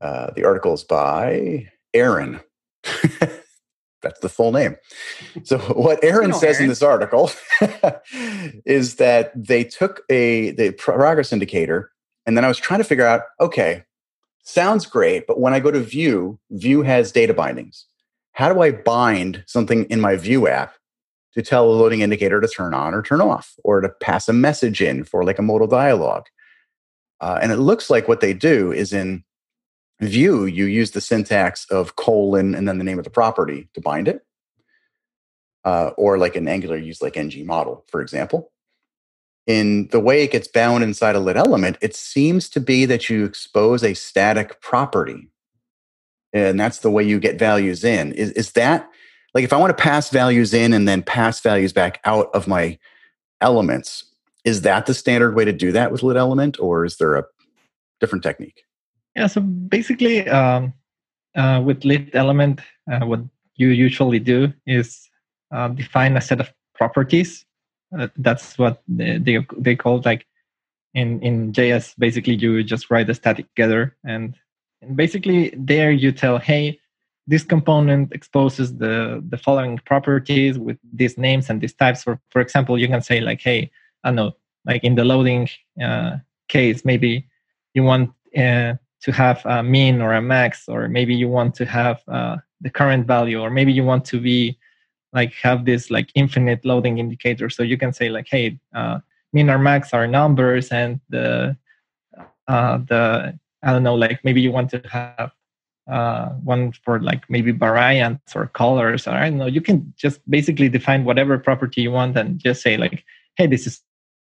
Uh, 0.00 0.30
the 0.30 0.44
article 0.44 0.74
is 0.74 0.84
by 0.84 1.66
Aaron. 1.92 2.38
That's 4.00 4.20
the 4.20 4.28
full 4.28 4.52
name. 4.52 4.76
So, 5.42 5.58
what 5.74 6.04
Aaron 6.04 6.32
says 6.32 6.58
Aaron. 6.58 6.62
in 6.62 6.68
this 6.68 6.82
article 6.82 7.32
is 8.64 8.94
that 8.96 9.32
they 9.34 9.64
took 9.64 10.02
a 10.08 10.52
the 10.52 10.70
progress 10.70 11.32
indicator, 11.32 11.90
and 12.26 12.36
then 12.36 12.44
I 12.44 12.48
was 12.48 12.58
trying 12.58 12.78
to 12.78 12.84
figure 12.84 13.06
out 13.06 13.22
okay, 13.40 13.82
sounds 14.48 14.86
great, 14.86 15.26
but 15.26 15.40
when 15.40 15.52
I 15.52 15.60
go 15.60 15.70
to 15.70 15.80
Vue, 15.80 16.38
Vue 16.50 16.82
has 16.82 17.12
data 17.12 17.34
bindings. 17.34 17.86
How 18.32 18.52
do 18.52 18.60
I 18.60 18.70
bind 18.70 19.44
something 19.46 19.84
in 19.84 20.00
my 20.00 20.16
Vue 20.16 20.48
app 20.48 20.74
to 21.34 21.42
tell 21.42 21.70
a 21.70 21.72
loading 21.72 22.00
indicator 22.00 22.40
to 22.40 22.48
turn 22.48 22.72
on 22.72 22.94
or 22.94 23.02
turn 23.02 23.20
off, 23.20 23.54
or 23.64 23.80
to 23.80 23.88
pass 23.88 24.28
a 24.28 24.32
message 24.32 24.80
in 24.80 25.04
for 25.04 25.24
like 25.24 25.38
a 25.38 25.42
modal 25.42 25.66
dialog? 25.66 26.24
Uh, 27.20 27.38
and 27.42 27.52
it 27.52 27.56
looks 27.56 27.90
like 27.90 28.08
what 28.08 28.20
they 28.20 28.32
do 28.32 28.72
is 28.72 28.92
in 28.92 29.24
Vue, 30.00 30.46
you 30.46 30.64
use 30.66 30.92
the 30.92 31.00
syntax 31.00 31.66
of 31.70 31.96
colon 31.96 32.54
and 32.54 32.68
then 32.68 32.78
the 32.78 32.84
name 32.84 32.98
of 32.98 33.04
the 33.04 33.10
property 33.10 33.68
to 33.74 33.80
bind 33.80 34.06
it. 34.06 34.24
Uh, 35.64 35.90
or 35.98 36.16
like 36.16 36.36
in 36.36 36.46
Angular, 36.46 36.76
use 36.76 37.02
like 37.02 37.16
ng 37.16 37.44
model, 37.44 37.84
for 37.88 38.00
example 38.00 38.52
in 39.48 39.88
the 39.88 39.98
way 39.98 40.22
it 40.22 40.30
gets 40.30 40.46
bound 40.46 40.84
inside 40.84 41.16
a 41.16 41.20
lit 41.20 41.38
element, 41.38 41.78
it 41.80 41.96
seems 41.96 42.50
to 42.50 42.60
be 42.60 42.84
that 42.84 43.08
you 43.08 43.24
expose 43.24 43.82
a 43.82 43.94
static 43.94 44.60
property. 44.60 45.30
And 46.34 46.60
that's 46.60 46.80
the 46.80 46.90
way 46.90 47.02
you 47.02 47.18
get 47.18 47.38
values 47.38 47.82
in. 47.82 48.12
Is, 48.12 48.30
is 48.32 48.52
that 48.52 48.88
like 49.34 49.44
if 49.44 49.52
I 49.52 49.56
want 49.56 49.76
to 49.76 49.82
pass 49.82 50.10
values 50.10 50.52
in 50.52 50.74
and 50.74 50.86
then 50.86 51.02
pass 51.02 51.40
values 51.40 51.72
back 51.72 51.98
out 52.04 52.28
of 52.34 52.46
my 52.46 52.78
elements, 53.40 54.04
is 54.44 54.62
that 54.62 54.84
the 54.84 54.92
standard 54.92 55.34
way 55.34 55.46
to 55.46 55.52
do 55.52 55.72
that 55.72 55.90
with 55.90 56.02
lit 56.02 56.18
element 56.18 56.60
or 56.60 56.84
is 56.84 56.98
there 56.98 57.16
a 57.16 57.24
different 58.00 58.22
technique? 58.22 58.62
Yeah, 59.16 59.28
so 59.28 59.40
basically 59.40 60.28
um, 60.28 60.74
uh, 61.34 61.62
with 61.64 61.86
lit 61.86 62.14
element, 62.14 62.60
uh, 62.92 63.06
what 63.06 63.20
you 63.56 63.68
usually 63.68 64.18
do 64.18 64.52
is 64.66 65.08
uh, 65.52 65.68
define 65.68 66.18
a 66.18 66.20
set 66.20 66.38
of 66.38 66.52
properties 66.74 67.46
uh, 67.96 68.08
that's 68.16 68.58
what 68.58 68.82
they, 68.88 69.44
they 69.56 69.76
call 69.76 70.02
like 70.04 70.26
in 70.94 71.20
in 71.22 71.52
JS. 71.52 71.94
Basically, 71.98 72.34
you 72.34 72.62
just 72.62 72.90
write 72.90 73.10
a 73.10 73.14
static 73.14 73.46
getter, 73.54 73.96
and, 74.04 74.34
and 74.82 74.96
basically 74.96 75.54
there 75.56 75.90
you 75.90 76.12
tell, 76.12 76.38
hey, 76.38 76.78
this 77.26 77.44
component 77.44 78.12
exposes 78.12 78.76
the 78.76 79.22
the 79.28 79.38
following 79.38 79.78
properties 79.78 80.58
with 80.58 80.78
these 80.92 81.16
names 81.18 81.50
and 81.50 81.60
these 81.60 81.74
types. 81.74 82.02
For 82.02 82.20
for 82.30 82.40
example, 82.40 82.78
you 82.78 82.88
can 82.88 83.02
say 83.02 83.20
like, 83.20 83.40
hey, 83.40 83.70
I 84.04 84.10
know, 84.10 84.32
like 84.64 84.84
in 84.84 84.94
the 84.94 85.04
loading 85.04 85.48
uh, 85.82 86.16
case, 86.48 86.84
maybe 86.84 87.26
you 87.74 87.82
want 87.82 88.10
uh, 88.36 88.74
to 89.04 89.12
have 89.12 89.44
a 89.44 89.62
min 89.62 90.02
or 90.02 90.12
a 90.14 90.22
max, 90.22 90.68
or 90.68 90.88
maybe 90.88 91.14
you 91.14 91.28
want 91.28 91.54
to 91.56 91.64
have 91.64 92.02
uh, 92.08 92.36
the 92.60 92.70
current 92.70 93.06
value, 93.06 93.40
or 93.40 93.50
maybe 93.50 93.72
you 93.72 93.84
want 93.84 94.04
to 94.06 94.20
be 94.20 94.58
like 95.12 95.32
have 95.34 95.64
this 95.64 95.90
like 95.90 96.10
infinite 96.14 96.64
loading 96.64 96.98
indicator. 96.98 97.48
So 97.50 97.62
you 97.62 97.78
can 97.78 97.92
say 97.92 98.08
like 98.10 98.28
hey 98.30 98.58
uh, 98.74 99.00
min 99.32 99.50
or 99.50 99.58
max 99.58 99.92
are 99.92 100.06
numbers 100.06 100.68
and 100.68 101.00
the 101.08 101.56
uh, 102.46 102.78
the 102.78 103.38
i 103.62 103.72
don't 103.72 103.82
know 103.82 103.94
like 103.94 104.20
maybe 104.24 104.40
you 104.40 104.52
want 104.52 104.70
to 104.70 104.80
have 104.88 105.32
uh, 105.90 106.28
one 106.44 106.72
for 106.72 107.00
like 107.00 107.28
maybe 107.30 107.50
variants 107.50 108.36
or 108.36 108.46
colors. 108.48 109.06
Or 109.06 109.12
i 109.12 109.28
don't 109.28 109.38
know. 109.38 109.46
You 109.46 109.60
can 109.60 109.92
just 109.96 110.20
basically 110.30 110.68
define 110.68 111.04
whatever 111.04 111.38
property 111.38 111.82
you 111.82 111.90
want 111.90 112.16
and 112.16 112.38
just 112.38 112.62
say 112.62 112.76
like 112.76 113.04
hey 113.36 113.46
this 113.46 113.66
is 113.66 113.82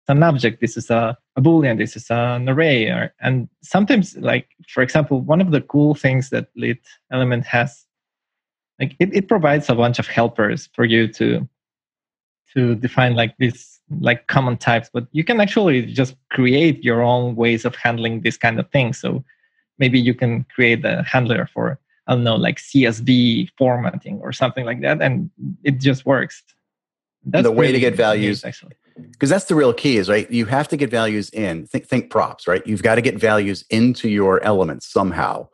an 0.08 0.22
object. 0.22 0.60
This 0.60 0.76
is 0.76 0.90
a, 0.90 1.16
a 1.36 1.40
boolean. 1.40 1.78
This 1.78 1.96
is 1.96 2.10
an 2.10 2.46
array. 2.46 2.88
Or, 2.88 3.14
and 3.20 3.48
sometimes 3.62 4.16
like 4.18 4.48
for 4.68 4.82
example 4.82 5.22
one 5.22 5.40
of 5.40 5.50
the 5.50 5.62
cool 5.62 5.94
things 5.94 6.30
that 6.30 6.48
lit 6.56 6.78
element 7.10 7.46
has 7.46 7.86
like 8.80 8.96
it, 8.98 9.14
it 9.14 9.28
provides 9.28 9.68
a 9.68 9.74
bunch 9.74 9.98
of 9.98 10.06
helpers 10.06 10.68
for 10.74 10.84
you 10.84 11.08
to 11.08 11.48
to 12.54 12.74
define 12.76 13.14
like 13.14 13.34
these 13.38 13.80
like 14.00 14.26
common 14.28 14.56
types 14.56 14.88
but 14.92 15.06
you 15.12 15.24
can 15.24 15.40
actually 15.40 15.84
just 15.84 16.14
create 16.30 16.82
your 16.82 17.02
own 17.02 17.36
ways 17.36 17.64
of 17.64 17.74
handling 17.76 18.20
this 18.22 18.36
kind 18.36 18.58
of 18.58 18.68
thing 18.70 18.92
so 18.92 19.24
maybe 19.78 20.00
you 20.00 20.14
can 20.14 20.44
create 20.54 20.84
a 20.84 21.02
handler 21.02 21.48
for 21.52 21.78
I 22.06 22.12
don't 22.14 22.24
know, 22.24 22.36
like 22.36 22.58
CSV 22.58 23.50
formatting 23.56 24.20
or 24.20 24.32
something 24.32 24.66
like 24.66 24.80
that, 24.82 25.00
and 25.00 25.30
it 25.62 25.80
just 25.80 26.04
works. 26.04 26.42
That's 27.24 27.44
the 27.44 27.52
way 27.52 27.72
to 27.72 27.80
get 27.80 27.94
values, 27.96 28.44
actually, 28.44 28.74
because 29.12 29.30
that's 29.30 29.46
the 29.46 29.54
real 29.54 29.72
key. 29.72 29.96
Is 29.96 30.10
right. 30.10 30.30
You 30.30 30.44
have 30.46 30.68
to 30.68 30.76
get 30.76 30.90
values 30.90 31.30
in. 31.30 31.66
Think, 31.66 31.86
think 31.86 32.10
props, 32.10 32.46
right? 32.46 32.66
You've 32.66 32.82
got 32.82 32.96
to 32.96 33.00
get 33.00 33.18
values 33.18 33.64
into 33.70 34.10
your 34.10 34.42
elements 34.42 34.86
somehow, 34.86 35.48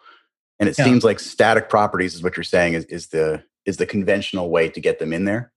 and 0.60 0.68
it 0.68 0.78
yeah. 0.78 0.84
seems 0.84 1.02
like 1.02 1.18
static 1.18 1.68
properties 1.68 2.14
is 2.14 2.22
what 2.22 2.36
you're 2.36 2.44
saying 2.44 2.74
is, 2.74 2.84
is 2.84 3.08
the 3.08 3.42
is 3.66 3.78
the 3.78 3.86
conventional 3.86 4.50
way 4.50 4.68
to 4.68 4.80
get 4.80 4.98
them 5.00 5.12
in 5.12 5.24
there. 5.24 5.52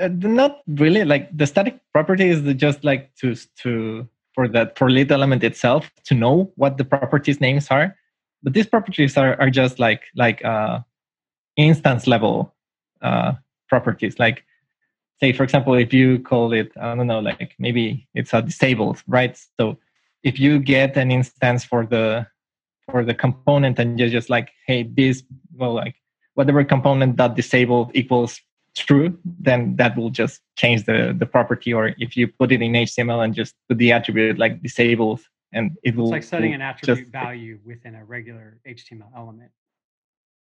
Uh, 0.00 0.08
not 0.08 0.60
really. 0.66 1.04
Like 1.04 1.36
the 1.36 1.46
static 1.46 1.78
property 1.92 2.28
is 2.28 2.42
just 2.54 2.84
like 2.84 3.14
to 3.16 3.34
to 3.62 4.08
for 4.34 4.48
that 4.48 4.78
for 4.78 4.88
lit 4.88 5.10
element 5.10 5.44
itself 5.44 5.90
to 6.04 6.14
know 6.14 6.50
what 6.54 6.78
the 6.78 6.84
properties 6.84 7.40
names 7.40 7.68
are 7.70 7.96
but 8.42 8.52
these 8.52 8.66
properties 8.66 9.16
are, 9.16 9.40
are 9.40 9.50
just 9.50 9.78
like 9.78 10.02
like 10.14 10.44
uh, 10.44 10.78
instance 11.56 12.06
level 12.06 12.54
uh, 13.02 13.32
properties 13.68 14.18
like 14.18 14.44
say 15.20 15.32
for 15.32 15.42
example 15.42 15.74
if 15.74 15.92
you 15.92 16.18
call 16.20 16.52
it 16.52 16.70
i 16.80 16.94
don't 16.94 17.06
know 17.06 17.20
like 17.20 17.54
maybe 17.58 18.06
it's 18.14 18.32
a 18.32 18.42
disabled 18.42 19.02
right 19.06 19.38
so 19.58 19.76
if 20.22 20.38
you 20.38 20.58
get 20.58 20.96
an 20.96 21.10
instance 21.10 21.64
for 21.64 21.86
the 21.86 22.26
for 22.90 23.04
the 23.04 23.14
component 23.14 23.78
and 23.78 23.98
you're 23.98 24.08
just 24.08 24.30
like 24.30 24.50
hey 24.66 24.82
this 24.82 25.22
well 25.54 25.74
like 25.74 25.94
whatever 26.34 26.64
component 26.64 27.16
that 27.16 27.34
disabled 27.34 27.90
equals 27.94 28.40
true 28.76 29.18
then 29.24 29.74
that 29.76 29.96
will 29.96 30.10
just 30.10 30.40
change 30.56 30.84
the 30.84 31.14
the 31.18 31.26
property 31.26 31.72
or 31.72 31.94
if 31.98 32.16
you 32.16 32.28
put 32.28 32.52
it 32.52 32.62
in 32.62 32.72
html 32.72 33.24
and 33.24 33.34
just 33.34 33.54
put 33.68 33.78
the 33.78 33.90
attribute 33.90 34.38
like 34.38 34.62
disabled 34.62 35.20
and 35.52 35.76
it 35.82 35.96
will. 35.96 36.06
It's 36.06 36.12
like 36.12 36.22
setting 36.22 36.54
an 36.54 36.60
attribute 36.60 37.06
just, 37.06 37.12
value 37.12 37.58
within 37.64 37.94
a 37.94 38.04
regular 38.04 38.58
HTML 38.66 39.10
element. 39.16 39.50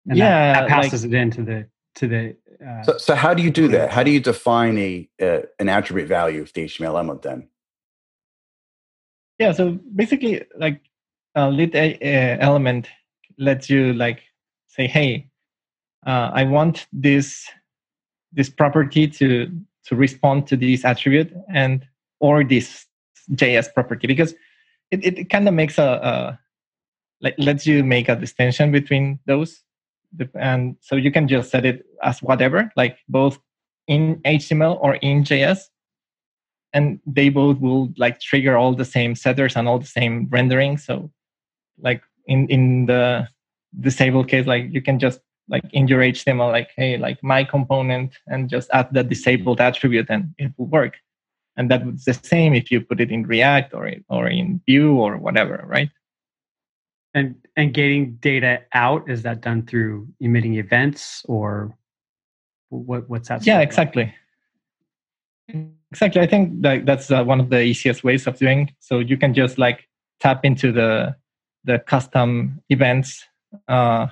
And 0.08 0.18
yeah, 0.18 0.52
that, 0.52 0.60
that 0.60 0.68
passes 0.68 1.04
like, 1.04 1.12
it 1.12 1.16
into 1.16 1.42
the 1.42 1.66
to 1.96 2.08
the. 2.08 2.36
Uh, 2.64 2.82
so, 2.82 2.98
so 2.98 3.14
how 3.14 3.34
do 3.34 3.42
you 3.42 3.50
do 3.50 3.68
that? 3.68 3.90
How 3.90 4.02
do 4.02 4.10
you 4.10 4.20
define 4.20 4.78
a 4.78 5.08
uh, 5.20 5.40
an 5.58 5.68
attribute 5.68 6.08
value 6.08 6.42
of 6.42 6.52
the 6.52 6.64
HTML 6.64 6.86
element 6.86 7.22
then? 7.22 7.48
Yeah, 9.38 9.52
so 9.52 9.78
basically, 9.94 10.44
like 10.56 10.82
a 11.34 11.50
lit 11.50 11.74
a, 11.74 11.98
a 12.00 12.38
element 12.40 12.88
lets 13.38 13.70
you 13.70 13.92
like 13.94 14.22
say, 14.66 14.86
"Hey, 14.86 15.28
uh, 16.06 16.30
I 16.32 16.44
want 16.44 16.86
this 16.92 17.48
this 18.32 18.48
property 18.48 19.06
to 19.08 19.50
to 19.86 19.96
respond 19.96 20.46
to 20.48 20.56
this 20.56 20.84
attribute 20.84 21.32
and 21.52 21.86
or 22.20 22.44
this 22.44 22.86
JS 23.32 23.72
property," 23.74 24.06
because 24.06 24.34
it, 24.90 25.04
it, 25.04 25.18
it 25.18 25.30
kind 25.30 25.48
of 25.48 25.54
makes 25.54 25.78
a, 25.78 25.82
a 25.82 26.38
like 27.20 27.34
lets 27.38 27.66
you 27.66 27.84
make 27.84 28.08
a 28.08 28.16
distinction 28.16 28.72
between 28.72 29.18
those 29.26 29.62
and 30.34 30.76
so 30.80 30.96
you 30.96 31.12
can 31.12 31.28
just 31.28 31.50
set 31.50 31.64
it 31.64 31.84
as 32.02 32.22
whatever 32.22 32.70
like 32.76 32.98
both 33.08 33.38
in 33.86 34.16
html 34.24 34.78
or 34.80 34.94
in 34.96 35.22
js 35.22 35.60
and 36.72 37.00
they 37.06 37.28
both 37.28 37.58
will 37.60 37.92
like 37.96 38.20
trigger 38.20 38.56
all 38.56 38.74
the 38.74 38.84
same 38.84 39.14
setters 39.14 39.56
and 39.56 39.68
all 39.68 39.78
the 39.78 39.86
same 39.86 40.26
rendering 40.30 40.76
so 40.76 41.10
like 41.82 42.02
in 42.26 42.48
in 42.48 42.86
the 42.86 43.28
disabled 43.80 44.28
case 44.28 44.46
like 44.46 44.66
you 44.70 44.82
can 44.82 44.98
just 44.98 45.20
like 45.48 45.62
in 45.72 45.86
your 45.86 46.00
html 46.00 46.50
like 46.50 46.70
hey 46.76 46.96
like 46.96 47.22
my 47.22 47.44
component 47.44 48.12
and 48.26 48.48
just 48.48 48.68
add 48.72 48.88
the 48.92 49.02
disabled 49.02 49.60
attribute 49.60 50.06
and 50.08 50.34
it 50.38 50.52
will 50.56 50.66
work. 50.66 50.94
And 51.56 51.70
that 51.70 51.84
was 51.84 52.04
the 52.04 52.14
same 52.14 52.54
if 52.54 52.70
you 52.70 52.80
put 52.80 53.00
it 53.00 53.10
in 53.10 53.24
react 53.24 53.74
or 53.74 53.92
or 54.08 54.28
in 54.28 54.60
vue 54.66 54.94
or 54.94 55.18
whatever 55.18 55.64
right? 55.66 55.90
And 57.12 57.34
and 57.56 57.74
getting 57.74 58.14
data 58.16 58.62
out 58.72 59.10
is 59.10 59.22
that 59.22 59.40
done 59.40 59.66
through 59.66 60.08
emitting 60.20 60.54
events 60.54 61.22
or 61.28 61.76
what 62.68 63.08
what's 63.10 63.28
that 63.28 63.44
yeah 63.44 63.60
exactly 63.60 64.04
like? 64.04 64.14
exactly. 65.90 66.20
I 66.20 66.26
think 66.26 66.62
that 66.62 66.86
that's 66.86 67.10
uh, 67.10 67.24
one 67.24 67.40
of 67.40 67.50
the 67.50 67.62
easiest 67.62 68.04
ways 68.04 68.26
of 68.26 68.38
doing. 68.38 68.72
So 68.80 68.98
you 68.98 69.16
can 69.16 69.34
just 69.34 69.58
like 69.58 69.88
tap 70.20 70.44
into 70.44 70.72
the 70.72 71.16
the 71.64 71.78
custom 71.78 72.62
events 72.68 73.24
uh 73.68 74.06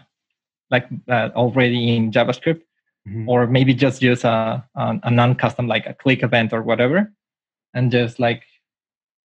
like 0.70 0.86
uh, 1.08 1.30
already 1.34 1.96
in 1.96 2.10
javascript 2.10 2.62
mm-hmm. 3.06 3.28
or 3.28 3.46
maybe 3.46 3.72
just 3.74 4.02
use 4.02 4.24
a, 4.24 4.64
a, 4.74 5.00
a 5.04 5.10
non-custom 5.10 5.66
like 5.66 5.86
a 5.86 5.94
click 5.94 6.22
event 6.22 6.52
or 6.52 6.62
whatever 6.62 7.12
and 7.74 7.90
just 7.90 8.18
like 8.18 8.42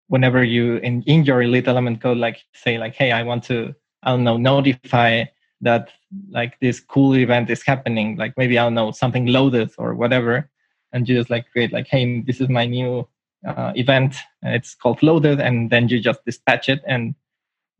whenever 0.09 0.43
you 0.43 0.77
in, 0.79 1.03
in 1.03 1.25
your 1.25 1.47
lit 1.47 1.69
element 1.69 2.01
code 2.03 2.19
like 2.19 2.39
say 2.53 2.79
like 2.79 2.95
hey 2.95 3.13
i 3.13 3.23
want 3.23 3.43
to 3.45 3.75
i 4.03 4.11
don't 4.11 4.25
know 4.25 4.37
notify 4.37 5.25
that 5.61 5.91
like 6.31 6.59
this 6.61 6.81
cool 6.81 7.15
event 7.15 7.49
is 7.51 7.63
happening 7.63 8.17
like 8.17 8.37
maybe 8.37 8.59
i 8.59 8.65
don't 8.65 8.75
know 8.75 8.91
something 8.91 9.27
loaded 9.27 9.71
or 9.79 9.95
whatever 9.95 10.51
and 10.93 11.09
you 11.09 11.17
just 11.17 11.31
like 11.31 11.51
create 11.53 11.73
like 11.73 11.87
hey 11.87 12.21
this 12.23 12.41
is 12.41 12.49
my 12.49 12.67
new 12.67 13.07
uh, 13.47 13.73
event 13.77 14.17
and 14.43 14.55
it's 14.55 14.75
called 14.75 15.03
loaded 15.03 15.41
and 15.41 15.71
then 15.71 15.89
you 15.89 16.01
just 16.01 16.25
dispatch 16.25 16.69
it 16.69 16.83
and 16.87 17.15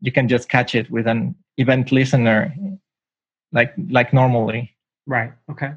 you 0.01 0.11
can 0.11 0.27
just 0.27 0.49
catch 0.49 0.75
it 0.75 0.89
with 0.91 1.07
an 1.07 1.35
event 1.57 1.91
listener 1.91 2.53
like 3.51 3.73
like 3.89 4.13
normally 4.13 4.75
right 5.05 5.31
okay 5.49 5.71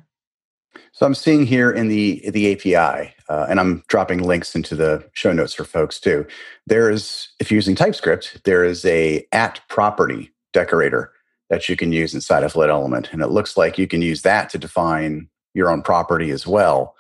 so 0.93 1.07
I'm 1.07 1.14
seeing 1.14 1.47
here 1.47 1.70
in 1.70 1.89
the 1.89 2.29
the 2.31 2.53
API, 2.53 3.14
uh, 3.29 3.47
and 3.49 3.61
I'm 3.61 3.85
dropping 3.89 4.22
links 4.22 4.55
into 4.55 4.75
the 4.75 5.09
show 5.12 5.33
notes 5.33 5.55
for 5.55 5.64
folks 5.64 6.01
too. 6.01 6.27
There 6.66 6.91
is, 6.91 7.29
if 7.41 7.51
you're 7.51 7.57
using 7.57 7.75
TypeScript, 7.75 8.45
there 8.45 8.64
is 8.64 8.85
a 8.85 9.27
at 9.33 9.61
property 9.68 10.33
decorator 10.53 11.12
that 11.51 11.68
you 11.68 11.77
can 11.77 11.93
use 11.93 12.14
inside 12.14 12.43
of 12.43 12.57
lit 12.57 12.70
element, 12.70 13.12
and 13.12 13.22
it 13.22 13.29
looks 13.29 13.57
like 13.57 13.79
you 13.79 13.87
can 13.87 14.03
use 14.03 14.22
that 14.22 14.51
to 14.51 14.59
define 14.59 15.29
your 15.53 15.70
own 15.70 15.83
property 15.83 16.31
as 16.31 16.47
well. 16.47 16.95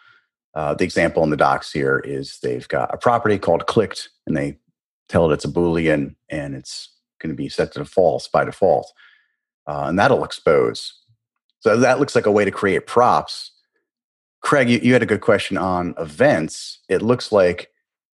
Uh, 0.54 0.74
the 0.74 0.84
example 0.84 1.24
in 1.24 1.30
the 1.30 1.36
docs 1.36 1.72
here 1.72 1.98
is 2.04 2.38
they've 2.42 2.68
got 2.68 2.94
a 2.94 2.98
property 2.98 3.38
called 3.38 3.66
clicked, 3.66 4.10
and 4.26 4.36
they 4.36 4.56
tell 5.08 5.30
it 5.30 5.34
it's 5.34 5.44
a 5.44 5.48
boolean 5.48 6.14
and 6.30 6.54
it's 6.54 6.93
going 7.24 7.34
to 7.34 7.42
be 7.42 7.48
set 7.48 7.72
to 7.72 7.84
false 7.84 8.28
by 8.28 8.44
default, 8.44 8.92
uh, 9.66 9.84
and 9.86 9.98
that'll 9.98 10.24
expose. 10.24 10.92
So 11.60 11.76
that 11.78 11.98
looks 11.98 12.14
like 12.14 12.26
a 12.26 12.32
way 12.32 12.44
to 12.44 12.50
create 12.50 12.86
props 12.86 13.52
Craig, 14.44 14.68
you, 14.68 14.78
you 14.82 14.92
had 14.92 15.02
a 15.02 15.06
good 15.06 15.22
question 15.22 15.56
on 15.56 15.94
events. 15.98 16.80
It 16.90 17.00
looks 17.00 17.32
like 17.32 17.70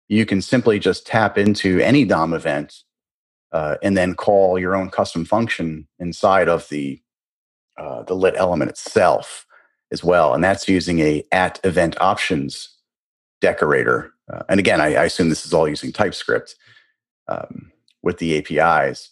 you 0.08 0.24
can 0.24 0.40
simply 0.40 0.78
just 0.78 1.04
tap 1.04 1.36
into 1.36 1.80
any 1.80 2.04
DOM 2.04 2.32
event 2.32 2.84
uh, 3.52 3.76
and 3.82 3.96
then 3.96 4.14
call 4.14 4.56
your 4.56 4.76
own 4.76 4.90
custom 4.90 5.24
function 5.24 5.88
inside 5.98 6.48
of 6.48 6.68
the 6.68 7.02
uh, 7.76 8.02
the 8.04 8.14
lit 8.14 8.34
element 8.36 8.70
itself 8.70 9.46
as 9.90 10.04
well, 10.04 10.34
and 10.34 10.44
that's 10.44 10.68
using 10.68 11.00
a 11.00 11.24
at 11.32 11.58
event 11.64 12.00
options 12.00 12.76
decorator. 13.40 14.12
Uh, 14.32 14.42
and 14.48 14.60
again, 14.60 14.80
I, 14.80 14.94
I, 14.94 15.04
assume 15.04 15.30
this 15.30 15.46
is 15.46 15.54
all 15.54 15.66
using 15.66 15.90
TypeScript 15.90 16.54
um, 17.26 17.72
with 18.02 18.18
the 18.18 18.38
APIs. 18.38 19.10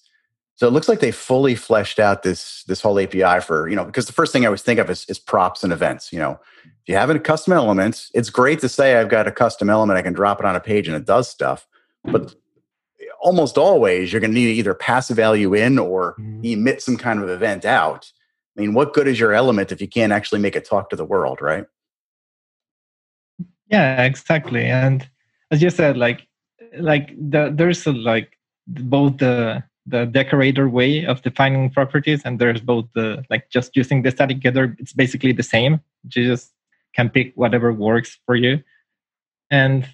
So 0.57 0.67
it 0.67 0.73
looks 0.73 0.89
like 0.89 0.99
they 0.99 1.13
fully 1.13 1.55
fleshed 1.55 2.01
out 2.01 2.25
this 2.25 2.65
this 2.65 2.81
whole 2.81 2.99
API 2.99 3.41
for 3.41 3.69
you 3.69 3.77
know 3.77 3.85
because 3.85 4.07
the 4.07 4.13
first 4.13 4.33
thing 4.33 4.43
I 4.43 4.47
always 4.47 4.63
think 4.63 4.81
of 4.81 4.91
is, 4.91 5.05
is 5.09 5.19
props 5.19 5.63
and 5.63 5.73
events. 5.73 6.13
You 6.13 6.19
know, 6.19 6.41
if 6.65 6.89
you 6.89 6.97
have 6.97 7.11
a 7.11 7.19
custom 7.21 7.53
element, 7.53 8.09
it's 8.13 8.29
great 8.29 8.59
to 8.61 8.69
say 8.69 8.97
I've 8.97 9.09
got 9.09 9.29
a 9.29 9.33
custom 9.33 9.71
element, 9.71 9.99
I 9.99 10.03
can 10.03 10.15
drop 10.15 10.41
it 10.41 10.47
on 10.47 10.57
a 10.57 10.61
page 10.61 10.89
and 10.89 10.97
it 10.97 11.05
does 11.05 11.29
stuff. 11.29 11.67
But 12.05 12.35
almost 13.21 13.59
always 13.59 14.13
you're 14.13 14.21
going 14.21 14.33
to 14.33 14.35
need 14.35 14.47
to 14.47 14.53
either 14.53 14.75
pass 14.75 15.11
a 15.11 15.15
value 15.15 15.55
in 15.55 15.79
or 15.79 16.15
mm-hmm. 16.15 16.45
emit 16.45 16.83
some 16.83 16.97
kind 16.97 17.23
of 17.23 17.29
event 17.29 17.65
out. 17.65 18.11
I 18.57 18.61
mean, 18.61 18.75
what 18.75 18.95
good 18.95 19.07
is 19.07 19.21
your 19.21 19.33
element 19.33 19.71
if 19.71 19.81
you 19.81 19.89
can't 19.89 20.13
actually 20.13 20.41
make 20.41 20.57
it 20.57 20.65
talk 20.65 20.91
to 20.91 20.97
the 20.97 21.05
world, 21.05 21.41
right? 21.41 21.67
Yeah, 23.71 24.03
exactly. 24.05 24.65
And 24.65 25.09
as 25.51 25.63
you 25.63 25.71
said, 25.71 25.97
like 25.97 26.27
like 26.79 27.15
the, 27.17 27.53
there's 27.55 27.87
a, 27.87 27.93
like 27.93 28.38
both 28.69 29.19
the 29.19 29.63
the 29.87 30.05
decorator 30.05 30.69
way 30.69 31.07
of 31.07 31.23
defining 31.23 31.71
properties 31.71 32.21
and 32.25 32.39
there's 32.39 32.61
both 32.61 32.87
the 32.95 33.25
like 33.31 33.49
just 33.49 33.75
using 33.75 34.03
the 34.03 34.11
static 34.11 34.41
getter 34.41 34.77
it's 34.79 34.93
basically 34.93 35.33
the 35.33 35.43
same. 35.43 35.81
You 36.15 36.27
just 36.27 36.53
can 36.95 37.09
pick 37.09 37.33
whatever 37.37 37.73
works 37.73 38.19
for 38.27 38.37
you. 38.37 38.63
And 39.51 39.89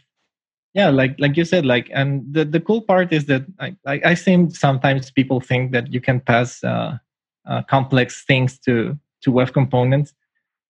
yeah 0.74 0.90
like 0.90 1.14
like 1.18 1.36
you 1.36 1.44
said 1.44 1.64
like 1.64 1.88
and 1.94 2.24
the, 2.34 2.44
the 2.44 2.60
cool 2.60 2.82
part 2.82 3.12
is 3.12 3.26
that 3.26 3.44
i 3.60 3.74
i, 3.86 4.00
I 4.06 4.14
see 4.14 4.50
sometimes 4.50 5.10
people 5.10 5.40
think 5.40 5.70
that 5.70 5.92
you 5.92 6.00
can 6.00 6.18
pass 6.18 6.62
uh, 6.64 6.98
uh, 7.46 7.62
complex 7.62 8.24
things 8.24 8.58
to 8.60 8.98
to 9.22 9.30
web 9.30 9.52
components. 9.52 10.12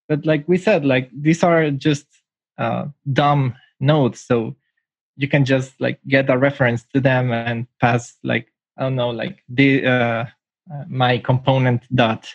But 0.09 0.27
like 0.27 0.47
we 0.47 0.59
said 0.59 0.85
like 0.85 1.11
these 1.13 1.43
are 1.43 1.71
just 1.71 2.07
uh, 2.59 2.87
DOM 3.13 3.55
nodes. 3.81 4.21
So 4.21 4.55
you 5.17 5.29
can 5.29 5.45
just 5.45 5.81
like 5.81 6.01
get 6.09 6.31
a 6.31 6.39
reference 6.39 6.85
to 6.95 7.01
them 7.01 7.33
and 7.33 7.67
pass 7.81 8.17
like 8.23 8.53
I 8.77 8.83
don't 8.83 8.97
know, 8.97 9.11
like 9.11 9.43
the 9.49 9.87
uh, 9.87 10.25
uh, 10.73 10.85
my 10.89 11.19
component 11.19 11.83
dot 11.95 12.35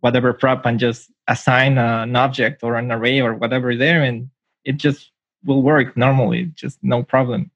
whatever 0.00 0.32
prop 0.32 0.64
and 0.66 0.78
just 0.78 1.10
assign 1.28 1.78
an 1.78 2.14
object 2.14 2.62
or 2.62 2.76
an 2.76 2.92
array 2.92 3.20
or 3.20 3.34
whatever 3.34 3.74
there, 3.74 4.02
and 4.02 4.30
it 4.64 4.76
just 4.76 5.10
will 5.44 5.62
work 5.62 5.96
normally, 5.96 6.44
just 6.54 6.78
no 6.82 7.02
problem. 7.02 7.50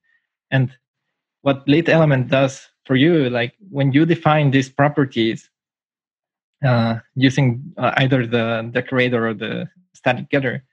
And 0.50 0.72
what 1.42 1.66
lit 1.68 1.88
element 1.88 2.28
does 2.28 2.66
for 2.86 2.96
you, 2.96 3.30
like 3.30 3.54
when 3.70 3.92
you 3.92 4.04
define 4.04 4.50
these 4.50 4.68
properties, 4.68 5.48
uh, 6.64 6.98
using 7.14 7.62
uh, 7.78 7.92
either 7.98 8.26
the 8.26 8.68
decorator 8.72 9.28
or 9.28 9.34
the 9.34 9.68
static 9.94 10.28
getter, 10.28 10.64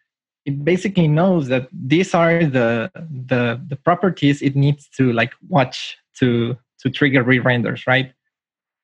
it 0.48 0.64
basically 0.64 1.10
knows 1.10 1.50
that 1.50 1.68
these 1.74 2.16
are 2.16 2.46
the 2.46 2.90
the 3.28 3.62
the 3.68 3.76
properties 3.76 4.42
it 4.42 4.56
needs 4.56 4.88
to 4.98 5.12
like 5.12 5.34
watch 5.50 5.98
to 6.20 6.58
to 6.80 6.90
trigger 6.90 7.22
re-renders, 7.22 7.86
right? 7.86 8.14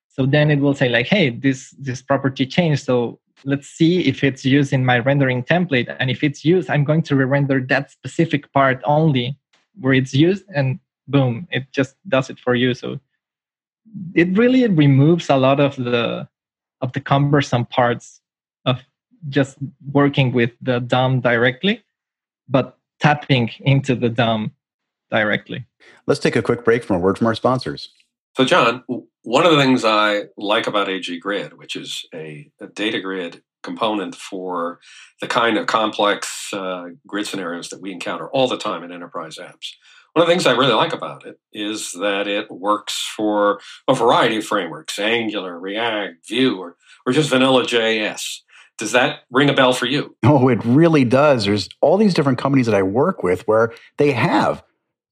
So 0.09 0.25
then 0.25 0.51
it 0.51 0.59
will 0.59 0.73
say 0.73 0.89
like, 0.89 1.07
hey, 1.07 1.29
this 1.29 1.73
this 1.79 2.01
property 2.01 2.45
changed. 2.45 2.83
So 2.83 3.19
let's 3.45 3.67
see 3.67 4.01
if 4.01 4.25
it's 4.25 4.43
used 4.43 4.73
in 4.73 4.85
my 4.85 4.99
rendering 4.99 5.41
template. 5.41 5.95
And 5.99 6.11
if 6.11 6.21
it's 6.21 6.43
used, 6.43 6.69
I'm 6.69 6.83
going 6.83 7.01
to 7.03 7.15
re-render 7.15 7.61
that 7.69 7.91
specific 7.91 8.51
part 8.51 8.81
only 8.83 9.37
where 9.79 9.93
it's 9.93 10.13
used, 10.13 10.43
and 10.53 10.79
boom, 11.07 11.47
it 11.49 11.71
just 11.71 11.95
does 12.09 12.29
it 12.29 12.39
for 12.39 12.55
you. 12.55 12.73
So 12.73 12.99
it 14.13 14.37
really 14.37 14.67
removes 14.67 15.29
a 15.29 15.37
lot 15.37 15.61
of 15.61 15.77
the 15.77 16.27
of 16.81 16.91
the 16.91 16.99
cumbersome 16.99 17.65
parts 17.67 18.19
just 19.29 19.57
working 19.91 20.33
with 20.33 20.51
the 20.61 20.79
DOM 20.79 21.21
directly, 21.21 21.83
but 22.47 22.77
tapping 22.99 23.51
into 23.61 23.95
the 23.95 24.09
DOM 24.09 24.51
directly. 25.11 25.65
Let's 26.07 26.19
take 26.19 26.35
a 26.35 26.41
quick 26.41 26.63
break 26.63 26.83
from 26.83 26.97
a 26.97 26.99
word 26.99 27.17
from 27.17 27.27
our 27.27 27.35
sponsors. 27.35 27.89
So, 28.35 28.45
John, 28.45 28.83
one 29.21 29.45
of 29.45 29.51
the 29.51 29.59
things 29.59 29.85
I 29.85 30.23
like 30.37 30.67
about 30.67 30.89
AG 30.89 31.19
Grid, 31.19 31.53
which 31.57 31.75
is 31.75 32.05
a, 32.13 32.49
a 32.59 32.67
data 32.67 32.99
grid 32.99 33.43
component 33.61 34.15
for 34.15 34.79
the 35.21 35.27
kind 35.27 35.57
of 35.57 35.67
complex 35.67 36.49
uh, 36.53 36.89
grid 37.07 37.27
scenarios 37.27 37.69
that 37.69 37.81
we 37.81 37.91
encounter 37.91 38.27
all 38.29 38.47
the 38.47 38.57
time 38.57 38.83
in 38.83 38.91
enterprise 38.91 39.37
apps. 39.37 39.71
One 40.13 40.21
of 40.21 40.27
the 40.27 40.33
things 40.33 40.45
I 40.45 40.51
really 40.51 40.73
like 40.73 40.93
about 40.93 41.25
it 41.25 41.39
is 41.53 41.91
that 41.93 42.27
it 42.27 42.51
works 42.51 43.11
for 43.15 43.59
a 43.87 43.95
variety 43.95 44.37
of 44.37 44.45
frameworks 44.45 44.99
Angular, 44.99 45.59
React, 45.59 46.27
Vue, 46.27 46.59
or, 46.59 46.75
or 47.05 47.13
just 47.13 47.31
vanilla 47.31 47.63
JS. 47.63 48.39
Does 48.77 48.91
that 48.93 49.21
ring 49.31 49.49
a 49.49 49.53
bell 49.53 49.73
for 49.73 49.85
you? 49.85 50.15
Oh, 50.25 50.49
it 50.49 50.63
really 50.65 51.03
does. 51.03 51.45
There's 51.45 51.69
all 51.79 51.97
these 51.97 52.13
different 52.13 52.39
companies 52.39 52.65
that 52.65 52.73
I 52.73 52.81
work 52.81 53.21
with 53.21 53.47
where 53.47 53.71
they 53.97 54.11
have 54.11 54.63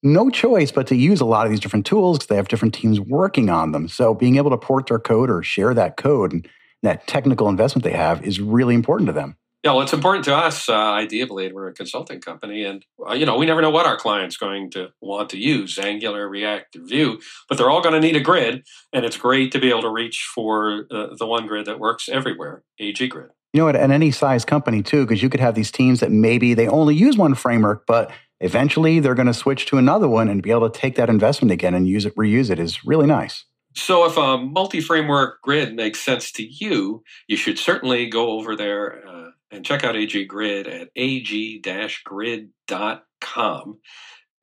no 0.02 0.30
choice 0.32 0.72
but 0.72 0.88
to 0.88 0.96
use 0.96 1.22
a 1.22 1.26
lot 1.26 1.46
of 1.46 1.52
these 1.52 1.60
different 1.60 1.86
tools 1.86 2.18
because 2.18 2.28
they 2.28 2.36
have 2.36 2.48
different 2.48 2.74
teams 2.74 3.00
working 3.00 3.50
on 3.50 3.72
them. 3.72 3.88
So 3.88 4.16
being 4.16 4.38
able 4.38 4.50
to 4.50 4.58
port 4.58 4.88
their 4.88 5.00
code 5.00 5.30
or 5.30 5.44
share 5.44 5.76
that 5.76 5.96
code 5.96 6.34
and 6.34 6.50
that 6.82 7.06
technical 7.06 7.50
investment 7.50 7.84
they 7.84 7.92
have 7.92 8.24
is 8.24 8.40
really 8.40 8.74
important 8.74 9.08
to 9.08 9.14
them. 9.14 9.38
Yeah, 9.64 9.74
well, 9.74 9.82
it's 9.82 9.94
important 9.94 10.26
to 10.26 10.36
us. 10.36 10.68
Uh, 10.68 11.06
Blade, 11.28 11.54
we're 11.54 11.68
a 11.68 11.74
consulting 11.74 12.20
company, 12.20 12.64
and 12.64 12.84
uh, 13.08 13.14
you 13.14 13.28
know 13.28 13.38
we 13.38 13.46
never 13.46 13.62
know 13.62 13.70
what 13.70 13.86
our 13.86 13.96
client's 13.96 14.36
going 14.36 14.72
to 14.72 14.90
want 15.02 15.30
to 15.30 15.38
use: 15.38 15.78
Angular, 15.78 16.28
React, 16.28 16.78
Vue. 16.80 17.20
But 17.48 17.60
they're 17.60 17.70
all 17.70 17.82
going 17.82 17.94
to 17.94 18.00
need 18.00 18.16
a 18.16 18.22
grid, 18.22 18.66
and 18.92 19.06
it's 19.06 19.18
great 19.18 19.52
to 19.52 19.60
be 19.60 19.70
able 19.70 19.84
to 19.84 19.90
reach 19.90 20.28
for 20.34 20.88
uh, 20.90 21.16
the 21.16 21.28
one 21.28 21.46
grid 21.46 21.68
that 21.68 21.80
works 21.80 22.10
everywhere: 22.10 22.64
AG 22.80 23.08
Grid. 23.08 23.30
You 23.54 23.62
know, 23.62 23.68
at, 23.68 23.76
at 23.76 23.92
any 23.92 24.12
size 24.12 24.46
company 24.46 24.82
too, 24.82 25.06
because 25.06 25.22
you 25.22 25.30
could 25.30 25.40
have 25.40 25.56
these 25.56 25.72
teams 25.72 26.00
that 26.00 26.12
maybe 26.12 26.54
they 26.54 26.68
only 26.68 26.96
use 26.96 27.18
one 27.18 27.36
framework, 27.36 27.86
but 27.86 28.12
eventually 28.40 29.00
they're 29.00 29.16
going 29.16 29.28
to 29.28 29.34
switch 29.34 29.66
to 29.68 29.78
another 29.78 30.08
one 30.08 30.30
and 30.30 30.42
be 30.42 30.52
able 30.52 30.70
to 30.70 30.80
take 30.80 30.96
that 30.96 31.10
investment 31.10 31.52
again 31.52 31.74
and 31.74 31.88
use 31.88 32.06
it, 32.06 32.16
reuse 32.16 32.50
it 32.50 32.60
is 32.60 32.86
really 32.86 33.08
nice. 33.08 33.46
So, 33.74 34.06
if 34.06 34.18
a 34.18 34.38
multi 34.38 34.82
framework 34.82 35.42
grid 35.42 35.74
makes 35.74 36.00
sense 36.00 36.32
to 36.34 36.44
you, 36.44 37.04
you 37.28 37.38
should 37.38 37.58
certainly 37.58 38.08
go 38.08 38.32
over 38.32 38.56
there 38.56 39.08
uh, 39.08 39.30
and 39.50 39.66
check 39.66 39.84
out 39.84 39.96
AG 39.96 40.26
Grid 40.26 40.68
at 40.68 40.90
ag 40.96 41.64
grid.com 42.04 43.80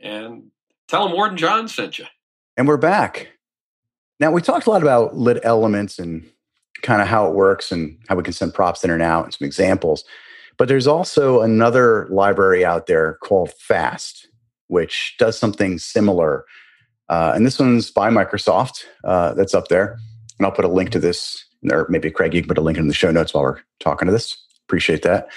and 0.01 0.45
tell 0.87 1.05
them 1.05 1.13
Ward 1.13 1.31
and 1.31 1.39
John 1.39 1.69
sent 1.69 1.99
you. 1.99 2.07
And 2.57 2.67
we're 2.67 2.79
back. 2.79 3.29
Now, 4.19 4.33
we 4.33 4.41
talked 4.41 4.67
a 4.67 4.71
lot 4.71 4.83
about 4.83 5.17
lit 5.17 5.41
elements 5.45 5.99
and 5.99 6.29
kind 6.83 7.03
of 7.03 7.09
how 7.09 7.27
it 7.27 7.35
works 7.35 7.73
and 7.73 7.99
how 8.09 8.17
we 8.17 8.23
can 8.23 8.33
send 8.33 8.55
props 8.55 8.85
in 8.85 8.91
and 8.91 9.03
out 9.03 9.25
and 9.25 9.35
some 9.35 9.47
examples. 9.47 10.05
But 10.57 10.69
there's 10.69 10.87
also 10.87 11.41
another 11.43 12.07
library 12.11 12.65
out 12.65 12.87
there 12.87 13.19
called 13.23 13.53
FAST, 13.53 14.29
which 14.67 15.15
does 15.19 15.39
something 15.39 15.79
similar 15.79 16.45
uh, 17.09 17.33
and 17.35 17.47
this 17.47 17.59
one's 17.59 17.91
by 17.91 18.11
Microsoft. 18.11 18.85
Uh, 19.05 19.35
that's 19.35 19.55
up 19.55 19.69
there. 19.69 19.99
And 20.39 20.47
I'll 20.47 20.53
put 20.53 20.65
a 20.65 20.69
link 20.69 20.91
to 20.91 20.99
this, 20.99 21.45
or 21.71 21.87
maybe 21.89 22.11
Craig, 22.11 22.35
you 22.35 22.43
can 22.43 22.49
put 22.49 22.59
a 22.59 22.63
link 22.63 22.79
in 22.79 22.89
the 22.89 22.95
show 22.95 23.11
notes 23.11 23.35
while 23.35 23.45
we're 23.45 23.61
talking 23.81 24.07
to 24.07 24.13
this. 24.13 24.37
Appreciate 24.67 25.03
that. 25.03 25.29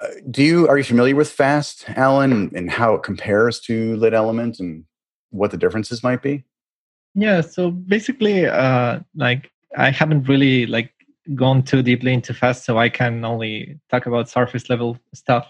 Uh, 0.00 0.08
do 0.30 0.42
you 0.42 0.68
are 0.68 0.78
you 0.78 0.84
familiar 0.84 1.16
with 1.16 1.30
Fast, 1.30 1.84
Alan, 1.90 2.52
and 2.54 2.70
how 2.70 2.94
it 2.94 3.02
compares 3.02 3.60
to 3.60 3.96
Lit 3.96 4.14
Element 4.14 4.60
and 4.60 4.84
what 5.30 5.50
the 5.50 5.56
differences 5.56 6.02
might 6.02 6.22
be? 6.22 6.44
Yeah. 7.14 7.40
So 7.40 7.70
basically, 7.70 8.46
uh, 8.46 9.00
like 9.16 9.50
I 9.76 9.90
haven't 9.90 10.28
really 10.28 10.66
like 10.66 10.92
gone 11.34 11.62
too 11.62 11.82
deeply 11.82 12.12
into 12.12 12.32
Fast, 12.32 12.64
so 12.64 12.78
I 12.78 12.88
can 12.88 13.24
only 13.24 13.78
talk 13.90 14.06
about 14.06 14.28
surface 14.28 14.70
level 14.70 14.98
stuff. 15.14 15.46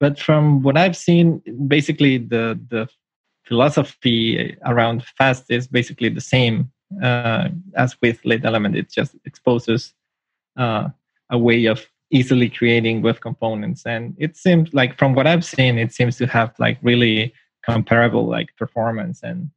But 0.00 0.18
from 0.18 0.62
what 0.62 0.76
I've 0.76 0.96
seen, 0.96 1.42
basically 1.66 2.18
the 2.18 2.58
the 2.68 2.88
philosophy 3.48 4.56
around 4.66 5.04
fast 5.16 5.44
is 5.48 5.66
basically 5.66 6.10
the 6.10 6.20
same 6.20 6.70
uh, 7.02 7.48
as 7.76 7.96
with 8.02 8.24
lit 8.24 8.44
element 8.44 8.76
it 8.76 8.90
just 8.90 9.16
exposes 9.24 9.94
uh, 10.58 10.88
a 11.30 11.38
way 11.38 11.64
of 11.64 11.86
easily 12.10 12.48
creating 12.48 13.02
web 13.02 13.20
components 13.20 13.84
and 13.86 14.14
it 14.18 14.36
seems 14.36 14.72
like 14.72 14.98
from 14.98 15.14
what 15.14 15.26
i've 15.26 15.44
seen 15.44 15.78
it 15.78 15.92
seems 15.92 16.16
to 16.16 16.26
have 16.26 16.54
like 16.58 16.78
really 16.82 17.32
comparable 17.62 18.26
like 18.26 18.48
performance 18.56 19.22
and 19.22 19.50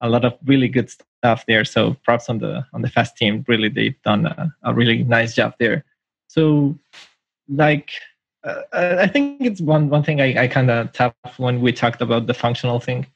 a 0.00 0.08
lot 0.08 0.24
of 0.24 0.34
really 0.44 0.68
good 0.68 0.90
stuff 0.90 1.44
there 1.46 1.64
so 1.64 1.94
props 2.04 2.28
on 2.28 2.38
the 2.38 2.64
on 2.72 2.82
the 2.82 2.88
fast 2.88 3.16
team 3.16 3.44
really 3.48 3.68
they've 3.68 4.00
done 4.02 4.26
a, 4.26 4.52
a 4.64 4.74
really 4.74 5.02
nice 5.04 5.34
job 5.34 5.54
there 5.58 5.84
so 6.28 6.78
like 7.48 7.90
uh, 8.44 8.62
i 8.72 9.06
think 9.06 9.40
it's 9.40 9.60
one 9.60 9.88
one 9.88 10.02
thing 10.02 10.20
i, 10.20 10.44
I 10.44 10.48
kind 10.48 10.70
of 10.70 10.92
tap 10.92 11.14
when 11.38 11.60
we 11.60 11.72
talked 11.72 12.00
about 12.00 12.26
the 12.26 12.34
functional 12.34 12.80
thing 12.80 13.06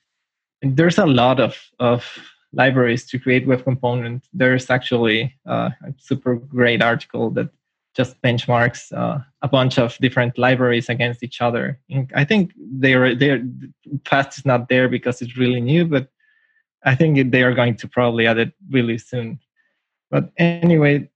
there's 0.63 0.99
a 0.99 1.07
lot 1.07 1.41
of, 1.41 1.57
of 1.81 2.19
libraries 2.53 3.05
to 3.07 3.19
create 3.19 3.47
web 3.47 3.65
components. 3.65 4.29
There's 4.33 4.71
actually 4.71 5.35
uh, 5.47 5.71
a 5.85 5.95
super 5.99 6.37
great 6.37 6.83
article 6.83 7.31
that 7.31 7.49
just 7.95 8.21
benchmarks 8.23 8.93
uh, 8.93 9.19
a 9.43 9.49
bunch 9.49 9.79
of 9.79 9.99
different 9.99 10.39
libraries 10.39 10.89
against 10.89 11.23
each 11.23 11.43
other. 11.43 11.79
I 12.15 12.25
think 12.25 12.53
they're 12.57 13.15
they're 13.15 13.45
fast 14.07 14.39
is 14.39 14.47
not 14.47 14.69
there 14.69 14.89
because 14.89 15.21
it's 15.21 15.37
really 15.37 15.61
new, 15.61 15.85
but 15.85 16.09
I 16.85 16.95
think 16.95 17.31
they 17.31 17.43
are 17.43 17.55
going 17.55 17.77
to 17.77 17.89
probably 17.89 18.27
add 18.27 18.39
it 18.39 18.53
really 18.71 18.99
soon. 18.99 19.39
But 20.11 20.31
anyway, 20.37 21.09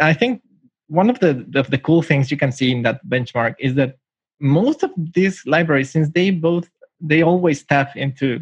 I 0.00 0.12
think 0.12 0.42
one 0.88 1.08
of 1.08 1.20
the 1.20 1.46
of 1.54 1.70
the 1.70 1.78
cool 1.78 2.02
things 2.02 2.30
you 2.30 2.36
can 2.36 2.52
see 2.52 2.72
in 2.72 2.82
that 2.82 3.06
benchmark 3.06 3.54
is 3.58 3.74
that 3.74 3.96
most 4.40 4.82
of 4.82 4.90
these 4.96 5.44
libraries, 5.46 5.90
since 5.90 6.08
they 6.10 6.30
both 6.30 6.68
they 7.00 7.22
always 7.22 7.62
tap 7.62 7.96
into 7.96 8.40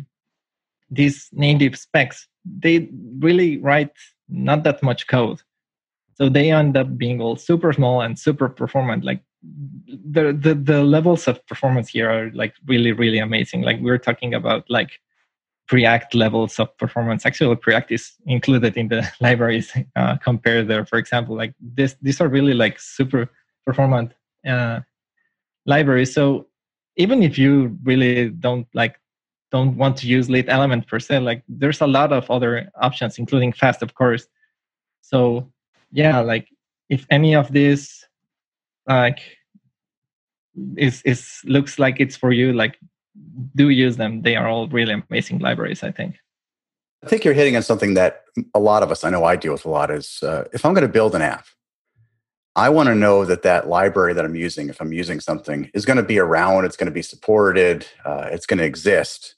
these 0.91 1.29
native 1.33 1.77
specs, 1.77 2.27
they 2.45 2.89
really 3.19 3.59
write 3.59 3.93
not 4.29 4.65
that 4.65 4.83
much 4.83 5.07
code. 5.07 5.41
So 6.15 6.29
they 6.29 6.51
end 6.51 6.77
up 6.77 6.97
being 6.99 7.21
all 7.21 7.37
super 7.37 7.73
small 7.73 8.01
and 8.01 8.19
super 8.19 8.49
performant. 8.49 9.05
Like 9.05 9.23
the, 9.43 10.33
the 10.33 10.55
the 10.55 10.83
levels 10.83 11.29
of 11.29 11.45
performance 11.47 11.91
here 11.91 12.11
are 12.11 12.31
like 12.33 12.55
really, 12.67 12.93
really 12.93 13.19
amazing. 13.19 13.63
Like 13.63 13.79
we're 13.81 13.99
talking 13.99 14.35
about 14.35 14.65
like 14.69 15.01
Preact 15.69 16.15
levels 16.15 16.59
of 16.59 16.77
performance. 16.79 17.27
Actually, 17.27 17.55
Preact 17.57 17.91
is 17.91 18.13
included 18.27 18.77
in 18.77 18.89
the 18.89 19.07
libraries 19.21 19.73
uh, 19.97 20.17
compared 20.17 20.69
there. 20.69 20.85
For 20.87 20.99
example, 20.99 21.37
like 21.37 21.55
this, 21.61 21.97
these 22.03 22.21
are 22.21 22.29
really 22.29 22.55
like 22.55 22.81
super 22.81 23.31
performant 23.67 24.13
uh, 24.47 24.81
libraries. 25.67 26.15
So 26.15 26.47
even 26.97 27.23
if 27.23 27.39
you 27.39 27.79
really 27.85 28.29
don't 28.29 28.67
like 28.75 28.97
don't 29.51 29.77
want 29.77 29.97
to 29.97 30.07
use 30.07 30.29
lit 30.29 30.47
element 30.49 30.87
per 30.87 30.99
se 30.99 31.21
like 31.21 31.43
there's 31.49 31.81
a 31.81 31.87
lot 31.87 32.13
of 32.13 32.31
other 32.31 32.71
options 32.83 33.19
including 33.19 33.53
fast 33.53 33.83
of 33.83 33.95
course 33.95 34.27
so 35.01 35.51
yeah 35.91 36.21
like 36.21 36.49
if 36.91 37.07
any 37.11 37.35
of 37.35 37.51
this 37.53 38.05
like 38.87 39.21
is 40.77 41.01
is 41.03 41.41
looks 41.45 41.79
like 41.79 42.01
it's 42.01 42.17
for 42.17 42.33
you 42.33 42.53
like 42.53 42.79
do 43.55 43.69
use 43.69 43.97
them 43.97 44.23
they 44.23 44.37
are 44.37 44.49
all 44.49 44.69
really 44.69 45.03
amazing 45.09 45.39
libraries 45.39 45.83
i 45.83 45.91
think 45.91 46.17
i 47.05 47.07
think 47.07 47.25
you're 47.25 47.35
hitting 47.35 47.57
on 47.57 47.63
something 47.63 47.95
that 47.95 48.23
a 48.55 48.61
lot 48.61 48.83
of 48.83 48.91
us 48.91 49.05
i 49.05 49.11
know 49.11 49.25
i 49.25 49.37
deal 49.37 49.53
with 49.53 49.65
a 49.65 49.69
lot 49.69 49.91
is 49.91 50.23
uh, 50.23 50.45
if 50.53 50.65
i'm 50.65 50.75
going 50.75 50.87
to 50.87 50.93
build 50.93 51.15
an 51.15 51.23
app 51.23 51.47
I 52.57 52.71
want 52.71 52.89
to 52.89 52.95
know 52.97 53.25
that 53.25 53.43
that 53.43 53.69
library 53.69 54.15
that 54.15 54.25
I'm 54.25 54.35
using, 54.35 54.69
if 54.69 54.81
I'm 54.81 54.93
using 54.93 55.21
something, 55.21 55.71
is 55.75 55.85
going 55.85 55.97
to 55.97 56.03
be 56.03 56.19
around. 56.19 56.65
It's 56.65 56.77
going 56.77 56.89
to 56.89 56.93
be 56.93 57.03
supported. 57.03 57.87
Uh, 58.05 58.31
it's 58.33 58.47
going 58.47 58.59
to 58.59 58.65
exist 58.65 59.37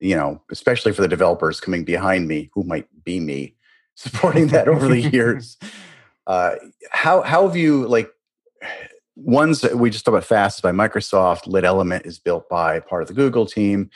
you 0.00 0.14
know, 0.14 0.40
especially 0.50 0.92
for 0.92 1.02
the 1.02 1.08
developers 1.08 1.60
coming 1.60 1.84
behind 1.84 2.28
me, 2.28 2.50
who 2.54 2.62
might 2.64 2.86
be 3.04 3.20
me, 3.20 3.54
supporting 3.94 4.48
that 4.48 4.68
over 4.68 4.88
the 4.88 5.00
years. 5.12 5.56
Uh, 6.26 6.56
how 6.90 7.22
how 7.22 7.46
have 7.46 7.56
you 7.56 7.86
like 7.88 8.10
ones 9.24 9.60
that 9.62 9.76
we 9.76 9.90
just 9.90 10.04
talked 10.04 10.14
about 10.14 10.24
fast 10.24 10.58
is 10.58 10.62
by 10.62 10.72
Microsoft, 10.72 11.46
Lit 11.46 11.64
Element 11.64 12.06
is 12.06 12.18
built 12.18 12.48
by 12.48 12.80
part 12.80 13.02
of 13.02 13.08
the 13.08 13.14
Google 13.14 13.46
team. 13.46 13.90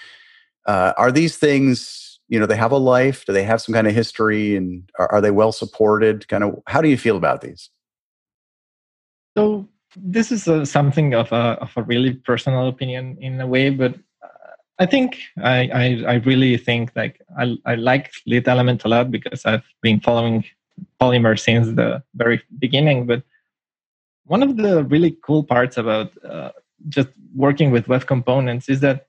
Uh, 0.66 0.92
are 0.96 1.12
these 1.12 1.38
things, 1.38 2.20
you 2.28 2.38
know, 2.38 2.46
they 2.46 2.56
have 2.56 2.72
a 2.72 2.78
life? 2.78 3.24
Do 3.24 3.32
they 3.32 3.44
have 3.44 3.60
some 3.60 3.72
kind 3.72 3.86
of 3.86 3.94
history 3.94 4.56
and 4.56 4.88
are, 4.98 5.10
are 5.12 5.20
they 5.20 5.30
well 5.30 5.52
supported? 5.52 6.28
Kind 6.28 6.44
of 6.44 6.62
how 6.66 6.80
do 6.80 6.88
you 6.88 6.96
feel 6.96 7.16
about 7.16 7.40
these? 7.40 7.70
So 9.36 9.68
this 9.96 10.32
is 10.32 10.48
a, 10.48 10.66
something 10.66 11.14
of 11.14 11.30
a 11.32 11.58
of 11.60 11.72
a 11.76 11.82
really 11.82 12.14
personal 12.14 12.68
opinion 12.68 13.16
in 13.20 13.40
a 13.40 13.46
way, 13.46 13.70
but 13.70 13.94
uh, 14.22 14.54
I 14.78 14.86
think 14.86 15.18
I, 15.42 15.68
I, 15.72 16.04
I 16.06 16.14
really 16.14 16.56
think 16.56 16.92
like 16.96 17.20
I 17.38 17.56
I 17.64 17.74
like 17.76 18.12
lit 18.26 18.48
element 18.48 18.84
a 18.84 18.88
lot 18.88 19.10
because 19.10 19.44
I've 19.44 19.64
been 19.82 20.00
following 20.00 20.44
Polymer 21.00 21.38
since 21.38 21.68
the 21.76 22.02
very 22.14 22.42
beginning. 22.58 23.06
But 23.06 23.22
one 24.32 24.42
of 24.42 24.56
the 24.56 24.82
really 24.84 25.14
cool 25.26 25.44
parts 25.44 25.76
about 25.76 26.10
uh, 26.24 26.52
just 26.88 27.10
working 27.34 27.70
with 27.70 27.86
web 27.86 28.06
components 28.06 28.66
is 28.70 28.80
that 28.80 29.06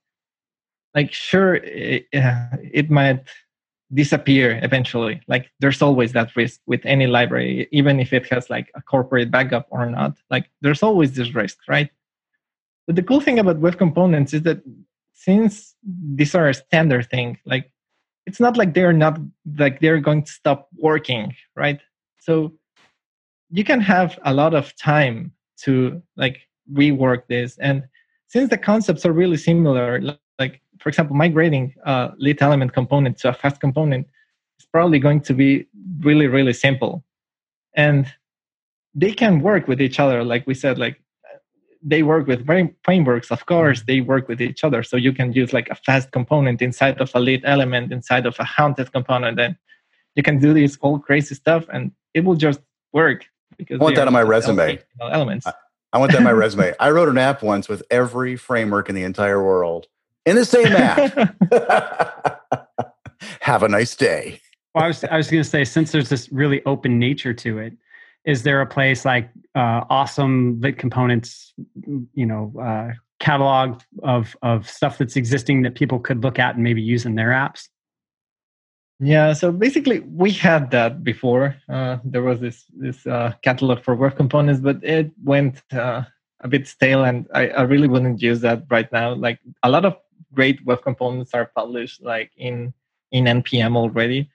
like 0.94 1.14
sure 1.14 1.56
it, 1.56 2.08
uh, 2.14 2.58
it 2.80 2.92
might 2.92 3.24
disappear 3.94 4.60
eventually. 4.62 5.22
Like 5.34 5.46
there's 5.62 5.82
always 5.82 6.12
that 6.12 6.36
risk 6.36 6.60
with 6.66 6.82
any 6.84 7.08
library 7.08 7.70
even 7.72 8.02
if 8.02 8.12
it 8.12 8.26
has 8.34 8.50
like 8.50 8.68
a 8.76 8.82
corporate 8.82 9.32
backup 9.32 9.66
or 9.70 9.90
not. 9.90 10.12
Like 10.30 10.46
there's 10.60 10.84
always 10.84 11.14
this 11.14 11.34
risk 11.34 11.58
right? 11.70 11.90
But 12.86 12.98
the 12.98 13.04
cool 13.10 13.22
thing 13.22 13.40
about 13.40 13.64
web 13.66 13.78
components 13.78 14.34
is 14.34 14.42
that 14.44 14.60
since 15.14 15.74
these 16.20 16.36
are 16.36 16.50
a 16.50 16.54
standard 16.54 17.10
thing 17.10 17.30
like 17.46 17.72
it's 18.26 18.42
not 18.42 18.58
like 18.58 18.74
they're 18.74 19.00
not 19.06 19.16
like 19.58 19.80
they're 19.80 20.02
going 20.02 20.24
to 20.24 20.32
stop 20.40 20.68
working 20.90 21.34
right? 21.56 21.80
So 22.20 22.34
you 23.54 23.64
can 23.64 23.80
have 23.80 24.18
a 24.26 24.34
lot 24.34 24.56
of 24.56 24.76
time 24.78 25.32
to 25.58 26.01
like 26.18 26.38
rework 26.74 27.28
this. 27.28 27.56
And 27.60 27.84
since 28.28 28.49
the 28.49 28.58
concepts 28.58 29.06
are 29.06 29.14
really 29.14 29.38
similar 29.38 30.01
like 30.39 30.60
for 30.80 30.89
example 30.89 31.16
migrating 31.16 31.76
a 31.86 32.12
lit 32.18 32.41
element 32.41 32.74
component 32.74 33.20
to 33.20 33.30
a 33.30 33.34
fast 33.34 33.62
component 33.62 34.08
is 34.60 34.66
probably 34.66 34.97
going 34.97 35.22
to 35.22 35.34
be 35.36 35.68
really 35.99 36.26
really 36.26 36.51
simple. 36.51 37.04
And 37.76 38.12
they 38.95 39.14
can 39.14 39.39
work 39.39 39.68
with 39.68 39.80
each 39.80 39.99
other 39.99 40.24
like 40.24 40.47
we 40.47 40.56
said 40.56 40.80
like 40.80 40.99
they 41.84 42.01
work 42.01 42.26
with 42.26 42.47
frameworks 42.84 43.30
of 43.30 43.45
course 43.45 43.84
they 43.84 44.01
work 44.01 44.28
with 44.28 44.41
each 44.41 44.64
other. 44.64 44.82
So 44.82 44.97
you 44.97 45.14
can 45.14 45.32
use 45.32 45.54
like 45.54 45.70
a 45.70 45.76
fast 45.76 46.12
component 46.12 46.64
inside 46.64 46.99
of 46.99 47.12
a 47.14 47.20
lit 47.20 47.41
element 47.43 47.93
inside 47.93 48.26
of 48.26 48.36
a 48.39 48.43
haunted 48.43 48.91
component 48.91 49.39
and 49.39 49.56
you 50.16 50.24
can 50.24 50.39
do 50.39 50.56
this 50.56 50.76
all 50.82 50.97
crazy 50.97 51.36
stuff 51.36 51.66
and 51.72 51.91
it 52.16 52.24
will 52.26 52.36
just 52.47 52.60
work 52.93 53.28
because 53.58 53.80
i 53.80 53.84
want 53.84 53.95
that 53.95 54.08
on 54.08 54.14
my 54.14 54.22
resume. 54.22 54.80
elements. 55.01 55.47
I, 55.47 55.54
I 55.93 55.97
want 55.99 56.12
that 56.12 56.20
on 56.20 56.24
my 56.24 56.32
resume. 56.34 56.74
I 56.80 56.89
wrote 56.89 57.10
an 57.10 57.18
app 57.18 57.43
once 57.43 57.70
with 57.70 57.84
every 57.91 58.36
framework 58.36 58.89
in 58.89 58.95
the 58.95 59.04
entire 59.04 59.43
world 59.43 59.88
in 60.26 60.36
the 60.36 60.45
same 60.45 60.68
app. 60.68 61.36
Have 63.41 63.64
a 63.64 63.70
nice 63.70 63.95
day. 63.95 64.39
Well 64.74 64.86
i 64.86 64.88
was, 64.88 65.04
I 65.04 65.18
was 65.18 65.30
going 65.30 65.43
to 65.43 65.49
say 65.49 65.64
since 65.64 65.91
there's 65.91 66.10
this 66.10 66.32
really 66.32 66.64
open 66.66 66.97
nature 66.97 67.34
to 67.34 67.60
it 67.60 67.74
is 68.26 68.43
there 68.43 68.62
a 68.62 68.66
place 68.66 69.06
like 69.06 69.30
uh, 69.56 69.84
awesome 69.89 70.60
lit 70.62 70.80
components 70.80 71.54
you 72.14 72.26
know 72.26 72.51
uh, 72.60 72.93
catalog 73.20 73.82
of 74.01 74.36
of 74.41 74.68
stuff 74.68 74.97
that's 74.97 75.16
existing 75.16 75.62
that 75.62 75.76
people 75.76 75.99
could 75.99 76.24
look 76.24 76.39
at 76.39 76.56
and 76.56 76.64
maybe 76.64 76.82
use 76.82 77.06
in 77.06 77.16
their 77.16 77.30
apps 77.30 77.70
yeah 79.04 79.34
so 79.34 79.51
basically 79.51 79.99
we 79.99 80.32
had 80.32 80.72
that 80.72 81.04
before. 81.04 81.56
Uh, 81.70 81.97
there 82.04 82.22
was 82.22 82.39
this 82.39 82.66
this 82.76 83.06
uh, 83.08 83.34
catalog 83.41 83.84
for 83.84 83.95
web 83.95 84.16
components 84.16 84.62
but 84.62 84.78
it 84.84 85.12
went 85.24 85.62
uh, 85.74 86.04
a 86.41 86.47
bit 86.47 86.68
stale 86.68 87.04
and 87.04 87.28
I, 87.34 87.47
I 87.49 87.62
really 87.64 87.88
wouldn't 87.88 88.22
use 88.22 88.41
that 88.41 88.64
right 88.70 88.91
now. 88.91 89.14
Like 89.14 89.39
a 89.64 89.70
lot 89.70 89.86
of 89.86 89.95
great 90.34 90.66
web 90.66 90.82
components 90.82 91.34
are 91.34 91.51
published 91.56 92.01
like 92.01 92.32
in 92.38 92.74
in 93.12 93.26
npm 93.26 93.78
already 93.78 94.30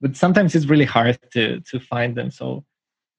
but 0.00 0.16
sometimes 0.16 0.54
it's 0.54 0.66
really 0.66 0.84
hard 0.84 1.18
to 1.32 1.60
to 1.60 1.78
find 1.78 2.16
them. 2.16 2.30
So 2.30 2.64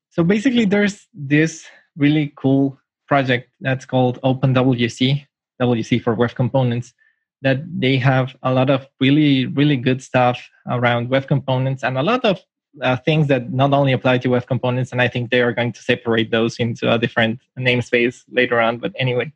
so 0.10 0.24
basically, 0.24 0.66
there's 0.66 1.08
this 1.14 1.66
really 1.96 2.34
cool 2.36 2.78
project 3.08 3.50
that's 3.62 3.86
called 3.86 4.20
OpenWC, 4.22 5.26
WC 5.62 6.04
for 6.04 6.16
Web 6.16 6.36
Components, 6.36 6.94
that 7.42 7.62
they 7.80 7.98
have 7.98 8.36
a 8.44 8.54
lot 8.54 8.70
of 8.70 8.88
really, 9.00 9.48
really 9.48 9.78
good 9.78 10.02
stuff 10.02 10.50
around 10.70 11.10
web 11.10 11.28
components 11.28 11.84
and 11.84 11.98
a 11.98 12.04
lot 12.04 12.24
of 12.24 12.40
uh, 12.82 12.96
things 12.98 13.28
that 13.28 13.52
not 13.52 13.74
only 13.74 13.92
apply 13.92 14.18
to 14.20 14.30
web 14.30 14.46
components. 14.48 14.92
And 14.92 15.02
I 15.02 15.08
think 15.08 15.30
they 15.30 15.42
are 15.42 15.52
going 15.52 15.74
to 15.74 15.82
separate 15.82 16.32
those 16.32 16.58
into 16.60 16.92
a 16.94 16.98
different 16.98 17.40
namespace 17.60 18.24
later 18.30 18.62
on. 18.62 18.78
But 18.78 18.94
anyway, 18.98 19.34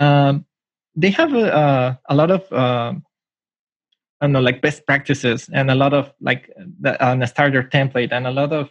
um, 0.00 0.44
they 0.96 1.10
have 1.10 1.32
a, 1.32 1.98
a 2.08 2.14
lot 2.14 2.30
of 2.30 2.52
uh, 2.52 2.94
I 4.20 4.26
don't 4.26 4.32
know, 4.32 4.40
like 4.40 4.62
best 4.62 4.86
practices 4.86 5.50
and 5.52 5.70
a 5.70 5.74
lot 5.74 5.92
of 5.92 6.12
like 6.20 6.50
the, 6.80 6.96
a 7.04 7.26
starter 7.26 7.62
template 7.62 8.12
and 8.12 8.26
a 8.26 8.30
lot 8.30 8.52
of 8.52 8.70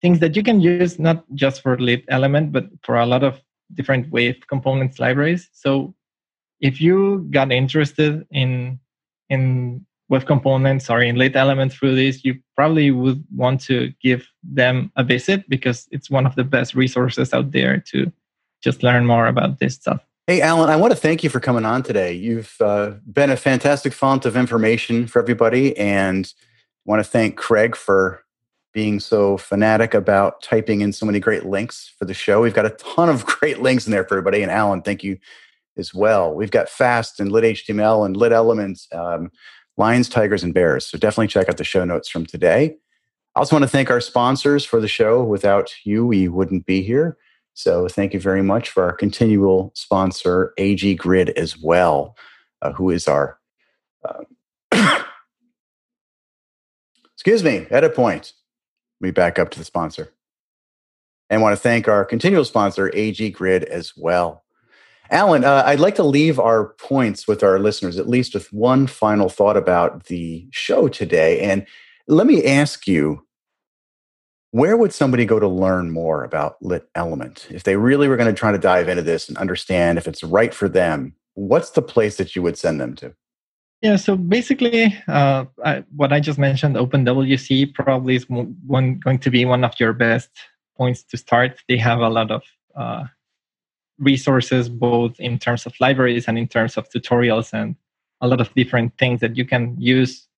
things 0.00 0.20
that 0.20 0.36
you 0.36 0.42
can 0.42 0.60
use 0.60 0.98
not 0.98 1.24
just 1.34 1.62
for 1.62 1.76
lit 1.78 2.04
element 2.08 2.52
but 2.52 2.66
for 2.84 2.96
a 2.96 3.06
lot 3.06 3.24
of 3.24 3.40
different 3.74 4.08
web 4.10 4.36
components 4.48 5.00
libraries 5.00 5.48
so 5.52 5.94
if 6.60 6.80
you 6.80 7.26
got 7.30 7.52
interested 7.52 8.26
in 8.30 8.78
in 9.30 9.84
web 10.08 10.26
components 10.26 10.88
or 10.88 11.02
in 11.02 11.16
lit 11.16 11.36
elements 11.36 11.74
through 11.74 11.94
this 11.94 12.24
you 12.24 12.38
probably 12.56 12.90
would 12.90 13.22
want 13.34 13.60
to 13.60 13.92
give 14.02 14.28
them 14.42 14.90
a 14.96 15.04
visit 15.04 15.48
because 15.48 15.86
it's 15.90 16.10
one 16.10 16.26
of 16.26 16.34
the 16.34 16.44
best 16.44 16.74
resources 16.74 17.32
out 17.32 17.50
there 17.52 17.78
to 17.78 18.10
just 18.62 18.82
learn 18.82 19.06
more 19.06 19.26
about 19.26 19.58
this 19.58 19.74
stuff 19.74 20.00
Hey, 20.26 20.42
Alan, 20.42 20.68
I 20.68 20.76
want 20.76 20.90
to 20.90 20.98
thank 20.98 21.24
you 21.24 21.30
for 21.30 21.40
coming 21.40 21.64
on 21.64 21.82
today. 21.82 22.12
You've 22.12 22.54
uh, 22.60 22.96
been 23.10 23.30
a 23.30 23.36
fantastic 23.36 23.94
font 23.94 24.26
of 24.26 24.36
information 24.36 25.06
for 25.06 25.22
everybody, 25.22 25.74
and 25.78 26.30
I 26.36 26.90
want 26.90 27.02
to 27.02 27.10
thank 27.10 27.38
Craig 27.38 27.74
for 27.74 28.22
being 28.74 29.00
so 29.00 29.38
fanatic 29.38 29.94
about 29.94 30.42
typing 30.42 30.82
in 30.82 30.92
so 30.92 31.06
many 31.06 31.18
great 31.18 31.46
links 31.46 31.90
for 31.98 32.04
the 32.04 32.12
show. 32.12 32.42
We've 32.42 32.52
got 32.52 32.66
a 32.66 32.70
ton 32.70 33.08
of 33.08 33.24
great 33.40 33.60
links 33.60 33.86
in 33.86 33.90
there 33.90 34.04
for 34.04 34.16
everybody. 34.16 34.42
And 34.42 34.52
Alan, 34.52 34.82
thank 34.82 35.02
you 35.02 35.18
as 35.78 35.94
well. 35.94 36.34
We've 36.34 36.50
got 36.50 36.68
Fast 36.68 37.20
and 37.20 37.30
Lit 37.30 37.44
HTML 37.44 38.04
and 38.04 38.16
Lit 38.16 38.32
Elements, 38.32 38.88
um, 38.92 39.30
Lions, 39.76 40.08
Tigers, 40.08 40.42
and 40.42 40.52
Bears. 40.52 40.86
So 40.86 40.98
definitely 40.98 41.28
check 41.28 41.48
out 41.48 41.56
the 41.56 41.64
show 41.64 41.84
notes 41.84 42.08
from 42.08 42.26
today. 42.26 42.76
I 43.34 43.40
also 43.40 43.54
want 43.54 43.62
to 43.62 43.68
thank 43.68 43.90
our 43.90 44.00
sponsors 44.00 44.64
for 44.64 44.80
the 44.80 44.88
show. 44.88 45.22
Without 45.22 45.72
you, 45.84 46.04
we 46.04 46.28
wouldn't 46.28 46.66
be 46.66 46.82
here. 46.82 47.16
So 47.54 47.88
thank 47.88 48.14
you 48.14 48.20
very 48.20 48.42
much 48.42 48.70
for 48.70 48.84
our 48.84 48.92
continual 48.92 49.72
sponsor, 49.74 50.52
AG 50.58 50.94
Grid, 50.94 51.30
as 51.30 51.58
well, 51.58 52.16
uh, 52.62 52.72
who 52.72 52.90
is 52.90 53.08
our, 53.08 53.38
uh, 54.04 54.24
excuse 57.14 57.42
me, 57.42 57.66
at 57.70 57.84
a 57.84 57.90
point 57.90 58.32
me 59.00 59.10
back 59.10 59.38
up 59.38 59.50
to 59.50 59.58
the 59.58 59.64
sponsor. 59.64 60.12
And 61.30 61.42
want 61.42 61.52
to 61.52 61.60
thank 61.60 61.88
our 61.88 62.04
continual 62.04 62.44
sponsor, 62.44 62.90
AG 62.94 63.30
Grid, 63.30 63.64
as 63.64 63.92
well. 63.96 64.44
Alan, 65.10 65.44
uh, 65.44 65.62
I'd 65.64 65.80
like 65.80 65.94
to 65.96 66.02
leave 66.02 66.38
our 66.38 66.74
points 66.74 67.26
with 67.26 67.42
our 67.42 67.58
listeners, 67.58 67.98
at 67.98 68.08
least 68.08 68.34
with 68.34 68.52
one 68.52 68.86
final 68.86 69.28
thought 69.28 69.56
about 69.56 70.04
the 70.04 70.46
show 70.50 70.88
today. 70.88 71.40
And 71.40 71.66
let 72.06 72.26
me 72.26 72.44
ask 72.44 72.86
you 72.86 73.24
where 74.50 74.76
would 74.76 74.92
somebody 74.92 75.26
go 75.26 75.38
to 75.38 75.48
learn 75.48 75.90
more 75.90 76.24
about 76.24 76.56
Lit 76.62 76.88
Element? 76.94 77.46
If 77.50 77.64
they 77.64 77.76
really 77.76 78.08
were 78.08 78.16
going 78.16 78.34
to 78.34 78.38
try 78.38 78.50
to 78.50 78.58
dive 78.58 78.88
into 78.88 79.02
this 79.02 79.28
and 79.28 79.36
understand 79.36 79.98
if 79.98 80.08
it's 80.08 80.24
right 80.24 80.54
for 80.54 80.68
them, 80.68 81.14
what's 81.34 81.70
the 81.70 81.82
place 81.82 82.16
that 82.16 82.34
you 82.34 82.42
would 82.42 82.56
send 82.56 82.80
them 82.80 82.94
to? 82.96 83.14
Yeah, 83.82 83.96
so 83.96 84.16
basically, 84.16 84.96
uh, 85.06 85.44
I, 85.64 85.84
what 85.94 86.12
I 86.12 86.18
just 86.18 86.38
mentioned, 86.38 86.76
OpenWC 86.76 87.74
probably 87.74 88.16
is 88.16 88.28
one 88.28 88.98
going 88.98 89.18
to 89.18 89.30
be 89.30 89.44
one 89.44 89.64
of 89.64 89.78
your 89.78 89.92
best 89.92 90.30
points 90.76 91.04
to 91.04 91.16
start. 91.16 91.62
They 91.68 91.76
have 91.76 92.00
a 92.00 92.08
lot 92.08 92.30
of 92.30 92.42
uh, 92.74 93.04
resources, 93.98 94.68
both 94.68 95.18
in 95.20 95.38
terms 95.38 95.66
of 95.66 95.74
libraries 95.80 96.28
and 96.28 96.38
in 96.38 96.48
terms 96.48 96.76
of 96.76 96.88
tutorials, 96.88 97.52
and 97.52 97.76
a 98.20 98.28
lot 98.28 98.40
of 98.40 98.52
different 98.54 98.96
things 98.98 99.20
that 99.20 99.36
you 99.36 99.44
can 99.44 99.76
use 99.78 100.28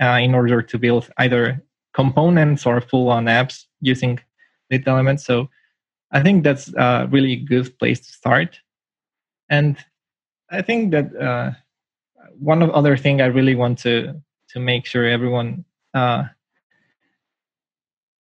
uh, 0.00 0.18
in 0.20 0.34
order 0.34 0.62
to 0.62 0.78
build 0.78 1.10
either 1.18 1.62
components 1.92 2.66
or 2.66 2.80
full-on 2.80 3.24
apps 3.24 3.64
using 3.80 4.18
Lit 4.70 4.86
Elements. 4.86 5.24
So 5.24 5.48
I 6.12 6.22
think 6.22 6.44
that's 6.44 6.72
a 6.74 7.08
really 7.10 7.36
good 7.36 7.78
place 7.78 8.00
to 8.00 8.12
start. 8.12 8.60
And 9.50 9.76
I 10.50 10.62
think 10.62 10.92
that 10.92 11.14
uh, 11.16 11.52
one 12.38 12.62
other 12.62 12.96
thing 12.96 13.20
I 13.20 13.26
really 13.26 13.54
want 13.54 13.78
to 13.80 14.20
to 14.50 14.60
make 14.60 14.86
sure 14.86 15.04
everyone 15.04 15.64
uh, 15.92 16.24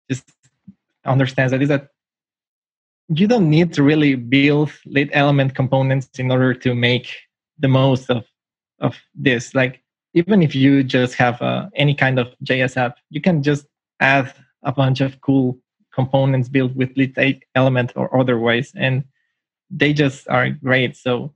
just 0.10 0.30
understands 1.06 1.52
that 1.52 1.62
is 1.62 1.70
that 1.70 1.92
you 3.10 3.28
don't 3.28 3.49
need 3.49 3.74
to 3.74 3.84
really 3.84 4.16
build 4.16 4.72
lit 4.86 5.10
element 5.14 5.55
components 5.55 6.07
in 6.20 6.32
order 6.32 6.53
to 6.53 6.76
make 6.76 7.16
the 7.57 7.68
most 7.68 8.10
of 8.10 8.26
of 8.80 8.97
this. 9.14 9.53
Like 9.53 9.82
even 10.14 10.41
if 10.41 10.55
you 10.55 10.84
just 10.84 11.16
have 11.16 11.41
uh, 11.41 11.70
any 11.76 11.93
kind 11.93 12.20
of 12.20 12.28
JS 12.43 12.78
app, 12.78 12.97
you 13.10 13.20
can 13.20 13.43
just 13.43 13.66
add 13.99 14.34
a 14.64 14.72
bunch 14.72 15.01
of 15.01 15.20
cool 15.22 15.57
components 15.93 16.47
built 16.47 16.76
with 16.76 16.95
lit 16.95 17.18
element 17.55 17.91
or 17.95 18.16
otherwise, 18.18 18.72
and 18.76 19.03
they 19.70 19.91
just 19.91 20.28
are 20.30 20.49
great. 20.49 20.95
So 20.95 21.34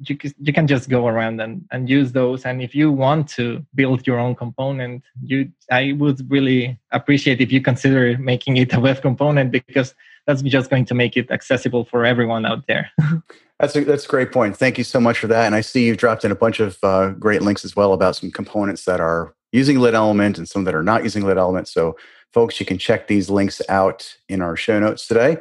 you, 0.00 0.16
you 0.38 0.52
can 0.52 0.66
just 0.66 0.88
go 0.88 1.06
around 1.06 1.40
and, 1.40 1.64
and 1.72 1.88
use 1.88 2.12
those 2.12 2.44
and 2.44 2.62
if 2.62 2.72
you 2.72 2.92
want 2.92 3.28
to 3.28 3.64
build 3.74 4.06
your 4.06 4.18
own 4.18 4.34
component 4.34 5.02
you 5.22 5.50
i 5.72 5.92
would 5.98 6.30
really 6.30 6.78
appreciate 6.92 7.40
if 7.40 7.50
you 7.50 7.60
consider 7.60 8.16
making 8.18 8.58
it 8.58 8.72
a 8.74 8.80
web 8.80 9.02
component 9.02 9.50
because 9.50 9.94
that's 10.28 10.42
just 10.42 10.68
going 10.68 10.84
to 10.84 10.94
make 10.94 11.16
it 11.16 11.30
accessible 11.30 11.86
for 11.86 12.04
everyone 12.04 12.44
out 12.44 12.66
there. 12.66 12.90
that's 13.58 13.74
a, 13.74 13.82
that's 13.82 14.04
a 14.04 14.08
great 14.08 14.30
point. 14.30 14.58
Thank 14.58 14.76
you 14.76 14.84
so 14.84 15.00
much 15.00 15.18
for 15.18 15.26
that. 15.26 15.46
And 15.46 15.54
I 15.54 15.62
see 15.62 15.86
you've 15.86 15.96
dropped 15.96 16.22
in 16.22 16.30
a 16.30 16.34
bunch 16.36 16.60
of 16.60 16.76
uh, 16.82 17.10
great 17.12 17.40
links 17.40 17.64
as 17.64 17.74
well 17.74 17.94
about 17.94 18.14
some 18.14 18.30
components 18.30 18.84
that 18.84 19.00
are 19.00 19.34
using 19.52 19.78
lit 19.78 19.94
element 19.94 20.36
and 20.36 20.46
some 20.46 20.64
that 20.64 20.74
are 20.74 20.82
not 20.82 21.02
using 21.02 21.24
lit 21.24 21.38
element. 21.38 21.66
So 21.66 21.96
folks, 22.34 22.60
you 22.60 22.66
can 22.66 22.76
check 22.76 23.08
these 23.08 23.30
links 23.30 23.62
out 23.70 24.16
in 24.28 24.42
our 24.42 24.54
show 24.54 24.78
notes 24.78 25.08
today. 25.08 25.38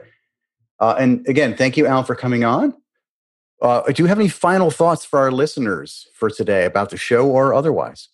Uh, 0.80 0.96
and 0.98 1.28
again, 1.28 1.58
thank 1.58 1.76
you, 1.76 1.86
Alan, 1.86 2.06
for 2.06 2.16
coming 2.16 2.46
on. 2.46 2.74
Uh, 3.62 3.82
do 3.92 4.02
you 4.02 4.08
have 4.08 4.20
any 4.20 4.30
final 4.30 4.72
thoughts 4.72 5.04
for 5.04 5.20
our 5.20 5.34
listeners 5.34 6.08
for 6.14 6.30
today 6.30 6.64
about 6.64 6.92
the 6.92 6.98
show 6.98 7.28
or 7.28 7.54
otherwise? 7.54 8.08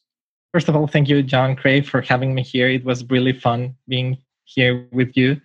First 0.52 0.70
of 0.70 0.76
all, 0.76 0.88
thank 0.88 1.08
you, 1.08 1.22
John 1.22 1.56
Craig, 1.56 1.86
for 1.86 2.02
having 2.02 2.34
me 2.34 2.42
here. 2.42 2.68
It 2.68 2.84
was 2.84 3.08
really 3.12 3.34
fun 3.34 3.76
being 3.88 4.18
here 4.46 4.88
with 4.92 5.16
you. 5.16 5.40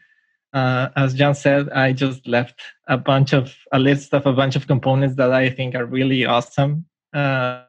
Uh, 0.52 0.88
as 0.96 1.14
John 1.14 1.34
said, 1.34 1.68
I 1.70 1.92
just 1.92 2.26
left 2.26 2.60
a 2.88 2.96
bunch 2.96 3.32
of 3.34 3.54
a 3.72 3.78
list 3.78 4.14
of 4.14 4.26
a 4.26 4.32
bunch 4.32 4.56
of 4.56 4.66
components 4.66 5.16
that 5.16 5.32
I 5.32 5.50
think 5.50 5.74
are 5.74 5.84
really 5.84 6.24
awesome. 6.24 6.86
Uh, 7.12 7.64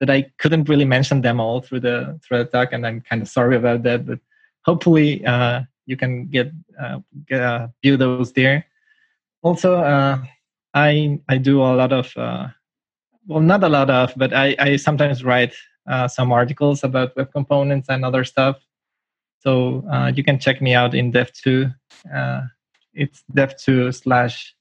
that 0.00 0.10
I 0.10 0.22
couldn't 0.38 0.68
really 0.68 0.84
mention 0.84 1.20
them 1.20 1.40
all 1.40 1.60
through 1.60 1.80
the 1.80 2.18
through 2.24 2.38
the 2.38 2.44
talk, 2.46 2.72
and 2.72 2.86
I'm 2.86 3.00
kind 3.02 3.22
of 3.22 3.28
sorry 3.28 3.56
about 3.56 3.82
that. 3.84 4.06
But 4.06 4.18
hopefully, 4.64 5.24
uh, 5.24 5.62
you 5.86 5.96
can 5.96 6.26
get, 6.26 6.50
uh, 6.80 7.00
get 7.28 7.40
uh, 7.40 7.68
view 7.82 7.96
those 7.96 8.32
there. 8.32 8.66
Also, 9.42 9.76
uh, 9.76 10.18
I 10.74 11.20
I 11.28 11.38
do 11.38 11.60
a 11.60 11.76
lot 11.76 11.92
of 11.92 12.12
well, 13.26 13.40
not 13.40 13.62
a 13.62 13.68
lot 13.68 13.90
of, 13.90 14.12
but 14.16 14.32
I 14.32 14.56
I 14.58 14.76
sometimes 14.76 15.22
write 15.22 15.54
some 16.08 16.32
articles 16.32 16.82
about 16.82 17.16
web 17.16 17.30
components 17.32 17.88
and 17.88 18.04
other 18.04 18.24
stuff. 18.24 18.56
So 19.42 19.84
you 20.14 20.22
can 20.22 20.38
check 20.38 20.62
me 20.62 20.74
out 20.74 20.94
in 20.94 21.10
Dev.to 21.10 21.72
uh, 22.14 22.42
it's 22.94 23.22
dev.to 23.34 23.92
slash 23.92 24.54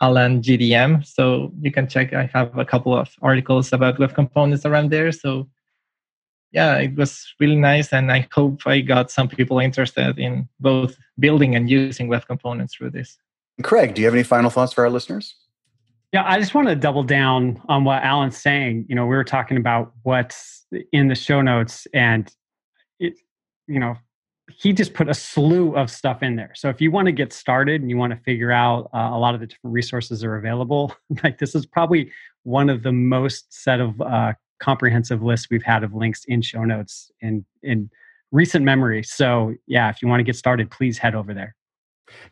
Alan 0.00 0.42
GDM. 0.42 1.04
So 1.06 1.52
you 1.60 1.70
can 1.70 1.88
check. 1.88 2.12
I 2.12 2.26
have 2.32 2.56
a 2.58 2.64
couple 2.64 2.96
of 2.96 3.10
articles 3.22 3.72
about 3.72 3.98
web 3.98 4.14
components 4.14 4.64
around 4.64 4.90
there. 4.90 5.12
So 5.12 5.48
yeah, 6.52 6.78
it 6.78 6.96
was 6.96 7.32
really 7.38 7.56
nice. 7.56 7.92
And 7.92 8.10
I 8.10 8.26
hope 8.32 8.66
I 8.66 8.80
got 8.80 9.10
some 9.10 9.28
people 9.28 9.58
interested 9.58 10.18
in 10.18 10.48
both 10.58 10.96
building 11.18 11.54
and 11.54 11.70
using 11.70 12.08
web 12.08 12.26
components 12.26 12.74
through 12.74 12.90
this. 12.90 13.18
Craig, 13.62 13.94
do 13.94 14.00
you 14.00 14.06
have 14.06 14.14
any 14.14 14.22
final 14.22 14.50
thoughts 14.50 14.72
for 14.72 14.84
our 14.84 14.90
listeners? 14.90 15.34
Yeah, 16.12 16.24
I 16.26 16.40
just 16.40 16.54
want 16.54 16.66
to 16.66 16.74
double 16.74 17.04
down 17.04 17.62
on 17.68 17.84
what 17.84 18.02
Alan's 18.02 18.36
saying. 18.36 18.86
You 18.88 18.96
know, 18.96 19.04
we 19.04 19.14
were 19.14 19.22
talking 19.22 19.56
about 19.56 19.92
what's 20.02 20.66
in 20.92 21.06
the 21.06 21.14
show 21.14 21.40
notes, 21.40 21.86
and 21.94 22.28
it, 22.98 23.14
you 23.68 23.78
know, 23.78 23.96
he 24.56 24.72
just 24.72 24.94
put 24.94 25.08
a 25.08 25.14
slew 25.14 25.74
of 25.76 25.90
stuff 25.90 26.22
in 26.22 26.36
there. 26.36 26.52
So 26.54 26.68
if 26.68 26.80
you 26.80 26.90
want 26.90 27.06
to 27.06 27.12
get 27.12 27.32
started 27.32 27.80
and 27.80 27.90
you 27.90 27.96
want 27.96 28.12
to 28.12 28.18
figure 28.20 28.52
out 28.52 28.90
uh, 28.94 29.10
a 29.12 29.18
lot 29.18 29.34
of 29.34 29.40
the 29.40 29.46
different 29.46 29.72
resources 29.72 30.24
are 30.24 30.36
available, 30.36 30.94
like 31.24 31.38
this 31.38 31.54
is 31.54 31.66
probably 31.66 32.10
one 32.42 32.68
of 32.68 32.82
the 32.82 32.92
most 32.92 33.52
set 33.52 33.80
of 33.80 34.00
uh, 34.00 34.32
comprehensive 34.60 35.22
lists 35.22 35.48
we've 35.50 35.62
had 35.62 35.82
of 35.82 35.94
links 35.94 36.24
in 36.26 36.42
show 36.42 36.64
notes 36.64 37.10
in 37.20 37.44
in 37.62 37.90
recent 38.32 38.64
memory. 38.64 39.02
So 39.02 39.54
yeah, 39.66 39.90
if 39.90 40.02
you 40.02 40.08
want 40.08 40.20
to 40.20 40.24
get 40.24 40.36
started, 40.36 40.70
please 40.70 40.98
head 40.98 41.14
over 41.14 41.34
there. 41.34 41.54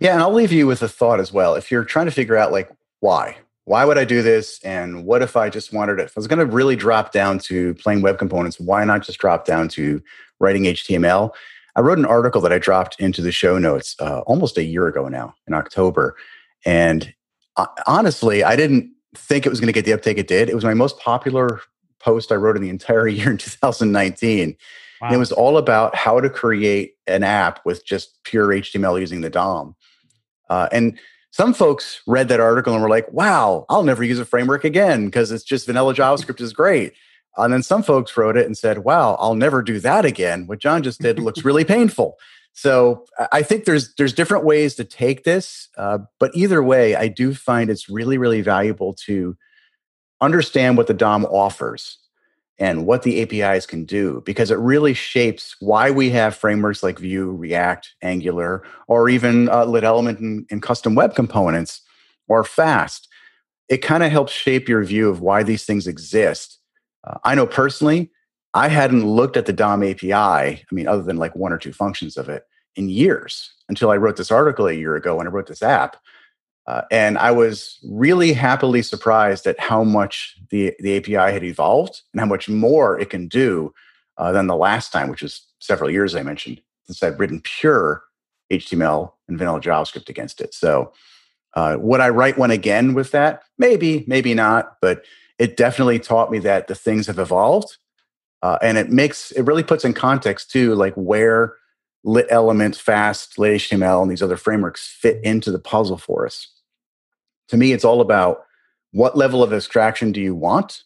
Yeah, 0.00 0.12
and 0.14 0.22
I'll 0.22 0.32
leave 0.32 0.52
you 0.52 0.66
with 0.66 0.82
a 0.82 0.88
thought 0.88 1.20
as 1.20 1.32
well. 1.32 1.54
If 1.54 1.70
you're 1.70 1.84
trying 1.84 2.06
to 2.06 2.12
figure 2.12 2.36
out 2.36 2.52
like 2.52 2.70
why, 3.00 3.38
why 3.64 3.84
would 3.84 3.98
I 3.98 4.04
do 4.04 4.22
this, 4.22 4.60
and 4.64 5.04
what 5.04 5.22
if 5.22 5.36
I 5.36 5.50
just 5.50 5.72
wanted 5.72 6.00
it? 6.00 6.04
If 6.04 6.16
I 6.16 6.20
was 6.20 6.26
going 6.26 6.38
to 6.38 6.46
really 6.46 6.74
drop 6.74 7.12
down 7.12 7.38
to 7.40 7.74
plain 7.74 8.00
web 8.00 8.18
components, 8.18 8.58
why 8.58 8.84
not 8.84 9.02
just 9.02 9.18
drop 9.18 9.44
down 9.44 9.68
to 9.70 10.02
writing 10.40 10.64
HTML? 10.64 11.32
I 11.78 11.80
wrote 11.80 11.98
an 11.98 12.06
article 12.06 12.40
that 12.40 12.52
I 12.52 12.58
dropped 12.58 12.98
into 12.98 13.22
the 13.22 13.30
show 13.30 13.56
notes 13.56 13.94
uh, 14.00 14.22
almost 14.22 14.58
a 14.58 14.64
year 14.64 14.88
ago 14.88 15.06
now 15.06 15.36
in 15.46 15.54
October. 15.54 16.16
And 16.66 17.14
uh, 17.56 17.68
honestly, 17.86 18.42
I 18.42 18.56
didn't 18.56 18.90
think 19.14 19.46
it 19.46 19.48
was 19.48 19.60
going 19.60 19.68
to 19.68 19.72
get 19.72 19.84
the 19.84 19.92
uptake 19.92 20.18
it 20.18 20.26
did. 20.26 20.48
It 20.50 20.56
was 20.56 20.64
my 20.64 20.74
most 20.74 20.98
popular 20.98 21.60
post 22.00 22.32
I 22.32 22.34
wrote 22.34 22.56
in 22.56 22.62
the 22.62 22.68
entire 22.68 23.06
year 23.08 23.30
in 23.30 23.38
2019. 23.38 24.56
Wow. 25.00 25.06
And 25.06 25.14
it 25.14 25.18
was 25.18 25.30
all 25.30 25.56
about 25.56 25.94
how 25.94 26.20
to 26.20 26.28
create 26.28 26.94
an 27.06 27.22
app 27.22 27.64
with 27.64 27.86
just 27.86 28.18
pure 28.24 28.48
HTML 28.48 28.98
using 28.98 29.20
the 29.20 29.30
DOM. 29.30 29.76
Uh, 30.50 30.68
and 30.72 30.98
some 31.30 31.54
folks 31.54 32.02
read 32.08 32.26
that 32.26 32.40
article 32.40 32.72
and 32.72 32.82
were 32.82 32.88
like, 32.88 33.08
wow, 33.12 33.66
I'll 33.68 33.84
never 33.84 34.02
use 34.02 34.18
a 34.18 34.24
framework 34.24 34.64
again 34.64 35.04
because 35.04 35.30
it's 35.30 35.44
just 35.44 35.66
vanilla 35.66 35.94
JavaScript 35.94 36.40
is 36.40 36.52
great. 36.52 36.94
And 37.38 37.52
then 37.52 37.62
some 37.62 37.82
folks 37.82 38.16
wrote 38.16 38.36
it 38.36 38.46
and 38.46 38.56
said, 38.56 38.78
wow, 38.78 39.16
I'll 39.18 39.34
never 39.34 39.62
do 39.62 39.80
that 39.80 40.04
again. 40.04 40.46
What 40.46 40.58
John 40.58 40.82
just 40.82 41.00
did 41.00 41.18
looks 41.18 41.44
really 41.44 41.64
painful. 41.76 42.18
So 42.52 43.04
I 43.30 43.42
think 43.42 43.64
there's 43.64 43.94
there's 43.94 44.12
different 44.12 44.44
ways 44.44 44.74
to 44.76 44.84
take 44.84 45.22
this, 45.22 45.68
uh, 45.76 45.98
but 46.18 46.32
either 46.34 46.60
way, 46.60 46.96
I 46.96 47.06
do 47.06 47.32
find 47.32 47.70
it's 47.70 47.88
really 47.88 48.18
really 48.18 48.40
valuable 48.40 48.94
to 49.06 49.36
understand 50.20 50.76
what 50.76 50.88
the 50.88 50.94
DOM 50.94 51.24
offers 51.26 51.98
and 52.58 52.84
what 52.84 53.02
the 53.02 53.22
APIs 53.22 53.66
can 53.66 53.84
do 53.84 54.22
because 54.26 54.50
it 54.50 54.58
really 54.58 54.92
shapes 54.92 55.54
why 55.60 55.92
we 55.92 56.10
have 56.10 56.34
frameworks 56.34 56.82
like 56.82 56.98
Vue, 56.98 57.30
React, 57.30 57.94
Angular, 58.02 58.64
or 58.88 59.08
even 59.08 59.48
uh, 59.48 59.64
Lit 59.64 59.84
Element 59.84 60.18
and, 60.18 60.44
and 60.50 60.60
custom 60.60 60.96
web 60.96 61.14
components 61.14 61.82
or 62.26 62.42
Fast. 62.42 63.06
It 63.68 63.78
kind 63.78 64.02
of 64.02 64.10
helps 64.10 64.32
shape 64.32 64.68
your 64.68 64.82
view 64.82 65.08
of 65.08 65.20
why 65.20 65.44
these 65.44 65.64
things 65.64 65.86
exist 65.86 66.57
uh, 67.08 67.18
I 67.24 67.34
know 67.34 67.46
personally, 67.46 68.10
I 68.54 68.68
hadn't 68.68 69.06
looked 69.06 69.36
at 69.36 69.46
the 69.46 69.52
DOM 69.52 69.82
API, 69.82 70.12
I 70.12 70.64
mean, 70.70 70.88
other 70.88 71.02
than 71.02 71.16
like 71.16 71.34
one 71.36 71.52
or 71.52 71.58
two 71.58 71.72
functions 71.72 72.16
of 72.16 72.28
it 72.28 72.44
in 72.76 72.88
years 72.88 73.52
until 73.68 73.90
I 73.90 73.96
wrote 73.96 74.16
this 74.16 74.30
article 74.30 74.66
a 74.66 74.72
year 74.72 74.96
ago 74.96 75.16
when 75.16 75.26
I 75.26 75.30
wrote 75.30 75.46
this 75.46 75.62
app. 75.62 75.96
Uh, 76.66 76.82
and 76.90 77.16
I 77.16 77.30
was 77.30 77.78
really 77.82 78.34
happily 78.34 78.82
surprised 78.82 79.46
at 79.46 79.58
how 79.58 79.84
much 79.84 80.36
the, 80.50 80.74
the 80.80 80.98
API 80.98 81.32
had 81.32 81.42
evolved 81.42 82.02
and 82.12 82.20
how 82.20 82.26
much 82.26 82.48
more 82.48 82.98
it 83.00 83.08
can 83.08 83.26
do 83.26 83.72
uh, 84.18 84.32
than 84.32 84.48
the 84.48 84.56
last 84.56 84.92
time, 84.92 85.08
which 85.08 85.22
was 85.22 85.46
several 85.60 85.90
years 85.90 86.14
I 86.14 86.22
mentioned, 86.22 86.60
since 86.84 87.02
I've 87.02 87.18
written 87.18 87.40
pure 87.40 88.02
HTML 88.52 89.12
and 89.28 89.38
vanilla 89.38 89.60
JavaScript 89.60 90.08
against 90.08 90.40
it. 90.40 90.52
So, 90.52 90.92
uh, 91.54 91.76
would 91.80 92.00
I 92.00 92.10
write 92.10 92.36
one 92.36 92.50
again 92.50 92.92
with 92.92 93.12
that? 93.12 93.42
Maybe, 93.56 94.04
maybe 94.06 94.34
not. 94.34 94.76
But 94.82 95.04
it 95.38 95.56
definitely 95.56 95.98
taught 95.98 96.30
me 96.30 96.38
that 96.40 96.66
the 96.66 96.74
things 96.74 97.06
have 97.06 97.18
evolved. 97.18 97.76
Uh, 98.42 98.58
and 98.62 98.78
it 98.78 98.90
makes 98.90 99.30
it 99.32 99.42
really 99.42 99.62
puts 99.62 99.84
in 99.84 99.92
context 99.92 100.50
too, 100.50 100.74
like 100.74 100.94
where 100.94 101.56
lit 102.04 102.26
elements, 102.30 102.78
fast, 102.78 103.38
lit 103.38 103.60
HTML, 103.60 104.02
and 104.02 104.10
these 104.10 104.22
other 104.22 104.36
frameworks 104.36 104.86
fit 104.86 105.22
into 105.24 105.50
the 105.50 105.58
puzzle 105.58 105.98
for 105.98 106.24
us. 106.24 106.48
To 107.48 107.56
me, 107.56 107.72
it's 107.72 107.84
all 107.84 108.00
about 108.00 108.44
what 108.92 109.16
level 109.16 109.42
of 109.42 109.52
abstraction 109.52 110.12
do 110.12 110.20
you 110.20 110.34
want? 110.34 110.82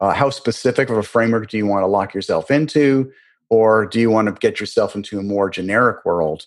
Uh, 0.00 0.12
how 0.12 0.30
specific 0.30 0.90
of 0.90 0.96
a 0.96 1.02
framework 1.02 1.48
do 1.48 1.56
you 1.56 1.66
want 1.66 1.82
to 1.82 1.86
lock 1.86 2.12
yourself 2.12 2.50
into? 2.50 3.12
Or 3.50 3.86
do 3.86 4.00
you 4.00 4.10
want 4.10 4.26
to 4.26 4.32
get 4.32 4.58
yourself 4.58 4.96
into 4.96 5.18
a 5.18 5.22
more 5.22 5.48
generic 5.48 6.04
world 6.04 6.46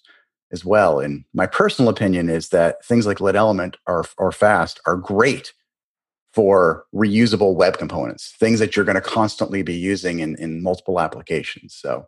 as 0.51 0.65
well? 0.65 0.99
And 0.99 1.23
my 1.33 1.47
personal 1.47 1.89
opinion 1.89 2.29
is 2.29 2.49
that 2.49 2.83
things 2.83 3.05
like 3.05 3.21
lit 3.21 3.35
element 3.35 3.77
or, 3.87 4.05
or 4.17 4.31
fast 4.31 4.81
are 4.85 4.97
great 4.97 5.53
for 6.35 6.85
reusable 6.93 7.55
web 7.55 7.77
components, 7.77 8.33
things 8.37 8.59
that 8.59 8.75
you're 8.75 8.83
going 8.83 8.95
to 8.95 9.01
constantly 9.01 9.63
be 9.63 9.73
using 9.73 10.19
in, 10.19 10.35
in 10.35 10.61
multiple 10.61 10.99
applications. 10.99 11.73
So, 11.73 12.07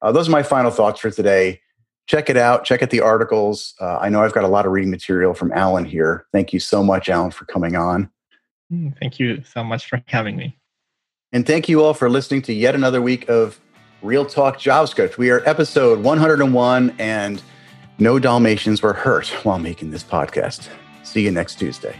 uh, 0.00 0.12
those 0.12 0.28
are 0.28 0.32
my 0.32 0.42
final 0.42 0.70
thoughts 0.70 1.00
for 1.00 1.10
today. 1.10 1.60
Check 2.06 2.30
it 2.30 2.36
out. 2.36 2.64
Check 2.64 2.82
out 2.82 2.90
the 2.90 3.00
articles. 3.00 3.74
Uh, 3.80 3.98
I 3.98 4.08
know 4.08 4.22
I've 4.22 4.32
got 4.32 4.44
a 4.44 4.48
lot 4.48 4.64
of 4.66 4.72
reading 4.72 4.90
material 4.90 5.34
from 5.34 5.52
Alan 5.52 5.84
here. 5.84 6.26
Thank 6.32 6.52
you 6.52 6.60
so 6.60 6.82
much, 6.82 7.08
Alan, 7.08 7.30
for 7.30 7.44
coming 7.44 7.76
on. 7.76 8.10
Mm, 8.72 8.98
thank 8.98 9.18
you 9.18 9.42
so 9.44 9.62
much 9.62 9.88
for 9.88 10.02
having 10.06 10.36
me. 10.36 10.58
And 11.32 11.46
thank 11.46 11.68
you 11.68 11.82
all 11.82 11.94
for 11.94 12.08
listening 12.08 12.42
to 12.42 12.54
yet 12.54 12.74
another 12.74 13.02
week 13.02 13.28
of 13.28 13.60
Real 14.02 14.24
Talk 14.24 14.58
JavaScript. 14.58 15.18
We 15.18 15.30
are 15.30 15.42
episode 15.46 16.02
101, 16.02 16.94
and 16.98 17.42
no 17.98 18.18
Dalmatians 18.18 18.82
were 18.82 18.92
hurt 18.92 19.28
while 19.44 19.58
making 19.58 19.90
this 19.90 20.04
podcast. 20.04 20.68
See 21.02 21.22
you 21.22 21.30
next 21.30 21.58
Tuesday. 21.58 21.98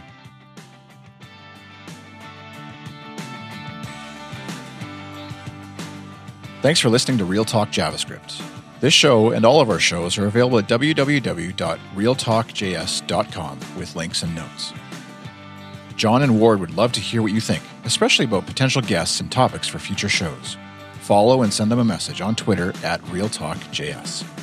Thanks 6.65 6.79
for 6.79 6.89
listening 6.89 7.19
to 7.19 7.25
Real 7.25 7.45
Talk 7.45 7.69
JavaScript. 7.69 8.41
This 8.79 8.91
show 8.91 9.29
and 9.29 9.45
all 9.45 9.61
of 9.61 9.69
our 9.69 9.77
shows 9.77 10.17
are 10.17 10.25
available 10.25 10.57
at 10.57 10.67
www.realtalkjs.com 10.67 13.59
with 13.77 13.95
links 13.95 14.23
and 14.23 14.33
notes. 14.33 14.73
John 15.95 16.23
and 16.23 16.39
Ward 16.39 16.59
would 16.59 16.75
love 16.75 16.91
to 16.93 16.99
hear 16.99 17.21
what 17.21 17.33
you 17.33 17.39
think, 17.39 17.61
especially 17.83 18.25
about 18.25 18.47
potential 18.47 18.81
guests 18.81 19.19
and 19.19 19.31
topics 19.31 19.67
for 19.67 19.77
future 19.77 20.09
shows. 20.09 20.57
Follow 21.01 21.43
and 21.43 21.53
send 21.53 21.71
them 21.71 21.77
a 21.77 21.85
message 21.85 22.19
on 22.19 22.35
Twitter 22.35 22.69
at 22.83 22.99
RealTalkJS. 23.03 24.34